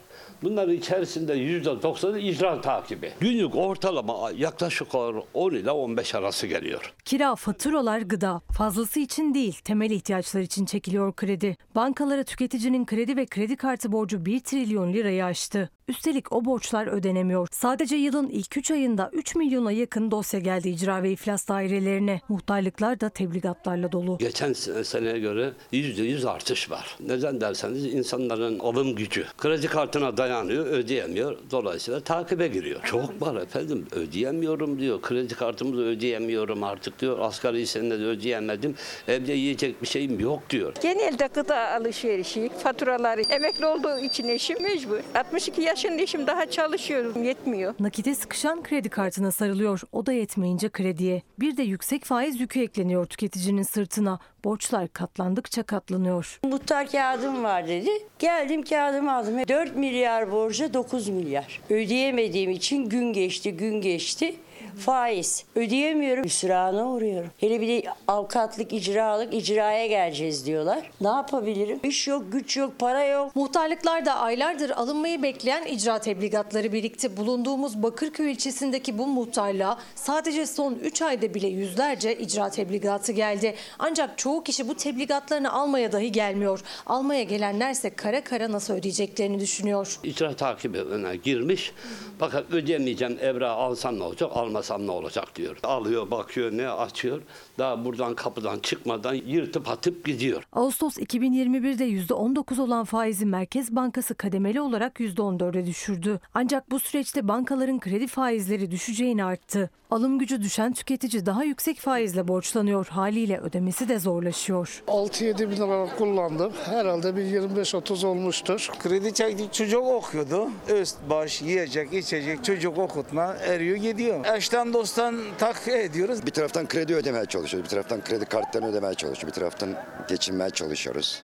bunların 0.43 0.75
içerisinde 0.75 1.35
%90'ı 1.35 2.19
icra 2.19 2.61
takibi. 2.61 3.13
Günlük 3.21 3.57
ortalama 3.57 4.31
yaklaşık 4.37 4.95
olarak 4.95 5.23
10 5.35 5.51
ile 5.51 5.71
15 5.71 6.15
arası 6.15 6.47
geliyor. 6.47 6.93
Kira, 7.05 7.37
faturalar, 7.37 8.01
gıda. 8.01 8.41
Fazlası 8.53 9.01
için 9.01 9.35
değil, 9.35 9.59
temel 9.65 9.91
ihtiyaçlar 9.91 10.41
için 10.41 10.65
çekiliyor 10.65 11.13
kredi. 11.17 11.57
Bankalara 11.75 12.25
tüketicinin 12.25 12.87
kredi 12.87 13.17
ve 13.17 13.27
kredi 13.27 13.57
kartı 13.57 13.93
borcu 13.93 14.27
1 14.27 14.41
trilyon 14.41 14.93
lirayı 14.93 15.25
aştı. 15.25 15.71
Üstelik 15.89 16.33
o 16.33 16.45
borçlar 16.45 16.87
ödenemiyor. 16.87 17.49
Sadece 17.53 17.97
yılın 17.97 18.29
ilk 18.29 18.57
3 18.57 18.71
ayında 18.71 19.11
3 19.13 19.35
milyona 19.37 19.73
yakın 19.73 20.11
dosya 20.11 20.41
geldi 20.41 20.69
icra 20.69 21.03
ve 21.03 21.11
iflas 21.13 21.49
dairelerine. 21.49 22.21
Muhtarlıklar 22.29 23.01
da 23.01 23.09
tebligatlarla 23.09 23.93
dolu. 23.93 24.19
Geçen 24.19 24.53
sene- 24.53 24.85
seneye 24.85 25.19
göre 25.19 25.53
%100 25.73 26.27
artış 26.29 26.71
var. 26.71 26.97
Neden 27.01 27.41
derseniz 27.41 27.85
insanların 27.95 28.59
alım 28.59 28.95
gücü. 28.95 29.25
Kredi 29.39 29.67
kartına 29.67 30.17
dayanıyor, 30.31 30.67
ödeyemiyor. 30.67 31.37
Dolayısıyla 31.51 32.01
takibe 32.01 32.49
giriyor. 32.49 32.81
Çok 32.85 33.23
var 33.23 33.43
efendim. 33.43 33.87
Ödeyemiyorum 33.93 34.81
diyor. 34.81 35.03
Kredi 35.03 35.35
kartımızı 35.35 35.83
ödeyemiyorum 35.83 36.63
artık 36.63 36.99
diyor. 37.01 37.19
Asgari 37.19 37.67
senede 37.67 38.05
ödeyemedim. 38.05 38.75
Evde 39.09 39.33
yiyecek 39.33 39.83
bir 39.83 39.87
şeyim 39.87 40.21
yok 40.21 40.43
diyor. 40.51 40.75
Genelde 40.83 41.29
gıda 41.35 41.71
alışverişi, 41.71 42.51
faturaları. 42.63 43.23
Emekli 43.23 43.67
olduğu 43.67 43.99
için 43.99 44.29
eşim 44.29 44.63
mecbur. 44.63 44.99
62 45.15 45.63
yaşında 45.63 46.03
eşim 46.03 46.27
daha 46.27 46.51
çalışıyorum, 46.51 47.25
yetmiyor. 47.25 47.75
Nakite 47.81 48.15
sıkışan 48.15 48.63
kredi 48.63 48.89
kartına 48.89 49.33
sarılıyor. 49.33 49.81
O 49.93 50.07
da 50.07 50.13
yetmeyince 50.13 50.69
krediye. 50.69 51.23
Bir 51.41 51.57
de 51.57 51.63
yüksek 51.63 52.05
faiz 52.05 52.41
yükü 52.41 52.61
ekleniyor 52.61 53.07
tüketicinin 53.07 53.63
sırtına. 53.63 54.19
Borçlar 54.45 54.89
katlandıkça 54.89 55.63
katlanıyor. 55.63 56.41
Muhtar 56.43 56.89
kağıdım 56.91 57.45
var 57.45 57.69
dedi. 57.69 57.91
Geldim 58.19 58.63
kağıdımı 58.63 59.15
aldım. 59.15 59.35
4 59.49 59.77
milyar 59.77 60.20
borca 60.33 60.75
9 60.75 61.09
milyar. 61.09 61.61
Ödeyemediğim 61.71 62.51
için 62.51 62.89
gün 62.89 63.13
geçti, 63.13 63.53
gün 63.53 63.81
geçti. 63.81 64.35
Faiz. 64.79 65.45
Ödeyemiyorum. 65.55 66.25
Hüsrana 66.25 66.89
uğruyorum. 66.89 67.31
Hele 67.39 67.61
bir 67.61 67.69
de 67.69 67.83
avukatlık, 68.09 68.73
icralık, 68.73 69.35
icraya 69.35 69.87
geleceğiz 69.87 70.47
diyorlar. 70.47 70.91
Ne 71.01 71.09
yapabilirim? 71.09 71.81
İş 71.85 72.09
yok, 72.09 72.33
güç 72.33 72.57
yok, 72.57 72.79
para 72.79 73.05
yok. 73.05 73.37
Muhtarlıklarda 73.37 74.15
aylardır 74.15 74.71
alınmayı 74.71 75.23
bekleyen 75.23 75.67
icra 75.67 75.99
tebligatları 75.99 76.73
birikti. 76.73 77.17
Bulunduğumuz 77.17 77.83
Bakırköy 77.83 78.33
ilçesindeki 78.33 78.99
bu 78.99 79.07
muhtarlığa 79.07 79.79
sadece 79.95 80.47
son 80.47 80.75
3 80.75 81.03
ayda 81.03 81.35
bile 81.35 81.47
yüzlerce 81.49 82.19
icra 82.19 82.51
tebligatı 82.51 83.13
geldi. 83.13 83.55
Ancak 83.79 84.19
çoğu 84.19 84.43
kişi 84.43 84.69
bu 84.69 84.75
tebligatlarını 84.75 85.53
almaya 85.53 85.93
dahi 85.93 86.13
gelmiyor. 86.13 86.61
Almaya 86.87 87.23
gelenlerse 87.23 87.91
kara 87.91 88.25
kara 88.25 88.53
nasıl 88.53 88.75
ödeyeceklerini 88.75 89.41
düşünüyor. 89.41 89.99
İcra 90.05 90.37
takibine 90.37 91.17
girmiş. 91.17 91.73
Fakat 92.19 92.51
ödeyemeyeceğim 92.53 93.19
evrağı 93.23 93.55
alsam 93.55 93.99
ne 93.99 94.03
olacak, 94.03 94.31
almasam 94.35 94.60
ne 94.69 94.91
olacak 94.91 95.37
diyor. 95.37 95.57
Alıyor, 95.63 96.11
bakıyor, 96.11 96.53
ne 96.53 96.69
açıyor. 96.69 97.23
Daha 97.59 97.85
buradan 97.85 98.15
kapıdan 98.15 98.59
çıkmadan 98.59 99.15
yırtıp 99.15 99.69
atıp 99.69 100.05
gidiyor. 100.05 100.43
Ağustos 100.53 100.99
2021'de 100.99 101.89
%19 101.89 102.61
olan 102.61 102.85
faizi 102.85 103.27
Merkez 103.27 103.77
Bankası 103.77 104.15
kademeli 104.15 104.61
olarak 104.61 105.01
%14'e 105.01 105.67
düşürdü. 105.67 106.21
Ancak 106.35 106.71
bu 106.71 106.81
süreçte 106.81 107.29
bankaların 107.29 107.81
kredi 107.81 108.07
faizleri 108.07 108.71
düşeceğini 108.71 109.25
arttı. 109.25 109.71
Alım 109.91 110.19
gücü 110.19 110.43
düşen 110.43 110.73
tüketici 110.73 111.27
daha 111.27 111.45
yüksek 111.45 111.81
faizle 111.81 112.29
borçlanıyor. 112.29 112.87
Haliyle 112.87 113.39
ödemesi 113.39 113.89
de 113.89 113.99
zorlaşıyor. 113.99 114.83
6-7 114.87 115.51
bin 115.51 115.57
lira 115.57 115.97
kullandım. 115.97 116.53
Herhalde 116.65 117.17
bir 117.17 117.23
25-30 117.23 118.07
olmuştur. 118.07 118.71
Kredi 118.79 119.15
çektik 119.15 119.53
çocuk 119.53 119.87
okuyordu. 119.87 120.49
Üst 120.81 120.97
baş 121.11 121.43
yiyecek 121.43 121.93
içecek 121.93 122.45
çocuk 122.45 122.79
okutma 122.79 123.35
eriyor 123.35 123.77
gidiyor. 123.77 124.25
Eşten 124.51 124.73
dosttan 124.73 125.17
tak 125.39 125.69
ediyoruz. 125.69 126.27
Bir 126.27 126.31
taraftan 126.31 126.69
kredi 126.69 126.95
ödemeye 126.95 127.25
çalışıyoruz, 127.25 127.65
bir 127.65 127.71
taraftan 127.71 128.05
kredi 128.05 128.25
kartlarını 128.25 128.69
ödemeye 128.69 128.95
çalışıyoruz, 128.95 129.37
bir 129.37 129.41
taraftan 129.41 129.77
geçinmeye 130.09 130.51
çalışıyoruz. 130.51 131.23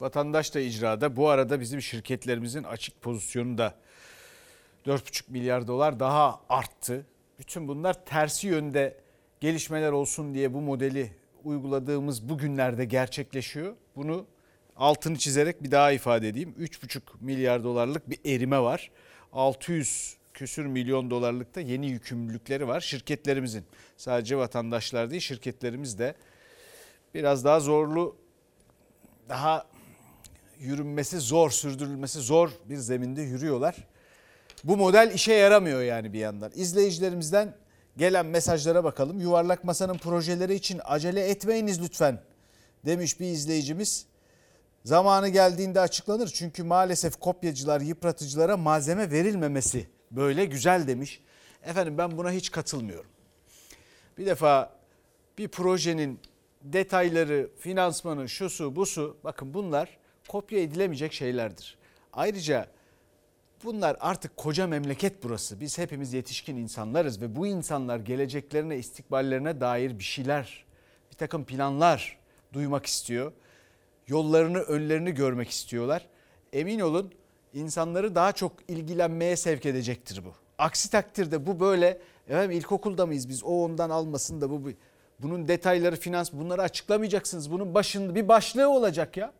Vatandaş 0.00 0.54
da 0.54 0.60
icrada. 0.60 1.16
Bu 1.16 1.28
arada 1.28 1.60
bizim 1.60 1.82
şirketlerimizin 1.82 2.62
açık 2.62 3.02
pozisyonu 3.02 3.58
da 3.58 3.74
4,5 4.86 5.22
milyar 5.28 5.66
dolar 5.66 6.00
daha 6.00 6.40
arttı. 6.48 7.06
Bütün 7.38 7.68
bunlar 7.68 8.04
tersi 8.04 8.46
yönde 8.46 8.96
gelişmeler 9.40 9.92
olsun 9.92 10.34
diye 10.34 10.54
bu 10.54 10.60
modeli 10.60 11.12
uyguladığımız 11.44 12.28
bu 12.28 12.38
günlerde 12.38 12.84
gerçekleşiyor. 12.84 13.76
Bunu 13.96 14.26
altını 14.76 15.18
çizerek 15.18 15.62
bir 15.62 15.70
daha 15.70 15.92
ifade 15.92 16.28
edeyim. 16.28 16.54
3,5 16.60 17.00
milyar 17.20 17.64
dolarlık 17.64 18.10
bir 18.10 18.18
erime 18.24 18.58
var. 18.60 18.90
600 19.32 20.23
küsür 20.34 20.66
milyon 20.66 21.10
dolarlık 21.10 21.54
da 21.54 21.60
yeni 21.60 21.86
yükümlülükleri 21.86 22.68
var 22.68 22.80
şirketlerimizin. 22.80 23.64
Sadece 23.96 24.36
vatandaşlar 24.36 25.10
değil 25.10 25.22
şirketlerimiz 25.22 25.98
de 25.98 26.14
biraz 27.14 27.44
daha 27.44 27.60
zorlu, 27.60 28.16
daha 29.28 29.66
yürünmesi 30.58 31.20
zor, 31.20 31.50
sürdürülmesi 31.50 32.20
zor 32.20 32.50
bir 32.68 32.76
zeminde 32.76 33.22
yürüyorlar. 33.22 33.76
Bu 34.64 34.76
model 34.76 35.10
işe 35.14 35.32
yaramıyor 35.32 35.82
yani 35.82 36.12
bir 36.12 36.18
yandan. 36.18 36.52
İzleyicilerimizden 36.54 37.54
gelen 37.96 38.26
mesajlara 38.26 38.84
bakalım. 38.84 39.20
Yuvarlak 39.20 39.64
Masa'nın 39.64 39.98
projeleri 39.98 40.54
için 40.54 40.80
acele 40.84 41.28
etmeyiniz 41.28 41.82
lütfen 41.82 42.20
demiş 42.86 43.20
bir 43.20 43.26
izleyicimiz. 43.26 44.06
Zamanı 44.84 45.28
geldiğinde 45.28 45.80
açıklanır 45.80 46.28
çünkü 46.28 46.62
maalesef 46.62 47.16
kopyacılar, 47.20 47.80
yıpratıcılara 47.80 48.56
malzeme 48.56 49.10
verilmemesi 49.10 49.86
böyle 50.16 50.44
güzel 50.44 50.86
demiş. 50.86 51.20
Efendim 51.62 51.98
ben 51.98 52.18
buna 52.18 52.32
hiç 52.32 52.50
katılmıyorum. 52.50 53.10
Bir 54.18 54.26
defa 54.26 54.76
bir 55.38 55.48
projenin 55.48 56.20
detayları, 56.62 57.50
finansmanı, 57.58 58.28
şusu, 58.28 58.76
busu 58.76 59.16
bakın 59.24 59.54
bunlar 59.54 59.98
kopya 60.28 60.60
edilemeyecek 60.62 61.12
şeylerdir. 61.12 61.78
Ayrıca 62.12 62.68
bunlar 63.64 63.96
artık 64.00 64.36
koca 64.36 64.66
memleket 64.66 65.22
burası. 65.22 65.60
Biz 65.60 65.78
hepimiz 65.78 66.12
yetişkin 66.12 66.56
insanlarız 66.56 67.20
ve 67.20 67.36
bu 67.36 67.46
insanlar 67.46 67.98
geleceklerine, 67.98 68.78
istikballerine 68.78 69.60
dair 69.60 69.98
bir 69.98 70.04
şeyler, 70.04 70.64
bir 71.10 71.16
takım 71.16 71.44
planlar 71.44 72.18
duymak 72.52 72.86
istiyor. 72.86 73.32
Yollarını, 74.08 74.58
önlerini 74.58 75.12
görmek 75.12 75.50
istiyorlar. 75.50 76.06
Emin 76.52 76.80
olun 76.80 77.12
insanları 77.54 78.14
daha 78.14 78.32
çok 78.32 78.52
ilgilenmeye 78.68 79.36
sevk 79.36 79.66
edecektir 79.66 80.24
bu. 80.24 80.32
Aksi 80.58 80.90
takdirde 80.90 81.46
bu 81.46 81.60
böyle 81.60 82.00
efendim 82.28 82.50
ilkokulda 82.50 83.06
mıyız 83.06 83.28
biz 83.28 83.44
o 83.44 83.64
ondan 83.64 83.90
almasın 83.90 84.40
da 84.40 84.50
bu 84.50 84.70
bunun 85.18 85.48
detayları 85.48 85.96
finans 85.96 86.32
bunları 86.32 86.62
açıklamayacaksınız. 86.62 87.50
Bunun 87.50 87.74
başında 87.74 88.14
bir 88.14 88.28
başlığı 88.28 88.68
olacak 88.68 89.16
ya. 89.16 89.32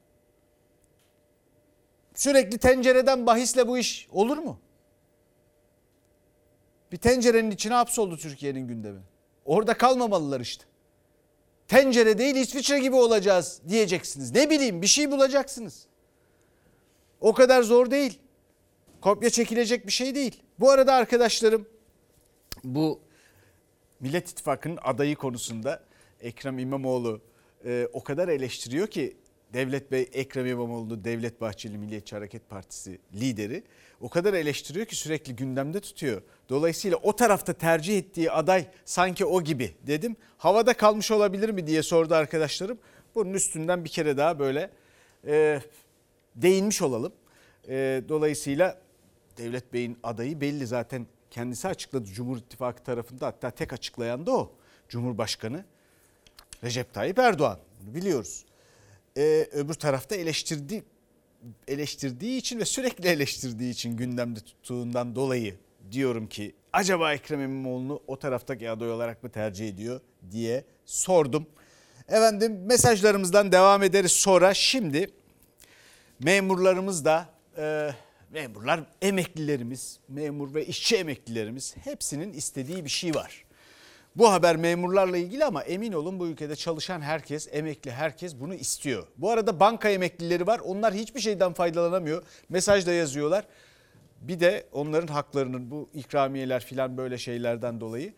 Sürekli 2.15 2.59
tencereden 2.59 3.27
bahisle 3.27 3.69
bu 3.69 3.79
iş 3.79 4.09
olur 4.13 4.39
mu? 4.39 4.59
Bir 6.93 6.97
tencerenin 6.97 7.51
içine 7.51 7.75
hapsoldu 7.75 8.17
Türkiye'nin 8.17 8.69
gündemi. 8.69 9.01
Orada 9.45 9.75
kalmamalılar 9.75 10.41
işte. 10.41 10.65
Tencere 11.69 12.19
değil 12.19 12.37
İsviçre 12.37 12.79
gibi 12.79 12.97
olacağız 12.97 13.61
diyeceksiniz. 13.69 14.31
Ne 14.31 14.51
bileyim 14.51 14.83
bir 14.83 14.87
şey 14.87 15.11
bulacaksınız. 15.11 15.87
O 17.25 17.35
kadar 17.35 17.63
zor 17.63 17.91
değil. 17.91 18.19
Kopya 19.01 19.31
çekilecek 19.31 19.87
bir 19.87 19.93
şey 19.93 20.15
değil. 20.15 20.43
Bu 20.61 20.71
arada 20.71 20.95
arkadaşlarım 20.95 21.67
bu 22.65 23.01
Millet 24.01 24.31
İttifakı'nın 24.31 24.79
adayı 24.83 25.17
konusunda 25.17 25.83
Ekrem 26.21 26.59
İmamoğlu 26.59 27.21
e, 27.65 27.89
o 27.93 28.05
kadar 28.05 28.29
eleştiriyor 28.29 28.87
ki 28.87 29.17
Devlet 29.53 29.93
Bey 29.93 30.09
Ekrem 30.13 30.47
İmamoğlu 30.47 31.05
Devlet 31.05 31.41
Bahçeli 31.41 31.79
Milliyetçi 31.79 32.17
Hareket 32.17 32.49
Partisi 32.49 32.99
lideri 33.15 33.63
o 34.01 34.09
kadar 34.09 34.35
eleştiriyor 34.35 34.87
ki 34.87 34.97
sürekli 34.97 35.37
gündemde 35.37 35.81
tutuyor. 35.81 36.23
Dolayısıyla 36.49 36.97
o 37.03 37.17
tarafta 37.17 37.53
tercih 37.53 37.99
ettiği 37.99 38.31
aday 38.31 38.67
sanki 38.85 39.25
o 39.25 39.43
gibi 39.43 39.75
dedim. 39.87 40.17
Havada 40.39 40.75
kalmış 40.75 41.11
olabilir 41.11 41.49
mi 41.49 41.67
diye 41.67 41.83
sordu 41.83 42.15
arkadaşlarım. 42.15 42.79
Bunun 43.15 43.35
üstünden 43.35 43.85
bir 43.85 43.91
kere 43.91 44.17
daha 44.17 44.39
böyle 44.39 44.71
e, 45.27 45.61
değinmiş 46.37 46.83
olalım. 46.83 47.13
E, 47.69 48.03
dolayısıyla 48.09 48.79
Devlet 49.37 49.73
Bey'in 49.73 49.99
adayı 50.03 50.41
belli 50.41 50.67
zaten 50.67 51.07
kendisi 51.31 51.69
açıkladı 51.69 52.05
Cumhur 52.05 52.37
İttifakı 52.37 52.83
tarafında 52.83 53.27
hatta 53.27 53.51
tek 53.51 53.73
açıklayan 53.73 54.27
da 54.27 54.33
o. 54.33 54.53
Cumhurbaşkanı 54.89 55.65
Recep 56.65 56.95
Tayyip 56.95 57.19
Erdoğan 57.19 57.59
biliyoruz. 57.81 58.45
Ee, 59.17 59.49
öbür 59.53 59.75
tarafta 59.75 60.15
eleştirdi, 60.15 60.85
eleştirdiği 61.69 62.39
için 62.39 62.59
ve 62.59 62.65
sürekli 62.65 63.09
eleştirdiği 63.09 63.73
için 63.73 63.97
gündemde 63.97 64.41
tuttuğundan 64.41 65.15
dolayı 65.15 65.55
diyorum 65.93 66.27
ki 66.27 66.55
acaba 66.73 67.15
Ekrem 67.15 67.41
İmamoğlu'nu 67.41 68.03
o 68.07 68.19
taraftaki 68.19 68.71
aday 68.71 68.91
olarak 68.91 69.23
mı 69.23 69.31
tercih 69.31 69.69
ediyor 69.69 70.01
diye 70.31 70.65
sordum. 70.85 71.47
Efendim 72.09 72.67
mesajlarımızdan 72.67 73.53
devam 73.53 73.83
ederiz 73.83 74.13
sonra. 74.13 74.55
Şimdi 74.55 75.11
memurlarımız 76.21 77.05
da 77.05 77.29
e, 77.59 77.91
memurlar 78.31 78.81
emeklilerimiz, 79.03 79.99
memur 80.09 80.55
ve 80.55 80.67
işçi 80.67 80.97
emeklilerimiz 80.97 81.77
hepsinin 81.77 82.33
istediği 82.33 82.85
bir 82.85 82.91
şey 82.91 83.15
var. 83.15 83.45
Bu 84.17 84.33
haber 84.33 84.57
memurlarla 84.57 85.17
ilgili 85.17 85.45
ama 85.45 85.63
emin 85.63 85.93
olun 85.93 86.21
bu 86.21 86.27
ülkede 86.27 86.57
çalışan 86.57 87.01
herkes, 87.01 87.49
emekli 87.53 87.91
herkes 87.91 88.41
bunu 88.41 88.55
istiyor. 88.55 89.07
Bu 89.17 89.31
arada 89.31 89.61
banka 89.61 89.91
emeklileri 89.91 90.47
var. 90.47 90.59
Onlar 90.65 90.95
hiçbir 90.95 91.21
şeyden 91.21 91.53
faydalanamıyor. 91.53 92.23
Mesajda 92.49 92.93
yazıyorlar. 92.93 93.45
Bir 94.21 94.41
de 94.41 94.67
onların 94.73 95.07
haklarının 95.07 95.71
bu 95.71 95.89
ikramiyeler 95.95 96.65
filan 96.65 96.97
böyle 96.97 97.19
şeylerden 97.19 97.81
dolayı 97.81 98.13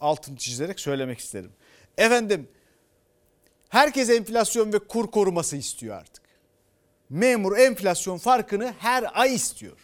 altını 0.00 0.36
çizerek 0.36 0.80
söylemek 0.80 1.18
isterim. 1.18 1.52
Efendim 1.98 2.48
herkes 3.68 4.10
enflasyon 4.10 4.72
ve 4.72 4.78
kur 4.78 5.10
koruması 5.10 5.56
istiyor 5.56 5.96
artık. 5.96 6.19
Memur 7.10 7.58
enflasyon 7.58 8.18
farkını 8.18 8.74
her 8.78 9.20
ay 9.20 9.34
istiyor. 9.34 9.76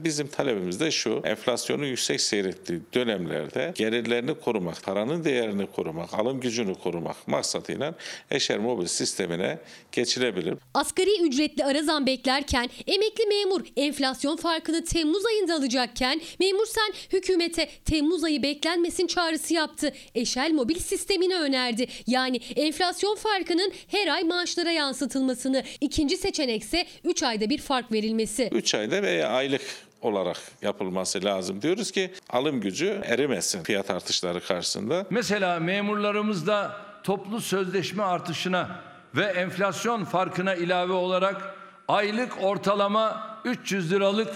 Bizim 0.00 0.28
talebimiz 0.28 0.80
de 0.80 0.90
şu, 0.90 1.22
enflasyonun 1.24 1.84
yüksek 1.84 2.20
seyrettiği 2.20 2.80
dönemlerde 2.94 3.72
gelirlerini 3.74 4.34
korumak, 4.34 4.82
paranın 4.82 5.24
değerini 5.24 5.66
korumak, 5.66 6.14
alım 6.14 6.40
gücünü 6.40 6.74
korumak 6.74 7.28
maksadıyla 7.28 7.94
eşer 8.30 8.58
mobil 8.58 8.86
sistemine 8.86 9.58
geçilebilir. 9.92 10.54
Asgari 10.74 11.22
ücretli 11.22 11.64
ara 11.64 11.82
zam 11.82 12.06
beklerken 12.06 12.70
emekli 12.86 13.26
memur 13.26 13.64
enflasyon 13.76 14.36
farkını 14.36 14.84
Temmuz 14.84 15.26
ayında 15.26 15.54
alacakken 15.54 16.20
memur 16.40 16.66
sen 16.66 17.18
hükümete 17.18 17.68
Temmuz 17.84 18.24
ayı 18.24 18.42
beklenmesin 18.42 19.06
çağrısı 19.06 19.54
yaptı. 19.54 19.92
Eşel 20.14 20.52
mobil 20.52 20.78
sistemini 20.78 21.34
önerdi. 21.34 21.86
Yani 22.06 22.40
enflasyon 22.56 23.16
farkının 23.16 23.72
her 23.88 24.08
ay 24.08 24.22
maaşlara 24.22 24.70
yansıtılmasını. 24.70 25.64
İkinci 25.80 26.16
seçenekse 26.16 26.86
3 27.04 27.22
ayda 27.22 27.50
bir 27.50 27.58
fark 27.58 27.92
verilmesi. 27.92 28.48
3 28.52 28.74
ayda 28.74 29.02
veya 29.02 29.28
aylık 29.28 29.85
olarak 30.00 30.36
yapılması 30.62 31.24
lazım. 31.24 31.62
Diyoruz 31.62 31.90
ki 31.90 32.12
alım 32.30 32.60
gücü 32.60 33.00
erimesin 33.04 33.62
fiyat 33.62 33.90
artışları 33.90 34.40
karşısında. 34.40 35.06
Mesela 35.10 35.60
memurlarımızda 35.60 36.76
toplu 37.02 37.40
sözleşme 37.40 38.02
artışına 38.02 38.80
ve 39.14 39.24
enflasyon 39.24 40.04
farkına 40.04 40.54
ilave 40.54 40.92
olarak 40.92 41.54
aylık 41.88 42.32
ortalama 42.42 43.36
300 43.44 43.92
liralık 43.92 44.34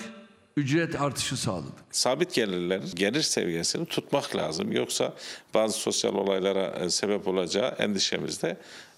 ücret 0.57 1.01
artışı 1.01 1.37
sağladık. 1.37 1.73
Sabit 1.91 2.35
gelirlerin 2.35 2.91
gelir 2.95 3.23
seviyesini 3.23 3.87
tutmak 3.87 4.37
lazım. 4.37 4.73
Yoksa 4.73 5.13
bazı 5.55 5.79
sosyal 5.79 6.15
olaylara 6.15 6.67
e, 6.67 6.91
sebep 6.91 7.29
olacağı 7.29 7.69
endişemizde 7.69 8.49
e, 8.49 8.57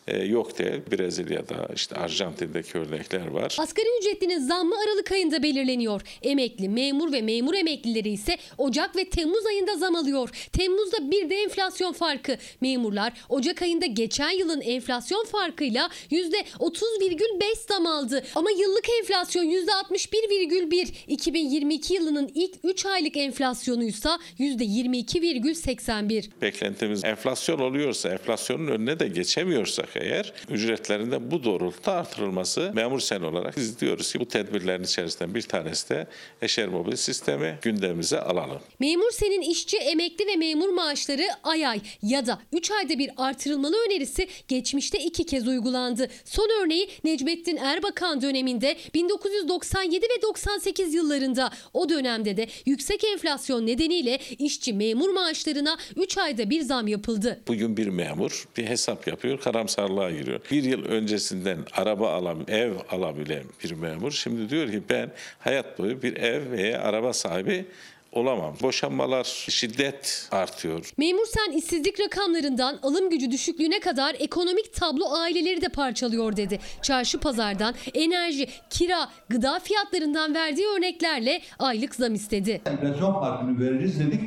yok 0.09 0.59
değil. 0.59 0.81
Brezilya'da 0.93 1.69
işte 1.75 1.97
Arjantin'deki 1.97 2.79
örnekler 2.79 3.27
var. 3.27 3.57
Asgari 3.59 3.87
ücretlinin 4.01 4.39
zammı 4.39 4.75
Aralık 4.85 5.13
ayında 5.13 5.43
belirleniyor. 5.43 6.03
Emekli, 6.23 6.69
memur 6.69 7.13
ve 7.13 7.23
memur 7.23 7.55
emeklileri 7.55 8.09
ise 8.09 8.37
Ocak 8.59 8.97
ve 8.97 9.05
Temmuz 9.05 9.47
ayında 9.47 9.77
zam 9.77 9.97
alıyor. 9.97 10.49
Temmuz'da 10.53 11.11
bir 11.11 11.31
de 11.31 11.37
enflasyon 11.37 11.93
farkı. 11.93 12.37
Memurlar 12.61 13.13
Ocak 13.29 13.63
ayında 13.63 13.87
geçen 13.87 14.31
yılın 14.31 14.61
enflasyon 14.61 15.25
farkıyla 15.25 15.91
%30,5 16.11 17.69
zam 17.69 17.87
aldı. 17.87 18.23
Ama 18.35 18.51
yıllık 18.51 18.87
enflasyon 19.01 19.45
%61,1. 19.45 20.89
2022 21.07 21.95
yılının 21.95 22.31
ilk 22.35 22.55
3 22.65 22.87
aylık 22.87 23.17
enflasyonuysa 23.17 24.19
%22,81. 24.39 26.25
Beklentimiz 26.43 27.05
enflasyon 27.05 27.59
oluyorsa, 27.59 28.09
enflasyonun 28.09 28.67
önüne 28.67 29.01
de 29.01 29.09
geçemiyorsak 29.09 29.92
eğer 30.01 30.33
ücretlerinde 30.51 31.31
bu 31.31 31.45
doğrultuda 31.45 31.93
artırılması 31.93 32.71
memur 32.75 33.01
sen 33.01 33.21
olarak 33.21 33.57
biz 33.57 33.81
diyoruz 33.81 34.13
ki 34.13 34.21
bu 34.21 34.29
tedbirlerin 34.29 34.83
içerisinden 34.85 35.35
bir 35.35 35.43
tanesi 35.43 35.89
de 35.89 36.07
eşer 36.43 36.69
mobil 36.69 36.97
sistemi 36.97 37.59
gündemimize 37.63 38.21
alalım. 38.21 38.61
Memur 38.81 39.11
senin 39.13 39.41
işçi, 39.41 39.77
emekli 39.77 40.27
ve 40.27 40.37
memur 40.37 40.69
maaşları 40.69 41.27
ay 41.43 41.67
ay 41.67 41.81
ya 42.03 42.27
da 42.27 42.39
3 42.53 42.71
ayda 42.71 42.99
bir 42.99 43.11
artırılmalı 43.17 43.77
önerisi 43.87 44.29
geçmişte 44.49 44.99
iki 44.99 45.27
kez 45.27 45.49
uygulandı. 45.49 46.09
Son 46.25 46.49
örneği 46.63 46.89
Necmettin 47.05 47.57
Erbakan 47.57 48.23
döneminde 48.23 48.77
1997 48.95 50.05
ve 50.05 50.23
98 50.23 50.95
yıllarında. 50.95 51.51
O 51.75 51.89
dönemde 51.89 52.37
de 52.37 52.47
yüksek 52.67 53.05
enflasyon 53.05 53.67
nedeniyle 53.67 54.19
işçi 54.39 54.73
memur 54.73 55.11
maaşlarına 55.11 55.77
3 55.97 56.19
ayda 56.19 56.51
bir 56.51 56.61
zam 56.61 56.89
yapıldı. 56.89 57.41
Bugün 57.49 57.77
bir 57.77 57.87
memur 57.87 58.49
bir 58.57 58.67
hesap 58.67 59.07
yapıyor, 59.07 59.39
karamsarlığa 59.83 60.11
giriyor. 60.11 60.41
Bir 60.51 60.63
yıl 60.63 60.85
öncesinden 60.85 61.59
araba 61.77 62.13
alan, 62.13 62.39
ev 62.49 62.73
alabilen 62.91 63.45
bir 63.65 63.73
memur 63.73 64.11
şimdi 64.11 64.51
diyor 64.51 64.71
ki 64.71 64.83
ben 64.91 65.11
hayat 65.39 65.79
boyu 65.79 66.03
bir 66.03 66.17
ev 66.17 66.51
veya 66.51 66.83
araba 66.83 67.13
sahibi 67.13 67.67
olamam. 68.13 68.55
Boşanmalar, 68.63 69.25
şiddet 69.49 70.29
artıyor. 70.33 70.91
Memur 70.99 71.27
sen 71.27 71.53
işsizlik 71.53 72.01
rakamlarından 72.01 72.79
alım 72.83 73.11
gücü 73.11 73.31
düşüklüğüne 73.31 73.81
kadar 73.81 74.17
ekonomik 74.19 74.75
tablo 74.75 75.13
aileleri 75.13 75.63
de 75.63 75.69
parçalıyor 75.69 76.37
dedi. 76.37 76.59
Çarşı 76.83 77.21
pazardan 77.21 77.75
enerji, 77.95 78.49
kira, 78.71 79.09
gıda 79.29 79.61
fiyatlarından 79.61 80.35
verdiği 80.35 80.67
örneklerle 80.67 81.41
aylık 81.59 81.95
zam 81.95 82.15
istedi. 82.15 82.61
Enflasyon 82.67 83.13
farkını 83.13 83.61
veririz 83.61 84.01
dedik. 84.01 84.21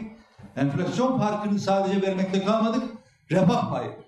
Enflasyon 0.58 1.18
farkını 1.18 1.60
sadece 1.60 2.02
vermekle 2.02 2.46
kalmadık. 2.46 2.84
Refah 3.32 3.72
payı 3.72 4.05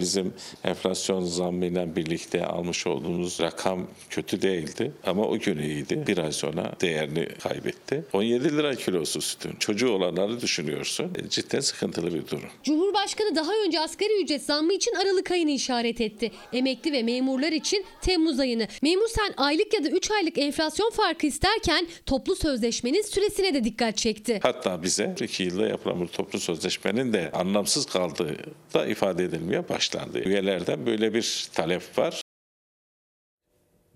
Bizim 0.00 0.34
enflasyon 0.64 1.24
zammıyla 1.24 1.96
birlikte 1.96 2.46
almış 2.46 2.86
olduğumuz 2.86 3.40
rakam 3.40 3.86
kötü 4.10 4.42
değildi 4.42 4.92
ama 5.06 5.24
o 5.28 5.38
gün 5.38 5.58
iyiydi. 5.58 6.04
Bir 6.06 6.18
ay 6.18 6.32
sonra 6.32 6.72
değerini 6.80 7.28
kaybetti. 7.28 8.04
17 8.12 8.56
lira 8.56 8.74
kilosu 8.74 9.20
sütün. 9.20 9.56
Çocuğu 9.58 9.90
olanları 9.90 10.40
düşünüyorsun. 10.40 11.12
E, 11.24 11.28
cidden 11.28 11.60
sıkıntılı 11.60 12.14
bir 12.14 12.28
durum. 12.28 12.48
Cumhurbaşkanı 12.64 13.36
daha 13.36 13.52
önce 13.66 13.80
asgari 13.80 14.22
ücret 14.22 14.42
zammı 14.42 14.72
için 14.72 14.94
Aralık 14.94 15.30
ayını 15.30 15.50
işaret 15.50 16.00
etti. 16.00 16.30
Emekli 16.52 16.92
ve 16.92 17.02
memurlar 17.02 17.52
için 17.52 17.84
Temmuz 18.00 18.40
ayını. 18.40 18.68
Memur 18.82 19.08
sen 19.08 19.34
aylık 19.36 19.74
ya 19.74 19.84
da 19.84 19.88
3 19.88 20.10
aylık 20.10 20.38
enflasyon 20.38 20.90
farkı 20.90 21.26
isterken 21.26 21.86
toplu 22.06 22.36
sözleşmenin 22.36 23.02
süresine 23.02 23.54
de 23.54 23.64
dikkat 23.64 23.96
çekti. 23.96 24.40
Hatta 24.42 24.82
bize 24.82 25.14
2 25.20 25.42
yılda 25.42 25.66
yapılan 25.66 26.00
bu 26.00 26.08
toplu 26.08 26.40
sözleşmenin 26.40 27.12
de 27.12 27.30
anlamsız 27.32 27.86
kaldığı 27.86 28.36
da 28.74 28.86
ifade 28.86 29.24
edilmeye 29.46 29.68
başlandı. 29.68 30.18
Üyelerden 30.18 30.86
böyle 30.86 31.14
bir 31.14 31.48
talep 31.54 31.98
var. 31.98 32.22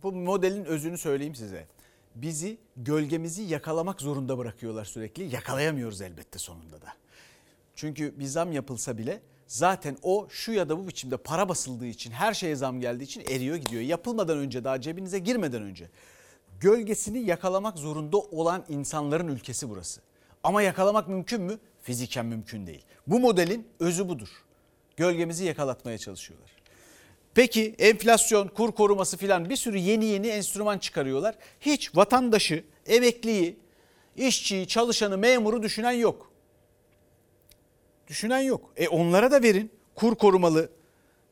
Bu 0.02 0.12
modelin 0.12 0.64
özünü 0.64 0.98
söyleyeyim 0.98 1.34
size. 1.34 1.66
Bizi 2.14 2.58
gölgemizi 2.76 3.42
yakalamak 3.42 4.00
zorunda 4.00 4.38
bırakıyorlar 4.38 4.84
sürekli. 4.84 5.34
Yakalayamıyoruz 5.34 6.00
elbette 6.00 6.38
sonunda 6.38 6.82
da. 6.82 6.92
Çünkü 7.74 8.18
bir 8.18 8.24
zam 8.24 8.52
yapılsa 8.52 8.98
bile 8.98 9.20
zaten 9.46 9.96
o 10.02 10.26
şu 10.30 10.52
ya 10.52 10.68
da 10.68 10.78
bu 10.78 10.88
biçimde 10.88 11.16
para 11.16 11.48
basıldığı 11.48 11.86
için 11.86 12.10
her 12.10 12.34
şeye 12.34 12.56
zam 12.56 12.80
geldiği 12.80 13.04
için 13.04 13.20
eriyor 13.20 13.56
gidiyor. 13.56 13.82
Yapılmadan 13.82 14.38
önce 14.38 14.64
daha 14.64 14.80
cebinize 14.80 15.18
girmeden 15.18 15.62
önce 15.62 15.88
gölgesini 16.60 17.18
yakalamak 17.18 17.78
zorunda 17.78 18.16
olan 18.16 18.64
insanların 18.68 19.28
ülkesi 19.28 19.68
burası. 19.68 20.00
Ama 20.42 20.62
yakalamak 20.62 21.08
mümkün 21.08 21.42
mü? 21.42 21.58
Fiziken 21.82 22.26
mümkün 22.26 22.66
değil. 22.66 22.84
Bu 23.06 23.20
modelin 23.20 23.68
özü 23.80 24.08
budur. 24.08 24.28
Gölgemizi 25.00 25.44
yakalatmaya 25.44 25.98
çalışıyorlar. 25.98 26.50
Peki 27.34 27.74
enflasyon, 27.78 28.48
kur 28.48 28.72
koruması 28.72 29.16
filan 29.16 29.50
bir 29.50 29.56
sürü 29.56 29.78
yeni 29.78 30.04
yeni 30.04 30.26
enstrüman 30.26 30.78
çıkarıyorlar. 30.78 31.34
Hiç 31.60 31.96
vatandaşı, 31.96 32.64
emekliyi, 32.86 33.56
işçiyi, 34.16 34.68
çalışanı, 34.68 35.18
memuru 35.18 35.62
düşünen 35.62 35.92
yok. 35.92 36.30
Düşünen 38.08 38.40
yok. 38.40 38.72
E 38.76 38.88
onlara 38.88 39.30
da 39.30 39.42
verin. 39.42 39.70
Kur 39.94 40.14
korumalı 40.14 40.70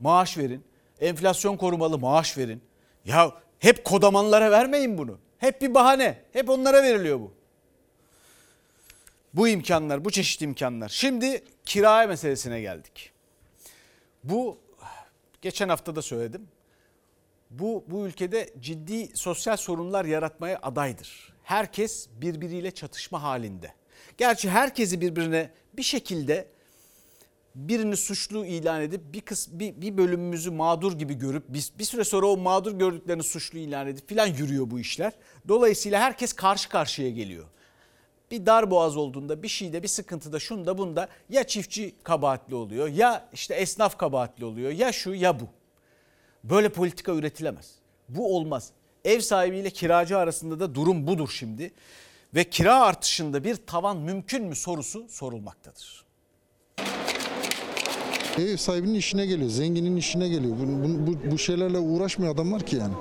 maaş 0.00 0.38
verin. 0.38 0.64
Enflasyon 1.00 1.56
korumalı 1.56 1.98
maaş 1.98 2.38
verin. 2.38 2.62
Ya 3.04 3.32
hep 3.58 3.84
kodamanlara 3.84 4.50
vermeyin 4.50 4.98
bunu. 4.98 5.18
Hep 5.38 5.62
bir 5.62 5.74
bahane. 5.74 6.22
Hep 6.32 6.50
onlara 6.50 6.82
veriliyor 6.82 7.20
bu. 7.20 7.32
Bu 9.34 9.48
imkanlar, 9.48 10.04
bu 10.04 10.10
çeşitli 10.10 10.44
imkanlar. 10.44 10.88
Şimdi 10.88 11.44
kiraya 11.64 12.06
meselesine 12.06 12.60
geldik. 12.60 13.17
Bu 14.24 14.58
geçen 15.42 15.68
hafta 15.68 15.96
da 15.96 16.02
söyledim. 16.02 16.48
Bu 17.50 17.84
bu 17.86 18.06
ülkede 18.06 18.50
ciddi 18.60 19.16
sosyal 19.16 19.56
sorunlar 19.56 20.04
yaratmaya 20.04 20.58
adaydır. 20.62 21.32
Herkes 21.42 22.08
birbiriyle 22.20 22.70
çatışma 22.70 23.22
halinde. 23.22 23.74
Gerçi 24.18 24.50
herkesi 24.50 25.00
birbirine 25.00 25.50
bir 25.76 25.82
şekilde 25.82 26.48
birini 27.54 27.96
suçlu 27.96 28.46
ilan 28.46 28.82
edip 28.82 29.12
bir, 29.12 29.20
kıs, 29.20 29.48
bir, 29.50 29.80
bir 29.80 29.96
bölümümüzü 29.96 30.50
mağdur 30.50 30.98
gibi 30.98 31.14
görüp 31.14 31.44
bir, 31.48 31.72
bir 31.78 31.84
süre 31.84 32.04
sonra 32.04 32.26
o 32.26 32.36
mağdur 32.36 32.78
gördüklerini 32.78 33.22
suçlu 33.22 33.58
ilan 33.58 33.86
edip 33.86 34.08
filan 34.08 34.26
yürüyor 34.26 34.70
bu 34.70 34.80
işler. 34.80 35.12
Dolayısıyla 35.48 36.00
herkes 36.00 36.32
karşı 36.32 36.68
karşıya 36.68 37.10
geliyor. 37.10 37.46
Bir 38.30 38.46
dar 38.46 38.70
boğaz 38.70 38.96
olduğunda 38.96 39.42
bir 39.42 39.48
şeyde 39.48 39.82
bir 39.82 39.88
sıkıntıda 39.88 40.38
şunda 40.38 40.78
bunda 40.78 41.08
ya 41.30 41.44
çiftçi 41.44 41.94
kabahatli 42.02 42.54
oluyor 42.54 42.88
ya 42.88 43.28
işte 43.32 43.54
esnaf 43.54 43.98
kabahatli 43.98 44.44
oluyor 44.44 44.70
ya 44.70 44.92
şu 44.92 45.14
ya 45.14 45.40
bu. 45.40 45.44
Böyle 46.44 46.68
politika 46.68 47.12
üretilemez. 47.12 47.70
Bu 48.08 48.36
olmaz. 48.36 48.70
Ev 49.04 49.20
sahibiyle 49.20 49.70
kiracı 49.70 50.18
arasında 50.18 50.60
da 50.60 50.74
durum 50.74 51.06
budur 51.06 51.30
şimdi. 51.32 51.72
Ve 52.34 52.44
kira 52.44 52.80
artışında 52.80 53.44
bir 53.44 53.56
tavan 53.56 53.96
mümkün 53.96 54.44
mü 54.44 54.56
sorusu 54.56 55.08
sorulmaktadır. 55.08 56.04
Ev 58.38 58.56
sahibinin 58.56 58.94
işine 58.94 59.26
geliyor, 59.26 59.50
zenginin 59.50 59.96
işine 59.96 60.28
geliyor. 60.28 60.56
Bu, 60.56 61.06
bu, 61.06 61.30
bu, 61.30 61.38
şeylerle 61.38 61.78
uğraşmıyor 61.78 62.34
adam 62.34 62.52
var 62.52 62.66
ki 62.66 62.76
yani. 62.76 62.94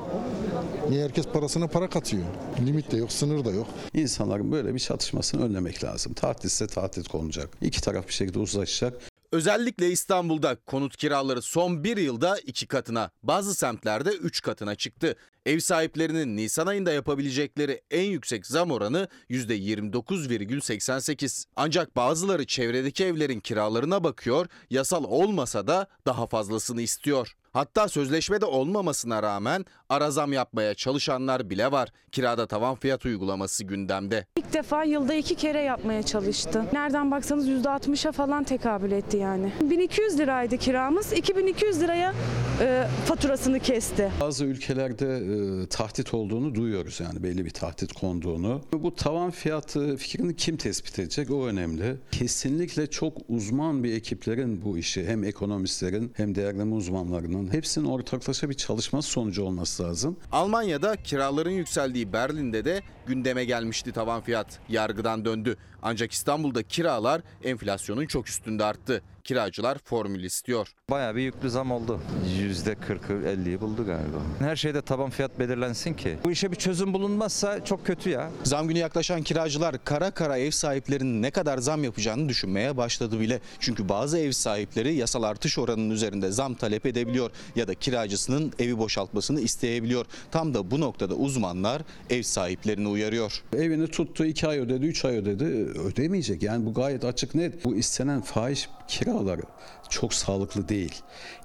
Niye 0.89 1.03
herkes 1.03 1.25
parasına 1.25 1.67
para 1.67 1.89
katıyor? 1.89 2.23
Limit 2.65 2.91
de 2.91 2.97
yok, 2.97 3.11
sınır 3.11 3.45
da 3.45 3.51
yok. 3.51 3.67
İnsanların 3.93 4.51
böyle 4.51 4.73
bir 4.73 4.79
çatışmasını 4.79 5.45
önlemek 5.45 5.83
lazım. 5.83 6.13
Tahtitse 6.13 6.67
tahtit 6.67 7.07
konacak. 7.07 7.49
İki 7.61 7.81
taraf 7.81 8.07
bir 8.07 8.13
şekilde 8.13 8.39
uzlaşacak. 8.39 9.01
Özellikle 9.31 9.89
İstanbul'da 9.89 10.55
konut 10.55 10.97
kiraları 10.97 11.41
son 11.41 11.83
bir 11.83 11.97
yılda 11.97 12.37
iki 12.45 12.67
katına, 12.67 13.11
bazı 13.23 13.55
semtlerde 13.55 14.09
üç 14.09 14.41
katına 14.41 14.75
çıktı. 14.75 15.15
Ev 15.45 15.59
sahiplerinin 15.59 16.37
Nisan 16.37 16.67
ayında 16.67 16.91
yapabilecekleri 16.91 17.81
en 17.91 18.03
yüksek 18.03 18.47
zam 18.47 18.71
oranı 18.71 19.07
%29,88. 19.29 21.45
Ancak 21.55 21.95
bazıları 21.95 22.45
çevredeki 22.45 23.05
evlerin 23.05 23.39
kiralarına 23.39 24.03
bakıyor, 24.03 24.47
yasal 24.69 25.03
olmasa 25.03 25.67
da 25.67 25.87
daha 26.05 26.27
fazlasını 26.27 26.81
istiyor. 26.81 27.33
Hatta 27.57 27.87
sözleşmede 27.87 28.45
olmamasına 28.45 29.23
rağmen 29.23 29.65
ara 29.89 30.11
zam 30.11 30.33
yapmaya 30.33 30.73
çalışanlar 30.73 31.49
bile 31.49 31.71
var. 31.71 31.89
Kirada 32.11 32.47
tavan 32.47 32.75
fiyat 32.75 33.05
uygulaması 33.05 33.63
gündemde. 33.63 34.25
İlk 34.35 34.53
defa 34.53 34.83
yılda 34.83 35.13
iki 35.13 35.35
kere 35.35 35.61
yapmaya 35.61 36.03
çalıştı. 36.03 36.65
Nereden 36.73 37.11
baksanız 37.11 37.49
%60'a 37.49 38.11
falan 38.11 38.43
tekabül 38.43 38.91
etti 38.91 39.17
yani. 39.17 39.53
1200 39.61 40.19
liraydı 40.19 40.57
kiramız. 40.57 41.13
2200 41.13 41.81
liraya 41.81 42.13
e, 42.61 42.87
faturasını 43.05 43.59
kesti. 43.59 44.11
Bazı 44.21 44.45
ülkelerde 44.45 45.17
e, 45.63 45.67
tahdit 45.67 46.13
olduğunu 46.13 46.55
duyuyoruz 46.55 46.99
yani 46.99 47.23
belli 47.23 47.45
bir 47.45 47.49
tahdit 47.49 47.93
konduğunu. 47.93 48.61
Bu 48.73 48.95
tavan 48.95 49.31
fiyatı 49.31 49.97
fikrini 49.97 50.35
kim 50.35 50.57
tespit 50.57 50.99
edecek 50.99 51.31
o 51.31 51.45
önemli. 51.45 51.95
Kesinlikle 52.11 52.87
çok 52.87 53.17
uzman 53.29 53.83
bir 53.83 53.93
ekiplerin 53.93 54.61
bu 54.65 54.77
işi 54.77 55.07
hem 55.07 55.23
ekonomistlerin 55.23 56.11
hem 56.17 56.35
değerleme 56.35 56.75
uzmanlarının 56.75 57.46
hepsinin 57.53 57.85
ortaklaşa 57.85 58.49
bir 58.49 58.53
çalışması 58.53 59.09
sonucu 59.09 59.43
olması 59.43 59.83
lazım. 59.83 60.17
Almanya'da 60.31 60.95
kiraların 60.95 61.51
yükseldiği 61.51 62.13
Berlin'de 62.13 62.65
de 62.65 62.81
gündeme 63.07 63.45
gelmişti 63.45 63.91
tavan 63.91 64.21
fiyat. 64.21 64.59
Yargıdan 64.69 65.25
döndü. 65.25 65.57
Ancak 65.81 66.11
İstanbul'da 66.11 66.63
kiralar 66.63 67.21
enflasyonun 67.43 68.05
çok 68.05 68.27
üstünde 68.27 68.63
arttı. 68.63 69.01
Kiracılar 69.27 69.77
formül 69.83 70.23
istiyor. 70.23 70.67
Bayağı 70.89 71.15
bir 71.15 71.21
yüklü 71.21 71.49
zam 71.49 71.71
oldu. 71.71 71.99
%40'ı 72.39 73.27
50'yi 73.27 73.61
buldu 73.61 73.85
galiba. 73.85 74.17
Her 74.39 74.55
şeyde 74.55 74.81
taban 74.81 75.09
fiyat 75.09 75.39
belirlensin 75.39 75.93
ki. 75.93 76.17
Bu 76.23 76.31
işe 76.31 76.51
bir 76.51 76.55
çözüm 76.55 76.93
bulunmazsa 76.93 77.65
çok 77.65 77.85
kötü 77.85 78.09
ya. 78.09 78.31
Zam 78.43 78.67
günü 78.67 78.79
yaklaşan 78.79 79.23
kiracılar 79.23 79.83
kara 79.83 80.11
kara 80.11 80.37
ev 80.37 80.51
sahiplerinin 80.51 81.21
ne 81.21 81.31
kadar 81.31 81.57
zam 81.57 81.83
yapacağını 81.83 82.29
düşünmeye 82.29 82.77
başladı 82.77 83.19
bile. 83.19 83.39
Çünkü 83.59 83.89
bazı 83.89 84.17
ev 84.17 84.31
sahipleri 84.31 84.93
yasal 84.93 85.23
artış 85.23 85.57
oranının 85.57 85.89
üzerinde 85.89 86.31
zam 86.31 86.55
talep 86.55 86.85
edebiliyor 86.85 87.31
ya 87.55 87.67
da 87.67 87.75
kiracısının 87.75 88.53
evi 88.59 88.77
boşaltmasını 88.77 89.41
isteyebiliyor. 89.41 90.05
Tam 90.31 90.53
da 90.53 90.71
bu 90.71 90.79
noktada 90.79 91.13
uzmanlar 91.15 91.81
ev 92.09 92.21
sahiplerini 92.21 92.87
uyarıyor. 92.87 93.43
Evini 93.57 93.87
tuttu 93.87 94.25
2 94.25 94.47
ay 94.47 94.59
ödedi 94.59 94.85
3 94.85 95.05
ay 95.05 95.17
ödedi 95.17 95.45
ödemeyecek. 95.79 96.43
Yani 96.43 96.65
bu 96.65 96.73
gayet 96.73 97.05
açık 97.05 97.35
net. 97.35 97.65
Bu 97.65 97.75
istenen 97.75 98.21
fahiş 98.21 98.69
kiraları 99.17 99.41
çok 99.89 100.13
sağlıklı 100.13 100.69
değil. 100.69 100.95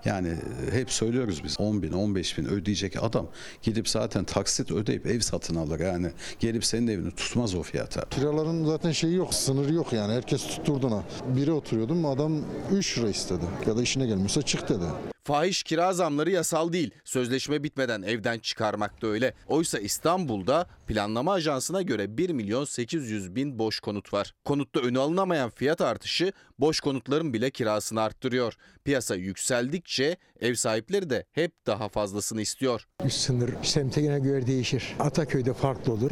Yani 0.05 0.29
e, 0.29 0.73
hep 0.73 0.91
söylüyoruz 0.91 1.45
biz 1.45 1.61
10 1.61 1.83
bin 1.83 1.93
15 1.93 2.39
bin 2.39 2.45
ödeyecek 2.45 3.03
adam 3.03 3.27
gidip 3.63 3.89
zaten 3.89 4.25
taksit 4.25 4.71
ödeyip 4.71 5.07
ev 5.07 5.21
satın 5.21 5.57
alır. 5.57 5.81
Yani 5.81 6.11
gelip 6.41 6.65
senin 6.65 6.87
evini 6.87 7.11
tutmaz 7.11 7.55
o 7.55 7.63
fiyata. 7.63 8.09
Kiraların 8.11 8.65
zaten 8.65 8.93
şeyi 8.93 9.15
yok, 9.15 9.35
sınırı 9.35 9.75
yok 9.75 9.93
yani. 9.93 10.13
Herkes 10.13 10.47
tutturduğuna. 10.47 11.03
Biri 11.37 11.53
oturuyordum 11.53 12.07
adam 12.07 12.41
3 12.73 12.99
lira 12.99 13.09
istedi. 13.09 13.45
Ya 13.67 13.77
da 13.77 13.83
işine 13.83 14.07
gelmiyorsa 14.07 14.43
çık 14.43 14.69
dedi. 14.69 15.12
Fahiş 15.25 15.63
kira 15.63 15.93
zamları 15.93 16.31
yasal 16.31 16.73
değil. 16.73 16.91
Sözleşme 17.05 17.63
bitmeden 17.63 18.03
evden 18.03 18.39
çıkarmak 18.39 19.03
da 19.03 19.07
öyle. 19.07 19.35
Oysa 19.47 19.79
İstanbul'da 19.79 20.67
planlama 20.87 21.33
ajansına 21.33 21.83
göre 21.83 22.19
1 22.19 22.31
milyon 22.31 22.65
800 22.65 23.35
bin 23.37 23.59
boş 23.59 23.81
konut 23.81 24.13
var. 24.13 24.35
Konutta 24.45 24.81
önü 24.81 24.99
alınamayan 24.99 25.51
fiyat 25.51 25.81
artışı 25.81 26.33
boş 26.59 26.81
konutların 26.81 27.33
bile 27.33 27.51
kirasını 27.51 28.01
arttırıyor. 28.01 28.55
Piyasa 28.85 29.15
yükseldikçe 29.15 30.17
ev 30.41 30.55
sahipleri 30.55 31.11
de 31.11 31.27
hep 31.33 31.67
daha 31.67 31.89
fazlasını 31.89 32.41
istiyor. 32.41 32.87
Üst 33.05 33.21
sınır 33.21 33.51
semtine 33.63 34.19
göre 34.19 34.47
değişir. 34.47 34.95
Ataköy'de 34.99 35.55
farklı 35.55 35.93
olur. 35.93 36.11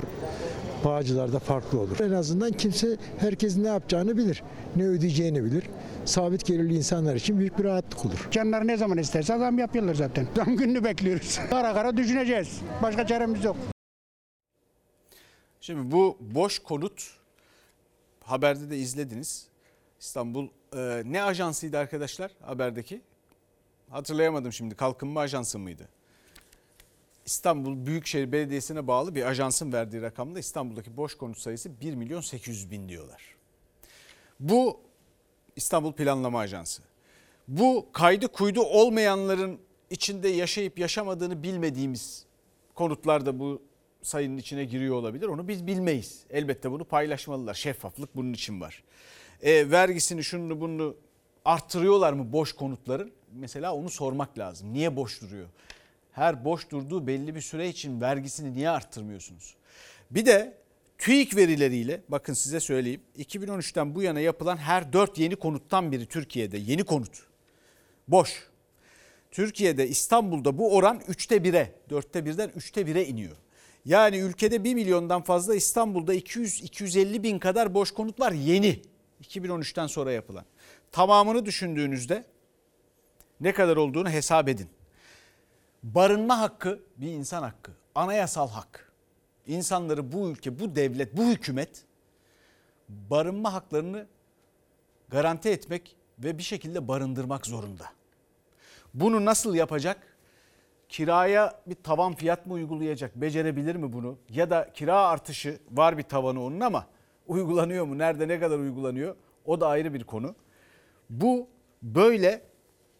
Bağcılar'da 0.85 1.39
farklı 1.39 1.81
olur. 1.81 2.01
En 2.01 2.11
azından 2.11 2.53
kimse 2.53 2.97
herkesin 3.19 3.65
ne 3.65 3.69
yapacağını 3.69 4.17
bilir. 4.17 4.43
Ne 4.77 4.87
ödeyeceğini 4.87 5.45
bilir. 5.45 5.65
Sabit 6.05 6.47
gelirli 6.47 6.77
insanlar 6.77 7.15
için 7.17 7.39
büyük 7.39 7.59
bir 7.59 7.65
rahatlık 7.65 8.07
olur. 8.07 8.29
Canlar 8.31 8.67
ne 8.67 8.77
zaman 8.77 8.99
isterse 8.99 9.39
zam 9.39 9.59
yapıyorlar 9.59 9.95
zaten. 9.95 10.27
Zam 10.37 10.57
gününü 10.57 10.85
bekliyoruz. 10.85 11.39
Kara 11.51 11.75
kara 11.75 11.97
düşüneceğiz. 11.97 12.61
Başka 12.83 13.07
çaremiz 13.07 13.45
yok. 13.45 13.57
Şimdi 15.61 15.93
bu 15.93 16.17
boş 16.21 16.59
konut 16.59 17.11
haberde 18.25 18.71
de 18.71 18.79
izlediniz. 18.79 19.47
İstanbul 20.01 20.49
e, 20.77 21.03
ne 21.05 21.23
ajansıydı 21.23 21.79
arkadaşlar 21.79 22.31
haberdeki? 22.41 23.01
Hatırlayamadım 23.91 24.53
şimdi. 24.53 24.75
Kalkınma 24.75 25.21
Ajansı 25.21 25.59
mıydı? 25.59 25.89
İstanbul 27.31 27.87
Büyükşehir 27.87 28.33
Belediyesi'ne 28.33 28.87
bağlı 28.87 29.15
bir 29.15 29.23
ajansın 29.23 29.73
verdiği 29.73 30.03
rakamda 30.03 30.39
İstanbul'daki 30.39 30.97
boş 30.97 31.15
konut 31.15 31.39
sayısı 31.39 31.81
1 31.81 31.95
milyon 31.95 32.21
800 32.21 32.71
bin 32.71 32.89
diyorlar. 32.89 33.23
Bu 34.41 34.81
İstanbul 35.57 35.93
Planlama 35.93 36.39
Ajansı. 36.39 36.83
Bu 37.49 37.87
kaydı 37.93 38.29
kuydu 38.29 38.61
olmayanların 38.61 39.59
içinde 39.91 40.29
yaşayıp 40.29 40.79
yaşamadığını 40.79 41.43
bilmediğimiz 41.43 42.27
konutlar 42.75 43.27
da 43.27 43.39
bu 43.39 43.63
sayının 44.03 44.37
içine 44.37 44.65
giriyor 44.65 44.95
olabilir. 44.95 45.27
Onu 45.27 45.49
biz 45.49 45.67
bilmeyiz. 45.67 46.25
Elbette 46.31 46.71
bunu 46.71 46.85
paylaşmalılar. 46.85 47.55
Şeffaflık 47.55 48.17
bunun 48.17 48.33
için 48.33 48.61
var. 48.61 48.85
E, 49.43 49.71
vergisini 49.71 50.25
şunu 50.25 50.61
bunu 50.61 50.97
arttırıyorlar 51.45 52.13
mı 52.13 52.33
boş 52.33 52.53
konutların? 52.53 53.13
Mesela 53.33 53.75
onu 53.75 53.91
sormak 53.91 54.39
lazım. 54.39 54.73
Niye 54.73 54.97
boş 54.97 55.23
duruyor? 55.23 55.49
Her 56.13 56.45
boş 56.45 56.71
durduğu 56.71 57.07
belli 57.07 57.35
bir 57.35 57.41
süre 57.41 57.69
için 57.69 58.01
vergisini 58.01 58.55
niye 58.55 58.71
arttırmıyorsunuz? 58.71 59.55
Bir 60.11 60.27
de 60.27 60.61
TÜİK 60.99 61.37
verileriyle 61.37 62.01
bakın 62.09 62.35
size 62.35 62.61
söyleyeyim 62.61 63.01
2013'ten 63.19 63.95
bu 63.95 64.03
yana 64.03 64.21
yapılan 64.21 64.57
her 64.57 64.93
4 64.93 65.19
yeni 65.19 65.37
konuttan 65.37 65.93
biri 65.93 66.07
Türkiye'de 66.07 66.59
yeni 66.59 66.85
konut 66.85 67.23
boş. 68.09 68.51
Türkiye'de 69.31 69.89
İstanbul'da 69.89 70.59
bu 70.59 70.77
oran 70.77 71.01
3'te 71.09 71.37
1'e 71.37 71.75
4'te 71.91 72.19
1'den 72.19 72.49
3'te 72.49 72.81
1'e 72.81 73.07
iniyor. 73.07 73.37
Yani 73.85 74.19
ülkede 74.19 74.65
1 74.65 74.75
milyondan 74.75 75.23
fazla 75.23 75.55
İstanbul'da 75.55 76.15
200-250 76.15 77.23
bin 77.23 77.39
kadar 77.39 77.75
boş 77.75 77.91
konut 77.91 78.21
var 78.21 78.33
yeni. 78.33 78.83
2013'ten 79.23 79.87
sonra 79.87 80.13
yapılan. 80.13 80.45
Tamamını 80.93 81.47
düşündüğünüzde 81.47 82.25
ne 83.41 83.53
kadar 83.53 83.77
olduğunu 83.77 84.11
hesap 84.11 84.49
edin. 84.49 84.69
Barınma 85.83 86.41
hakkı 86.41 86.83
bir 86.97 87.13
insan 87.13 87.43
hakkı. 87.43 87.73
Anayasal 87.95 88.49
hak. 88.49 88.93
İnsanları 89.47 90.13
bu 90.13 90.31
ülke, 90.31 90.59
bu 90.59 90.77
devlet, 90.77 91.17
bu 91.17 91.25
hükümet 91.25 91.85
barınma 92.89 93.53
haklarını 93.53 94.07
garanti 95.09 95.49
etmek 95.49 95.97
ve 96.19 96.39
bir 96.39 96.43
şekilde 96.43 96.89
barındırmak 96.89 97.47
zorunda. 97.47 97.85
Bunu 98.95 99.25
nasıl 99.25 99.55
yapacak? 99.55 100.17
Kiraya 100.89 101.61
bir 101.67 101.75
tavan 101.75 102.15
fiyat 102.15 102.47
mı 102.47 102.53
uygulayacak? 102.53 103.17
Becerebilir 103.17 103.77
mi 103.77 103.93
bunu? 103.93 104.19
Ya 104.29 104.51
da 104.51 104.73
kira 104.73 105.09
artışı 105.09 105.59
var 105.71 105.99
bir 105.99 106.03
tavanı 106.03 106.45
onun 106.45 106.61
ama 106.61 106.87
uygulanıyor 107.27 107.85
mu? 107.85 107.99
Nerede 107.99 108.29
ne 108.29 108.41
kadar 108.41 108.59
uygulanıyor? 108.59 109.17
O 109.45 109.61
da 109.61 109.69
ayrı 109.69 109.95
bir 109.95 110.05
konu. 110.05 110.35
Bu 111.11 111.49
böyle 111.83 112.43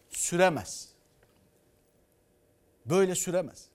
süremez. 0.09 0.90
Böyle 2.85 3.15
süremez. 3.15 3.65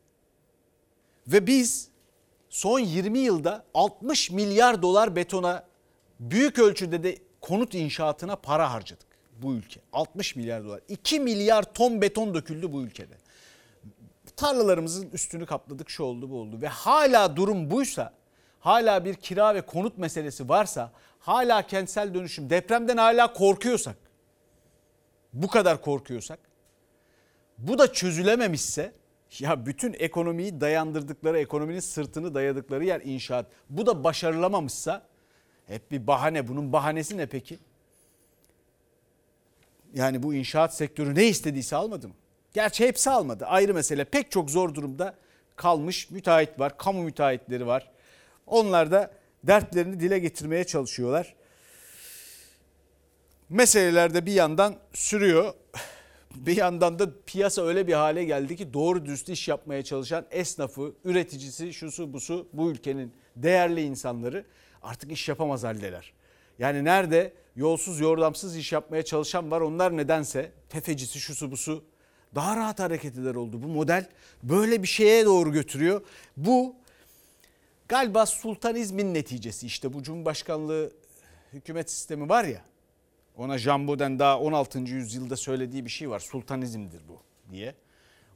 Ve 1.26 1.46
biz 1.46 1.88
son 2.50 2.78
20 2.78 3.18
yılda 3.18 3.64
60 3.74 4.30
milyar 4.30 4.82
dolar 4.82 5.16
betona 5.16 5.64
büyük 6.20 6.58
ölçüde 6.58 7.02
de 7.02 7.18
konut 7.40 7.74
inşaatına 7.74 8.36
para 8.36 8.72
harcadık 8.72 9.06
bu 9.42 9.54
ülke. 9.54 9.80
60 9.92 10.36
milyar 10.36 10.64
dolar. 10.64 10.80
2 10.88 11.20
milyar 11.20 11.74
ton 11.74 12.02
beton 12.02 12.34
döküldü 12.34 12.72
bu 12.72 12.82
ülkede. 12.82 13.14
Tarlalarımızın 14.36 15.10
üstünü 15.10 15.46
kapladık 15.46 15.90
şu 15.90 16.02
oldu 16.02 16.30
bu 16.30 16.40
oldu 16.40 16.60
ve 16.60 16.68
hala 16.68 17.36
durum 17.36 17.70
buysa 17.70 18.12
hala 18.60 19.04
bir 19.04 19.14
kira 19.14 19.54
ve 19.54 19.60
konut 19.60 19.98
meselesi 19.98 20.48
varsa 20.48 20.92
hala 21.18 21.66
kentsel 21.66 22.14
dönüşüm 22.14 22.50
depremden 22.50 22.96
hala 22.96 23.32
korkuyorsak 23.32 23.96
bu 25.32 25.48
kadar 25.48 25.82
korkuyorsak 25.82 26.38
bu 27.58 27.78
da 27.78 27.92
çözülememişse 27.92 28.92
ya 29.38 29.66
bütün 29.66 29.92
ekonomiyi 29.92 30.60
dayandırdıkları 30.60 31.38
ekonominin 31.38 31.80
sırtını 31.80 32.34
dayadıkları 32.34 32.84
yer 32.84 33.00
inşaat 33.04 33.46
bu 33.70 33.86
da 33.86 34.04
başarılamamışsa 34.04 35.06
hep 35.66 35.90
bir 35.90 36.06
bahane 36.06 36.48
bunun 36.48 36.72
bahanesi 36.72 37.16
ne 37.16 37.26
peki? 37.26 37.58
Yani 39.94 40.22
bu 40.22 40.34
inşaat 40.34 40.74
sektörü 40.74 41.14
ne 41.14 41.26
istediyse 41.26 41.76
almadı 41.76 42.08
mı? 42.08 42.14
Gerçi 42.52 42.86
hepsi 42.86 43.10
almadı 43.10 43.46
ayrı 43.46 43.74
mesele 43.74 44.04
pek 44.04 44.30
çok 44.30 44.50
zor 44.50 44.74
durumda 44.74 45.14
kalmış 45.56 46.10
müteahhit 46.10 46.58
var 46.58 46.78
kamu 46.78 47.02
müteahhitleri 47.02 47.66
var. 47.66 47.90
Onlar 48.46 48.90
da 48.90 49.10
dertlerini 49.44 50.00
dile 50.00 50.18
getirmeye 50.18 50.64
çalışıyorlar. 50.64 51.34
Meseleler 53.48 54.14
de 54.14 54.26
bir 54.26 54.32
yandan 54.32 54.76
sürüyor. 54.92 55.54
Bir 56.36 56.56
yandan 56.56 56.98
da 56.98 57.10
piyasa 57.26 57.62
öyle 57.62 57.86
bir 57.86 57.92
hale 57.92 58.24
geldi 58.24 58.56
ki 58.56 58.74
doğru 58.74 59.06
dürüst 59.06 59.28
iş 59.28 59.48
yapmaya 59.48 59.84
çalışan 59.84 60.26
esnafı, 60.30 60.92
üreticisi, 61.04 61.72
şusu 61.72 62.12
busu 62.12 62.48
bu 62.52 62.70
ülkenin 62.70 63.12
değerli 63.36 63.82
insanları 63.82 64.44
artık 64.82 65.12
iş 65.12 65.28
yapamaz 65.28 65.64
haldeler. 65.64 66.12
Yani 66.58 66.84
nerede 66.84 67.32
yolsuz 67.56 68.00
yordamsız 68.00 68.56
iş 68.56 68.72
yapmaya 68.72 69.04
çalışan 69.04 69.50
var 69.50 69.60
onlar 69.60 69.96
nedense 69.96 70.52
tefecisi 70.68 71.20
şusu 71.20 71.50
busu 71.50 71.84
daha 72.34 72.56
rahat 72.56 72.80
hareket 72.80 73.18
eder 73.18 73.34
oldu. 73.34 73.62
Bu 73.62 73.68
model 73.68 74.08
böyle 74.42 74.82
bir 74.82 74.88
şeye 74.88 75.24
doğru 75.24 75.52
götürüyor. 75.52 76.00
Bu 76.36 76.76
galiba 77.88 78.26
sultanizmin 78.26 79.14
neticesi 79.14 79.66
işte 79.66 79.92
bu 79.92 80.02
cumhurbaşkanlığı 80.02 80.92
hükümet 81.52 81.90
sistemi 81.90 82.28
var 82.28 82.44
ya 82.44 82.64
ona 83.36 83.58
Jean 83.58 83.88
Baudin 83.88 84.18
daha 84.18 84.40
16. 84.40 84.78
yüzyılda 84.78 85.36
söylediği 85.36 85.84
bir 85.84 85.90
şey 85.90 86.10
var 86.10 86.20
sultanizmdir 86.20 87.00
bu 87.08 87.20
diye. 87.50 87.74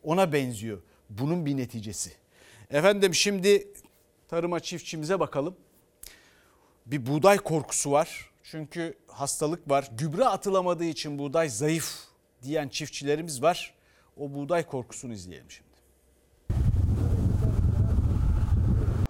Ona 0.02 0.32
benziyor 0.32 0.82
bunun 1.10 1.46
bir 1.46 1.56
neticesi. 1.56 2.12
Efendim 2.70 3.14
şimdi 3.14 3.68
tarıma 4.28 4.60
çiftçimize 4.60 5.20
bakalım. 5.20 5.56
Bir 6.86 7.06
buğday 7.06 7.38
korkusu 7.38 7.90
var. 7.90 8.30
Çünkü 8.42 8.94
hastalık 9.06 9.70
var. 9.70 9.90
Gübre 9.98 10.24
atılamadığı 10.24 10.84
için 10.84 11.18
buğday 11.18 11.48
zayıf 11.48 12.04
diyen 12.42 12.68
çiftçilerimiz 12.68 13.42
var. 13.42 13.74
O 14.16 14.34
buğday 14.34 14.66
korkusunu 14.66 15.12
izleyelim 15.12 15.50
şimdi. 15.50 15.70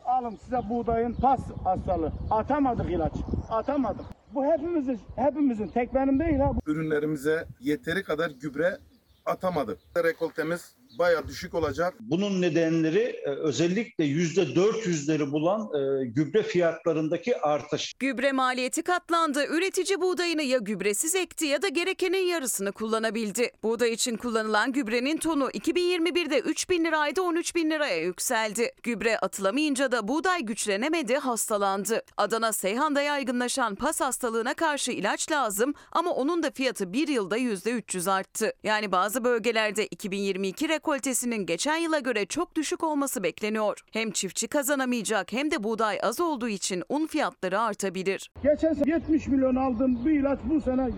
Alın 0.04 0.38
size 0.44 0.68
buğdayın 0.68 1.12
pas 1.12 1.40
hastalığı. 1.64 2.12
Atamadık 2.30 2.90
ilaç. 2.90 3.12
Atamadık. 3.50 4.19
Bu 4.34 4.44
hepimizin, 4.44 4.98
hepimizin 5.16 5.66
tek 5.66 5.94
benim 5.94 6.18
değil 6.20 6.38
ha. 6.38 6.52
ürünlerimize 6.66 7.46
yeteri 7.60 8.02
kadar 8.02 8.30
gübre 8.30 8.78
atamadık. 9.26 9.78
Rekoltemiz 9.96 10.76
baya 10.98 11.28
düşük 11.28 11.54
olacak. 11.54 11.94
Bunun 12.00 12.40
nedenleri 12.40 13.00
e, 13.24 13.28
özellikle 13.30 14.04
yüzde 14.04 14.42
400'leri 14.42 15.32
bulan 15.32 15.60
e, 15.60 16.06
gübre 16.06 16.42
fiyatlarındaki 16.42 17.36
artış. 17.36 17.94
Gübre 17.98 18.32
maliyeti 18.32 18.82
katlandı. 18.82 19.46
Üretici 19.46 20.00
buğdayını 20.00 20.42
ya 20.42 20.58
gübresiz 20.58 21.14
ekti 21.14 21.46
ya 21.46 21.62
da 21.62 21.68
gerekenin 21.68 22.26
yarısını 22.26 22.72
kullanabildi. 22.72 23.50
Buğday 23.62 23.92
için 23.92 24.16
kullanılan 24.16 24.72
gübrenin 24.72 25.16
tonu 25.16 25.50
2021'de 25.50 26.38
3 26.38 26.70
bin 26.70 26.84
liraydı 26.84 27.22
13 27.22 27.54
bin 27.54 27.70
liraya 27.70 28.02
yükseldi. 28.02 28.72
Gübre 28.82 29.18
atılamayınca 29.18 29.92
da 29.92 30.08
buğday 30.08 30.42
güçlenemedi, 30.42 31.16
hastalandı. 31.16 32.02
Adana 32.16 32.52
Seyhan'da 32.52 33.02
yaygınlaşan 33.02 33.74
pas 33.74 34.00
hastalığına 34.00 34.54
karşı 34.54 34.92
ilaç 34.92 35.30
lazım 35.30 35.74
ama 35.92 36.10
onun 36.10 36.42
da 36.42 36.50
fiyatı 36.50 36.92
bir 36.92 37.08
yılda 37.08 37.38
%300 37.38 38.10
arttı. 38.10 38.52
Yani 38.62 38.92
bazı 38.92 39.24
bölgelerde 39.24 39.86
2022 39.86 40.68
rekoltesinin 40.80 41.46
geçen 41.46 41.76
yıla 41.76 41.98
göre 41.98 42.26
çok 42.26 42.54
düşük 42.56 42.84
olması 42.84 43.22
bekleniyor. 43.22 43.78
Hem 43.92 44.10
çiftçi 44.10 44.48
kazanamayacak 44.48 45.32
hem 45.32 45.50
de 45.50 45.64
buğday 45.64 45.98
az 46.02 46.20
olduğu 46.20 46.48
için 46.48 46.82
un 46.88 47.06
fiyatları 47.06 47.60
artabilir. 47.60 48.30
Geçen 48.42 48.72
sene 48.72 48.92
70 48.92 49.26
milyon 49.26 49.56
aldım 49.56 50.06
bir 50.06 50.20
ilaç 50.20 50.38
bu 50.44 50.60
sene 50.60 50.88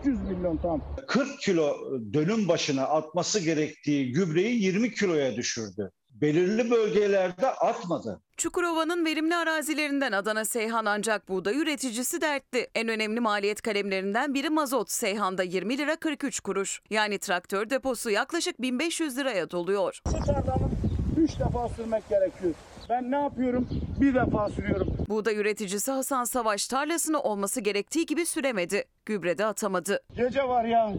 300 0.00 0.20
milyon 0.22 0.56
tam. 0.56 0.80
40 1.08 1.40
kilo 1.40 1.74
dönüm 2.12 2.48
başına 2.48 2.82
atması 2.82 3.40
gerektiği 3.40 4.12
gübreyi 4.12 4.62
20 4.62 4.94
kiloya 4.94 5.36
düşürdü. 5.36 5.90
Belirli 6.22 6.70
bölgelerde 6.70 7.48
atmadı. 7.48 8.20
Çukurova'nın 8.36 9.04
verimli 9.04 9.36
arazilerinden 9.36 10.12
Adana 10.12 10.44
Seyhan 10.44 10.84
ancak 10.84 11.28
buğday 11.28 11.56
üreticisi 11.56 12.20
dertli. 12.20 12.68
En 12.74 12.88
önemli 12.88 13.20
maliyet 13.20 13.62
kalemlerinden 13.62 14.34
biri 14.34 14.50
mazot. 14.50 14.90
Seyhan'da 14.90 15.42
20 15.42 15.78
lira 15.78 15.96
43 15.96 16.40
kuruş. 16.40 16.80
Yani 16.90 17.18
traktör 17.18 17.70
deposu 17.70 18.10
yaklaşık 18.10 18.62
1500 18.62 19.18
liraya 19.18 19.50
doluyor. 19.50 20.00
Şu 20.08 20.81
3 21.22 21.38
defa 21.38 21.68
sürmek 21.68 22.08
gerekiyor. 22.08 22.54
Ben 22.90 23.10
ne 23.10 23.16
yapıyorum? 23.16 23.68
Bir 24.00 24.14
defa 24.14 24.48
sürüyorum. 24.48 24.88
Buğday 25.08 25.36
üreticisi 25.36 25.90
Hasan 25.90 26.24
Savaş 26.24 26.68
tarlasını 26.68 27.20
olması 27.20 27.60
gerektiği 27.60 28.06
gibi 28.06 28.26
süremedi. 28.26 28.84
Gübre 29.06 29.38
de 29.38 29.46
atamadı. 29.46 30.00
Gece 30.16 30.48
var 30.48 30.64
ya 30.64 30.92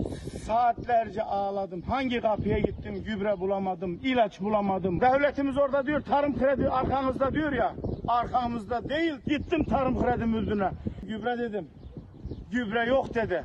saatlerce 0.45 1.24
ağladım. 1.24 1.82
Hangi 1.82 2.21
kapıya 2.21 2.59
gittim 2.59 3.03
gübre 3.03 3.39
bulamadım, 3.39 3.99
ilaç 4.03 4.41
bulamadım. 4.41 5.01
Devletimiz 5.01 5.57
orada 5.57 5.86
diyor 5.86 6.01
tarım 6.01 6.39
kredi 6.39 6.69
arkamızda 6.69 7.34
diyor 7.34 7.51
ya. 7.53 7.76
Arkamızda 8.07 8.89
değil 8.89 9.13
gittim 9.28 9.63
tarım 9.63 10.01
kredi 10.03 10.26
müdürüne. 10.26 10.71
Gübre 11.07 11.39
dedim. 11.39 11.67
Gübre 12.51 12.86
yok 12.86 13.15
dedi. 13.15 13.43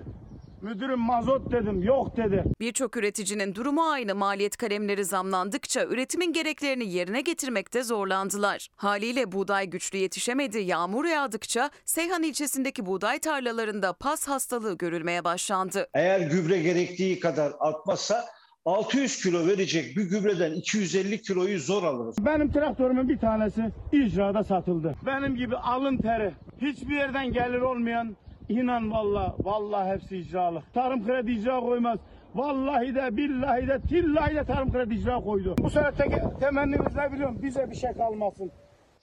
Müdürüm 0.63 0.99
mazot 0.99 1.53
dedim 1.53 1.83
yok 1.83 2.17
dedi. 2.17 2.45
Birçok 2.61 2.97
üreticinin 2.97 3.55
durumu 3.55 3.91
aynı 3.91 4.15
maliyet 4.15 4.57
kalemleri 4.57 5.05
zamlandıkça 5.05 5.85
üretimin 5.85 6.33
gereklerini 6.33 6.93
yerine 6.93 7.21
getirmekte 7.21 7.83
zorlandılar. 7.83 8.69
Haliyle 8.77 9.33
buğday 9.33 9.67
güçlü 9.67 9.99
yetişemedi. 9.99 10.59
Yağmur 10.59 11.05
yağdıkça 11.05 11.71
Seyhan 11.85 12.23
ilçesindeki 12.23 12.87
buğday 12.87 13.19
tarlalarında 13.19 13.93
pas 13.93 14.29
hastalığı 14.29 14.79
görülmeye 14.79 15.25
başlandı. 15.25 15.87
Eğer 15.95 16.21
gübre 16.21 16.59
gerektiği 16.63 17.21
kadar 17.21 17.53
atmazsa 17.61 18.25
600 18.65 19.23
kilo 19.23 19.47
verecek 19.47 19.97
bir 19.97 20.03
gübreden 20.03 20.53
250 20.53 21.23
kiloyu 21.23 21.59
zor 21.61 21.83
alırız. 21.83 22.17
Benim 22.27 22.53
traktörümün 22.53 23.09
bir 23.09 23.19
tanesi 23.19 23.71
icrada 23.93 24.45
satıldı. 24.45 24.95
Benim 25.07 25.37
gibi 25.37 25.57
alın 25.57 25.97
teri 25.97 26.33
hiçbir 26.61 26.97
yerden 26.97 27.33
gelir 27.33 27.61
olmayan 27.61 28.17
inan 28.49 28.91
valla 28.93 29.37
valla 29.39 29.87
hepsi 29.95 30.17
icralı. 30.17 30.63
Tarım 30.75 31.07
kredi 31.07 31.33
icra 31.33 31.61
koymaz. 31.61 31.99
Vallahi 32.35 32.95
de 32.95 33.17
billahi 33.17 33.69
de 33.69 33.81
tillahi 33.89 34.35
de 34.37 34.45
tarım 34.45 34.73
kredi 34.73 34.95
icra 34.95 35.21
koydu. 35.21 35.55
Bu 35.59 35.71
sene 35.71 35.93
te- 35.93 36.23
temennimiz 36.41 36.95
ne 36.97 37.13
biliyorum 37.13 37.39
bize 37.43 37.71
bir 37.71 37.77
şey 37.77 37.93
kalmasın. 37.93 38.51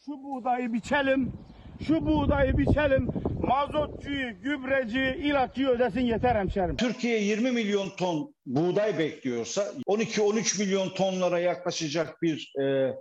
Şu 0.05 0.11
buğdayı 0.23 0.73
biçelim. 0.73 1.31
Şu 1.87 2.05
buğdayı 2.05 2.57
biçelim. 2.57 3.09
Mazotçuyu, 3.47 4.41
gübreci, 4.41 4.99
ilaççıyı 5.23 5.67
ödesin 5.67 6.01
yeter 6.01 6.35
hemşerim. 6.35 6.75
Türkiye 6.75 7.19
20 7.23 7.51
milyon 7.51 7.89
ton 7.97 8.33
buğday 8.45 8.99
bekliyorsa 8.99 9.63
12-13 9.87 10.59
milyon 10.63 10.89
tonlara 10.89 11.39
yaklaşacak 11.39 12.21
bir 12.21 12.53
e, 12.61 12.93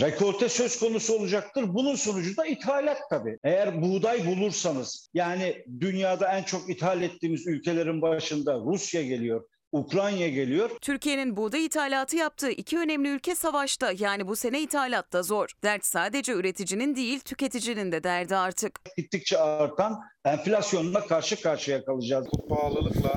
rekolte 0.00 0.48
söz 0.48 0.78
konusu 0.78 1.14
olacaktır. 1.14 1.64
Bunun 1.74 1.94
sonucu 1.94 2.36
da 2.36 2.46
ithalat 2.46 2.98
tabii. 3.10 3.38
Eğer 3.44 3.82
buğday 3.82 4.26
bulursanız 4.26 5.10
yani 5.14 5.64
dünyada 5.80 6.32
en 6.32 6.42
çok 6.42 6.70
ithal 6.70 7.02
ettiğimiz 7.02 7.46
ülkelerin 7.46 8.02
başında 8.02 8.54
Rusya 8.54 9.02
geliyor. 9.02 9.44
Ukrayna 9.72 10.28
geliyor. 10.28 10.70
Türkiye'nin 10.80 11.36
buğday 11.36 11.64
ithalatı 11.64 12.16
yaptığı 12.16 12.50
iki 12.50 12.78
önemli 12.78 13.08
ülke 13.08 13.34
savaşta 13.34 13.92
yani 13.98 14.28
bu 14.28 14.36
sene 14.36 14.62
ithalat 14.62 15.12
da 15.12 15.22
zor. 15.22 15.48
Dert 15.64 15.84
sadece 15.84 16.32
üreticinin 16.32 16.96
değil 16.96 17.20
tüketicinin 17.20 17.92
de 17.92 18.04
derdi 18.04 18.36
artık. 18.36 18.80
Gittikçe 18.96 19.38
artan 19.38 20.00
enflasyonla 20.24 21.06
karşı 21.06 21.42
karşıya 21.42 21.84
kalacağız. 21.84 22.26
Bu 22.32 22.48
pahalılıkla 22.48 23.12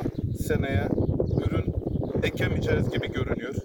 seneye 0.47 0.87
ürün 1.45 1.73
ekemeyeceğiz 2.23 2.89
gibi 2.89 3.11
görünüyor. 3.11 3.55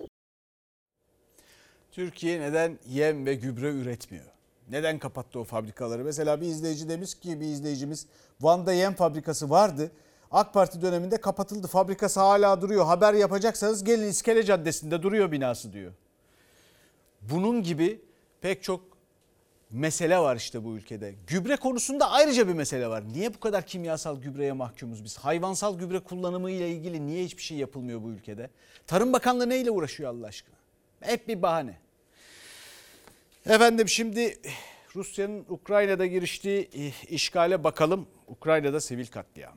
Türkiye 1.92 2.40
neden 2.40 2.78
yem 2.86 3.26
ve 3.26 3.34
gübre 3.34 3.68
üretmiyor? 3.70 4.24
Neden 4.70 4.98
kapattı 4.98 5.40
o 5.40 5.44
fabrikaları? 5.44 6.04
Mesela 6.04 6.40
bir 6.40 6.46
izleyici 6.46 6.88
demiş 6.88 7.14
ki 7.14 7.40
bir 7.40 7.46
izleyicimiz 7.46 8.06
Van'da 8.40 8.72
yem 8.72 8.94
fabrikası 8.94 9.50
vardı. 9.50 9.90
AK 10.30 10.54
Parti 10.54 10.82
döneminde 10.82 11.20
kapatıldı. 11.20 11.66
Fabrikası 11.66 12.20
hala 12.20 12.60
duruyor. 12.60 12.84
Haber 12.84 13.14
yapacaksanız 13.14 13.84
gelin 13.84 14.08
İskele 14.08 14.42
Caddesi'nde 14.42 15.02
duruyor 15.02 15.32
binası 15.32 15.72
diyor. 15.72 15.92
Bunun 17.20 17.62
gibi 17.62 18.00
pek 18.40 18.62
çok 18.62 18.80
mesele 19.70 20.18
var 20.18 20.36
işte 20.36 20.64
bu 20.64 20.76
ülkede. 20.76 21.14
Gübre 21.26 21.56
konusunda 21.56 22.10
ayrıca 22.10 22.48
bir 22.48 22.52
mesele 22.52 22.88
var. 22.88 23.04
Niye 23.12 23.34
bu 23.34 23.40
kadar 23.40 23.66
kimyasal 23.66 24.20
gübreye 24.20 24.52
mahkumuz 24.52 25.04
biz? 25.04 25.18
Hayvansal 25.18 25.78
gübre 25.78 25.98
kullanımı 26.00 26.50
ile 26.50 26.70
ilgili 26.70 27.06
niye 27.06 27.24
hiçbir 27.24 27.42
şey 27.42 27.58
yapılmıyor 27.58 28.02
bu 28.02 28.08
ülkede? 28.08 28.50
Tarım 28.86 29.12
Bakanlığı 29.12 29.48
neyle 29.48 29.70
uğraşıyor 29.70 30.10
Allah 30.10 30.26
aşkına? 30.26 30.59
Hep 31.00 31.28
bir 31.28 31.42
bahane. 31.42 31.76
Efendim 33.46 33.88
şimdi 33.88 34.38
Rusya'nın 34.96 35.44
Ukrayna'da 35.48 36.06
giriştiği 36.06 36.68
işgale 37.08 37.64
bakalım. 37.64 38.06
Ukrayna'da 38.26 38.80
sivil 38.80 39.06
katliam. 39.06 39.54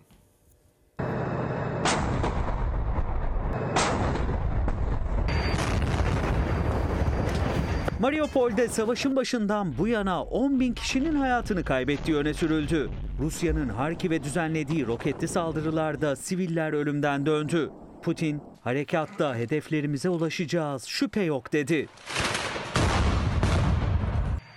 Mariupol'de 8.00 8.68
savaşın 8.68 9.16
başından 9.16 9.78
bu 9.78 9.88
yana 9.88 10.24
10 10.24 10.60
bin 10.60 10.74
kişinin 10.74 11.16
hayatını 11.16 11.64
kaybettiği 11.64 12.18
öne 12.18 12.34
sürüldü. 12.34 12.89
Rusya'nın 13.20 13.70
Harkiv'e 13.70 14.24
düzenlediği 14.24 14.88
roketli 14.88 15.28
saldırılarda 15.28 16.16
siviller 16.16 16.74
ölümden 16.74 17.26
döndü. 17.26 17.72
Putin, 18.04 18.41
harekatta 18.62 19.36
hedeflerimize 19.36 20.10
ulaşacağız, 20.10 20.86
şüphe 20.86 21.22
yok 21.22 21.54
dedi. 21.54 21.88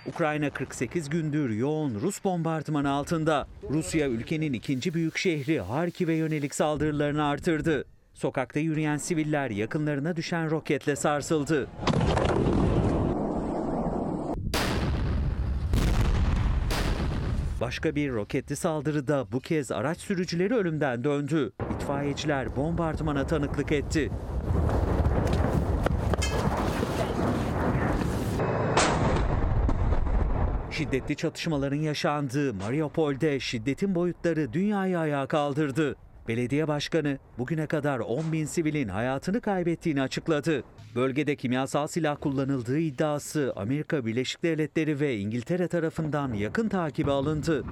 Ukrayna 0.05 0.49
48 0.49 1.09
gündür 1.09 1.49
yoğun 1.49 1.95
Rus 2.01 2.23
bombardımanı 2.23 2.91
altında. 2.91 3.47
Rusya 3.69 4.07
ülkenin 4.07 4.53
ikinci 4.53 4.93
büyük 4.93 5.17
şehri 5.17 5.59
Harkiv'e 5.61 6.13
yönelik 6.13 6.55
saldırılarını 6.55 7.25
artırdı. 7.25 7.85
Sokakta 8.13 8.59
yürüyen 8.59 8.97
siviller 8.97 9.49
yakınlarına 9.49 10.15
düşen 10.15 10.51
roketle 10.51 10.95
sarsıldı. 10.95 11.67
Başka 17.61 17.95
bir 17.95 18.11
roketli 18.11 18.55
saldırıda 18.55 19.31
bu 19.31 19.39
kez 19.39 19.71
araç 19.71 19.97
sürücüleri 19.97 20.53
ölümden 20.55 21.03
döndü. 21.03 21.51
İtfaiyeciler 21.75 22.55
bombardımana 22.55 23.27
tanıklık 23.27 23.71
etti. 23.71 24.11
Şiddetli 30.71 31.15
çatışmaların 31.15 31.77
yaşandığı 31.77 32.53
Mariupol'de 32.53 33.39
şiddetin 33.39 33.95
boyutları 33.95 34.53
dünyayı 34.53 34.99
ayağa 34.99 35.27
kaldırdı. 35.27 35.95
Belediye 36.27 36.67
başkanı 36.67 37.17
bugüne 37.37 37.67
kadar 37.67 37.99
10 37.99 38.31
bin 38.31 38.45
sivilin 38.45 38.87
hayatını 38.87 39.41
kaybettiğini 39.41 40.01
açıkladı. 40.01 40.63
Bölgede 40.95 41.35
kimyasal 41.35 41.87
silah 41.87 42.17
kullanıldığı 42.21 42.79
iddiası 42.79 43.53
Amerika 43.55 44.05
Birleşik 44.05 44.43
Devletleri 44.43 44.99
ve 44.99 45.17
İngiltere 45.17 45.67
tarafından 45.67 46.33
yakın 46.33 46.69
takibe 46.69 47.11
alındı. 47.11 47.63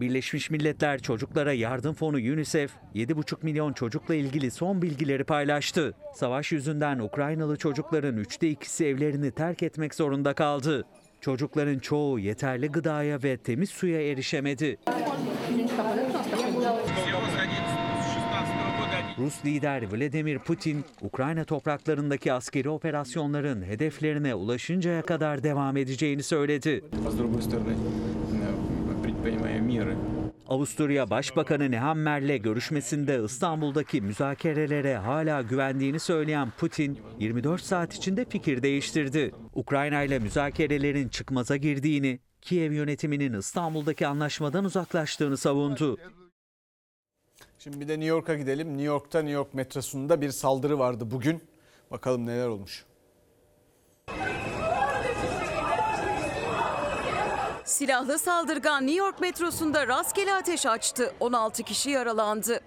Birleşmiş 0.00 0.50
Milletler 0.50 0.98
Çocuklara 0.98 1.52
Yardım 1.52 1.94
Fonu 1.94 2.16
UNICEF 2.16 2.70
7,5 2.94 3.36
milyon 3.42 3.72
çocukla 3.72 4.14
ilgili 4.14 4.50
son 4.50 4.82
bilgileri 4.82 5.24
paylaştı. 5.24 5.94
Savaş 6.14 6.52
yüzünden 6.52 6.98
Ukraynalı 6.98 7.56
çocukların 7.56 8.16
üçte 8.16 8.48
ikisi 8.48 8.86
evlerini 8.86 9.30
terk 9.30 9.62
etmek 9.62 9.94
zorunda 9.94 10.34
kaldı. 10.34 10.84
Çocukların 11.20 11.78
çoğu 11.78 12.18
yeterli 12.18 12.68
gıdaya 12.68 13.22
ve 13.22 13.36
temiz 13.36 13.70
suya 13.70 14.10
erişemedi. 14.10 14.78
Rus 19.18 19.44
lider 19.44 19.92
Vladimir 19.92 20.38
Putin, 20.38 20.84
Ukrayna 21.02 21.44
topraklarındaki 21.44 22.32
askeri 22.32 22.68
operasyonların 22.68 23.62
hedeflerine 23.62 24.34
ulaşıncaya 24.34 25.02
kadar 25.02 25.42
devam 25.42 25.76
edeceğini 25.76 26.22
söyledi. 26.22 26.84
Avusturya 30.48 31.10
Başbakanı 31.10 31.70
Nehammer'le 31.70 32.36
görüşmesinde 32.36 33.24
İstanbul'daki 33.24 34.00
müzakerelere 34.00 34.96
hala 34.96 35.42
güvendiğini 35.42 36.00
söyleyen 36.00 36.52
Putin, 36.58 36.98
24 37.18 37.62
saat 37.62 37.94
içinde 37.94 38.24
fikir 38.24 38.62
değiştirdi. 38.62 39.32
Ukrayna 39.54 40.02
ile 40.02 40.18
müzakerelerin 40.18 41.08
çıkmaza 41.08 41.56
girdiğini, 41.56 42.20
Kiev 42.42 42.72
yönetiminin 42.72 43.32
İstanbul'daki 43.32 44.06
anlaşmadan 44.06 44.64
uzaklaştığını 44.64 45.36
savundu. 45.36 45.96
Şimdi 47.66 47.80
bir 47.80 47.88
de 47.88 47.92
New 47.92 48.06
York'a 48.06 48.34
gidelim. 48.34 48.68
New 48.68 48.82
York'ta 48.84 49.18
New 49.18 49.34
York 49.34 49.54
metrosunda 49.54 50.20
bir 50.20 50.30
saldırı 50.30 50.78
vardı 50.78 51.10
bugün. 51.10 51.44
Bakalım 51.90 52.26
neler 52.26 52.48
olmuş. 52.48 52.84
Silahlı 57.64 58.18
saldırgan 58.18 58.86
New 58.86 59.04
York 59.04 59.20
metrosunda 59.20 59.88
rastgele 59.88 60.34
ateş 60.34 60.66
açtı. 60.66 61.14
16 61.20 61.62
kişi 61.62 61.90
yaralandı. 61.90 62.60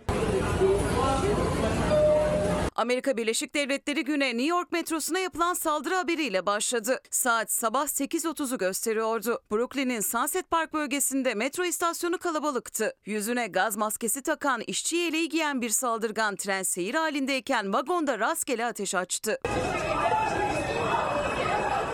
Amerika 2.80 3.18
Birleşik 3.18 3.56
Devletleri 3.56 4.04
güne 4.04 4.28
New 4.28 4.46
York 4.46 4.72
metrosuna 4.72 5.20
yapılan 5.20 5.54
saldırı 5.54 5.96
haberiyle 5.96 6.46
başladı. 6.46 7.00
Saat 7.12 7.52
sabah 7.52 7.86
8.30'u 7.88 8.58
gösteriyordu. 8.58 9.40
Brooklyn'in 9.52 10.00
Sunset 10.00 10.52
Park 10.52 10.74
bölgesinde 10.74 11.36
metro 11.36 11.66
istasyonu 11.66 12.18
kalabalıktı. 12.18 12.94
Yüzüne 13.06 13.48
gaz 13.48 13.78
maskesi 13.78 14.22
takan, 14.22 14.62
işçi 14.68 14.96
yeleği 14.96 15.30
giyen 15.30 15.62
bir 15.62 15.70
saldırgan 15.70 16.36
tren 16.36 16.64
seyir 16.64 16.96
halindeyken 16.96 17.74
vagonda 17.74 18.20
rastgele 18.20 18.66
ateş 18.66 18.96
açtı. 18.96 19.40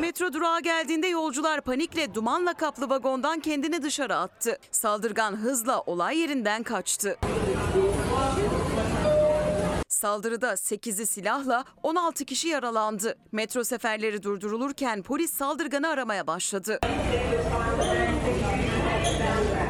Metro 0.02 0.34
durağa 0.34 0.60
geldiğinde 0.60 1.08
yolcular 1.08 1.62
panikle 1.62 2.14
dumanla 2.14 2.54
kaplı 2.54 2.90
vagondan 2.90 3.40
kendini 3.40 3.84
dışarı 3.84 4.16
attı. 4.16 4.58
Saldırgan 4.72 5.36
hızla 5.36 5.82
olay 5.82 6.18
yerinden 6.18 6.64
kaçtı. 6.64 7.18
Saldırıda 9.96 10.52
8'i 10.54 11.06
silahla 11.06 11.66
16 11.84 12.26
kişi 12.26 12.48
yaralandı. 12.48 13.18
Metro 13.32 13.64
seferleri 13.64 14.24
durdurulurken 14.24 15.04
polis 15.04 15.34
saldırganı 15.34 15.88
aramaya 15.88 16.28
başladı. 16.28 16.80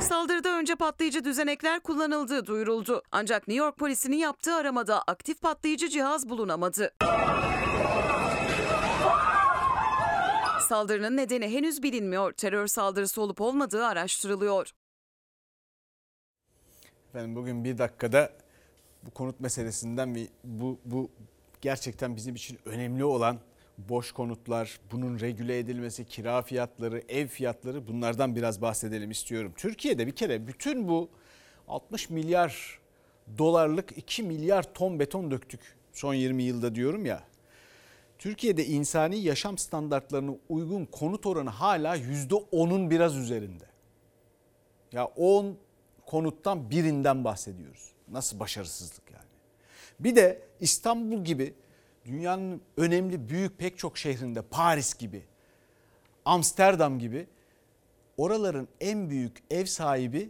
Saldırıda 0.02 0.50
önce 0.50 0.76
patlayıcı 0.76 1.24
düzenekler 1.24 1.80
kullanıldığı 1.80 2.46
duyuruldu. 2.46 3.04
Ancak 3.12 3.48
New 3.48 3.66
York 3.66 3.78
polisinin 3.78 4.18
yaptığı 4.18 4.56
aramada 4.56 5.02
aktif 5.02 5.42
patlayıcı 5.42 5.90
cihaz 5.90 6.30
bulunamadı. 6.30 6.94
Saldırının 10.62 11.18
nedeni 11.18 11.48
henüz 11.48 11.84
bilinmiyor. 11.84 12.32
Terör 12.32 12.68
saldırısı 12.68 13.22
olup 13.22 13.42
olmadığı 13.42 13.86
araştırılıyor. 13.86 14.72
Efendim 17.10 17.36
bugün 17.36 17.64
bir 17.64 17.78
dakikada 17.78 18.45
bu 19.06 19.12
konut 19.12 19.40
meselesinden 19.40 20.16
ve 20.16 20.28
bu, 20.44 20.80
bu 20.86 21.10
gerçekten 21.62 22.16
bizim 22.16 22.36
için 22.36 22.60
önemli 22.66 23.04
olan 23.04 23.40
boş 23.78 24.12
konutlar, 24.12 24.80
bunun 24.92 25.20
regüle 25.20 25.60
edilmesi, 25.60 26.06
kira 26.06 26.42
fiyatları, 26.42 27.04
ev 27.10 27.28
fiyatları 27.28 27.88
bunlardan 27.88 28.36
biraz 28.36 28.62
bahsedelim 28.62 29.12
istiyorum. 29.12 29.54
Türkiye'de 29.58 30.08
bir 30.08 30.16
kere 30.16 30.48
bütün 30.48 30.88
bu 30.88 31.10
60 31.68 32.10
milyar 32.10 32.80
dolarlık 33.38 33.98
2 33.98 34.24
milyar 34.24 34.74
ton 34.74 35.00
beton 35.00 35.32
döktük 35.32 35.60
son 35.94 36.14
20 36.14 36.44
yılda 36.44 36.76
diyorum 36.76 37.06
ya. 37.06 37.24
Türkiye'de 38.18 38.66
insani 38.66 39.18
yaşam 39.18 39.58
standartlarına 39.58 40.36
uygun 40.50 40.86
konut 40.86 41.26
oranı 41.26 41.50
hala 41.50 41.98
%10'un 41.98 42.90
biraz 42.90 43.18
üzerinde. 43.18 43.66
Ya 44.92 45.06
10 45.06 45.58
konuttan 46.06 46.70
birinden 46.70 47.24
bahsediyoruz. 47.24 47.95
Nasıl 48.08 48.40
başarısızlık 48.40 49.12
yani. 49.12 49.26
Bir 50.00 50.16
de 50.16 50.42
İstanbul 50.60 51.24
gibi 51.24 51.54
dünyanın 52.06 52.62
önemli 52.78 53.30
büyük 53.30 53.58
pek 53.58 53.78
çok 53.78 53.98
şehrinde 53.98 54.42
Paris 54.42 54.94
gibi, 54.94 55.24
Amsterdam 56.26 57.00
gibi 57.00 57.28
oraların 58.18 58.68
en 58.80 59.10
büyük 59.10 59.44
ev 59.50 59.66
sahibi 59.66 60.30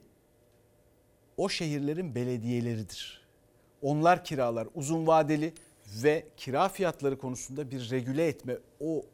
o 1.38 1.50
şehirlerin 1.50 2.16
belediyeleridir. 2.16 3.26
Onlar 3.82 4.24
kiralar 4.24 4.68
uzun 4.76 5.08
vadeli 5.08 5.54
ve 6.04 6.26
kira 6.38 6.70
fiyatları 6.70 7.18
konusunda 7.18 7.72
bir 7.72 7.92
regüle 7.92 8.28
etme, 8.28 8.58
o 8.80 9.06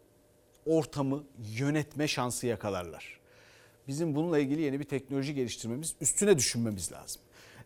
ortamı 0.66 1.24
yönetme 1.58 2.08
şansı 2.08 2.48
yakalarlar. 2.48 3.20
Bizim 3.88 4.16
bununla 4.16 4.40
ilgili 4.40 4.62
yeni 4.62 4.80
bir 4.80 4.86
teknoloji 4.86 5.34
geliştirmemiz, 5.34 5.96
üstüne 6.02 6.38
düşünmemiz 6.38 6.92
lazım. 6.92 7.22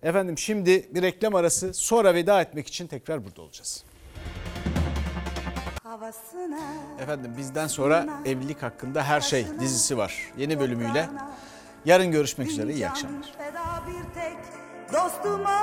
Efendim 0.05 0.37
şimdi 0.37 0.89
bir 0.95 1.01
reklam 1.01 1.35
arası 1.35 1.73
sonra 1.73 2.13
veda 2.13 2.41
etmek 2.41 2.67
için 2.67 2.87
tekrar 2.87 3.25
burada 3.25 3.41
olacağız. 3.41 3.83
Efendim 6.99 7.33
bizden 7.37 7.67
sonra 7.67 8.07
evlilik 8.25 8.63
hakkında 8.63 9.03
her 9.03 9.21
şey 9.21 9.45
dizisi 9.59 9.97
var. 9.97 10.31
Yeni 10.37 10.59
bölümüyle 10.59 11.09
yarın 11.85 12.11
görüşmek 12.11 12.47
üzere. 12.49 12.73
İyi 12.73 12.89
akşamlar. 12.89 13.33
Feda 13.37 13.83
bir 13.87 14.21
tek 14.21 14.37
dostuma 14.93 15.61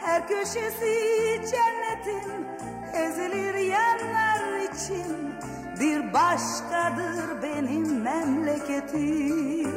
Her 0.00 0.28
köşesi 0.28 0.94
cennetin 1.50 2.46
ezilir 2.94 3.54
yerler 3.54 4.60
için 4.74 5.34
Bir 5.80 6.12
başkadır 6.12 7.42
benim 7.42 8.02
memleketim 8.02 9.75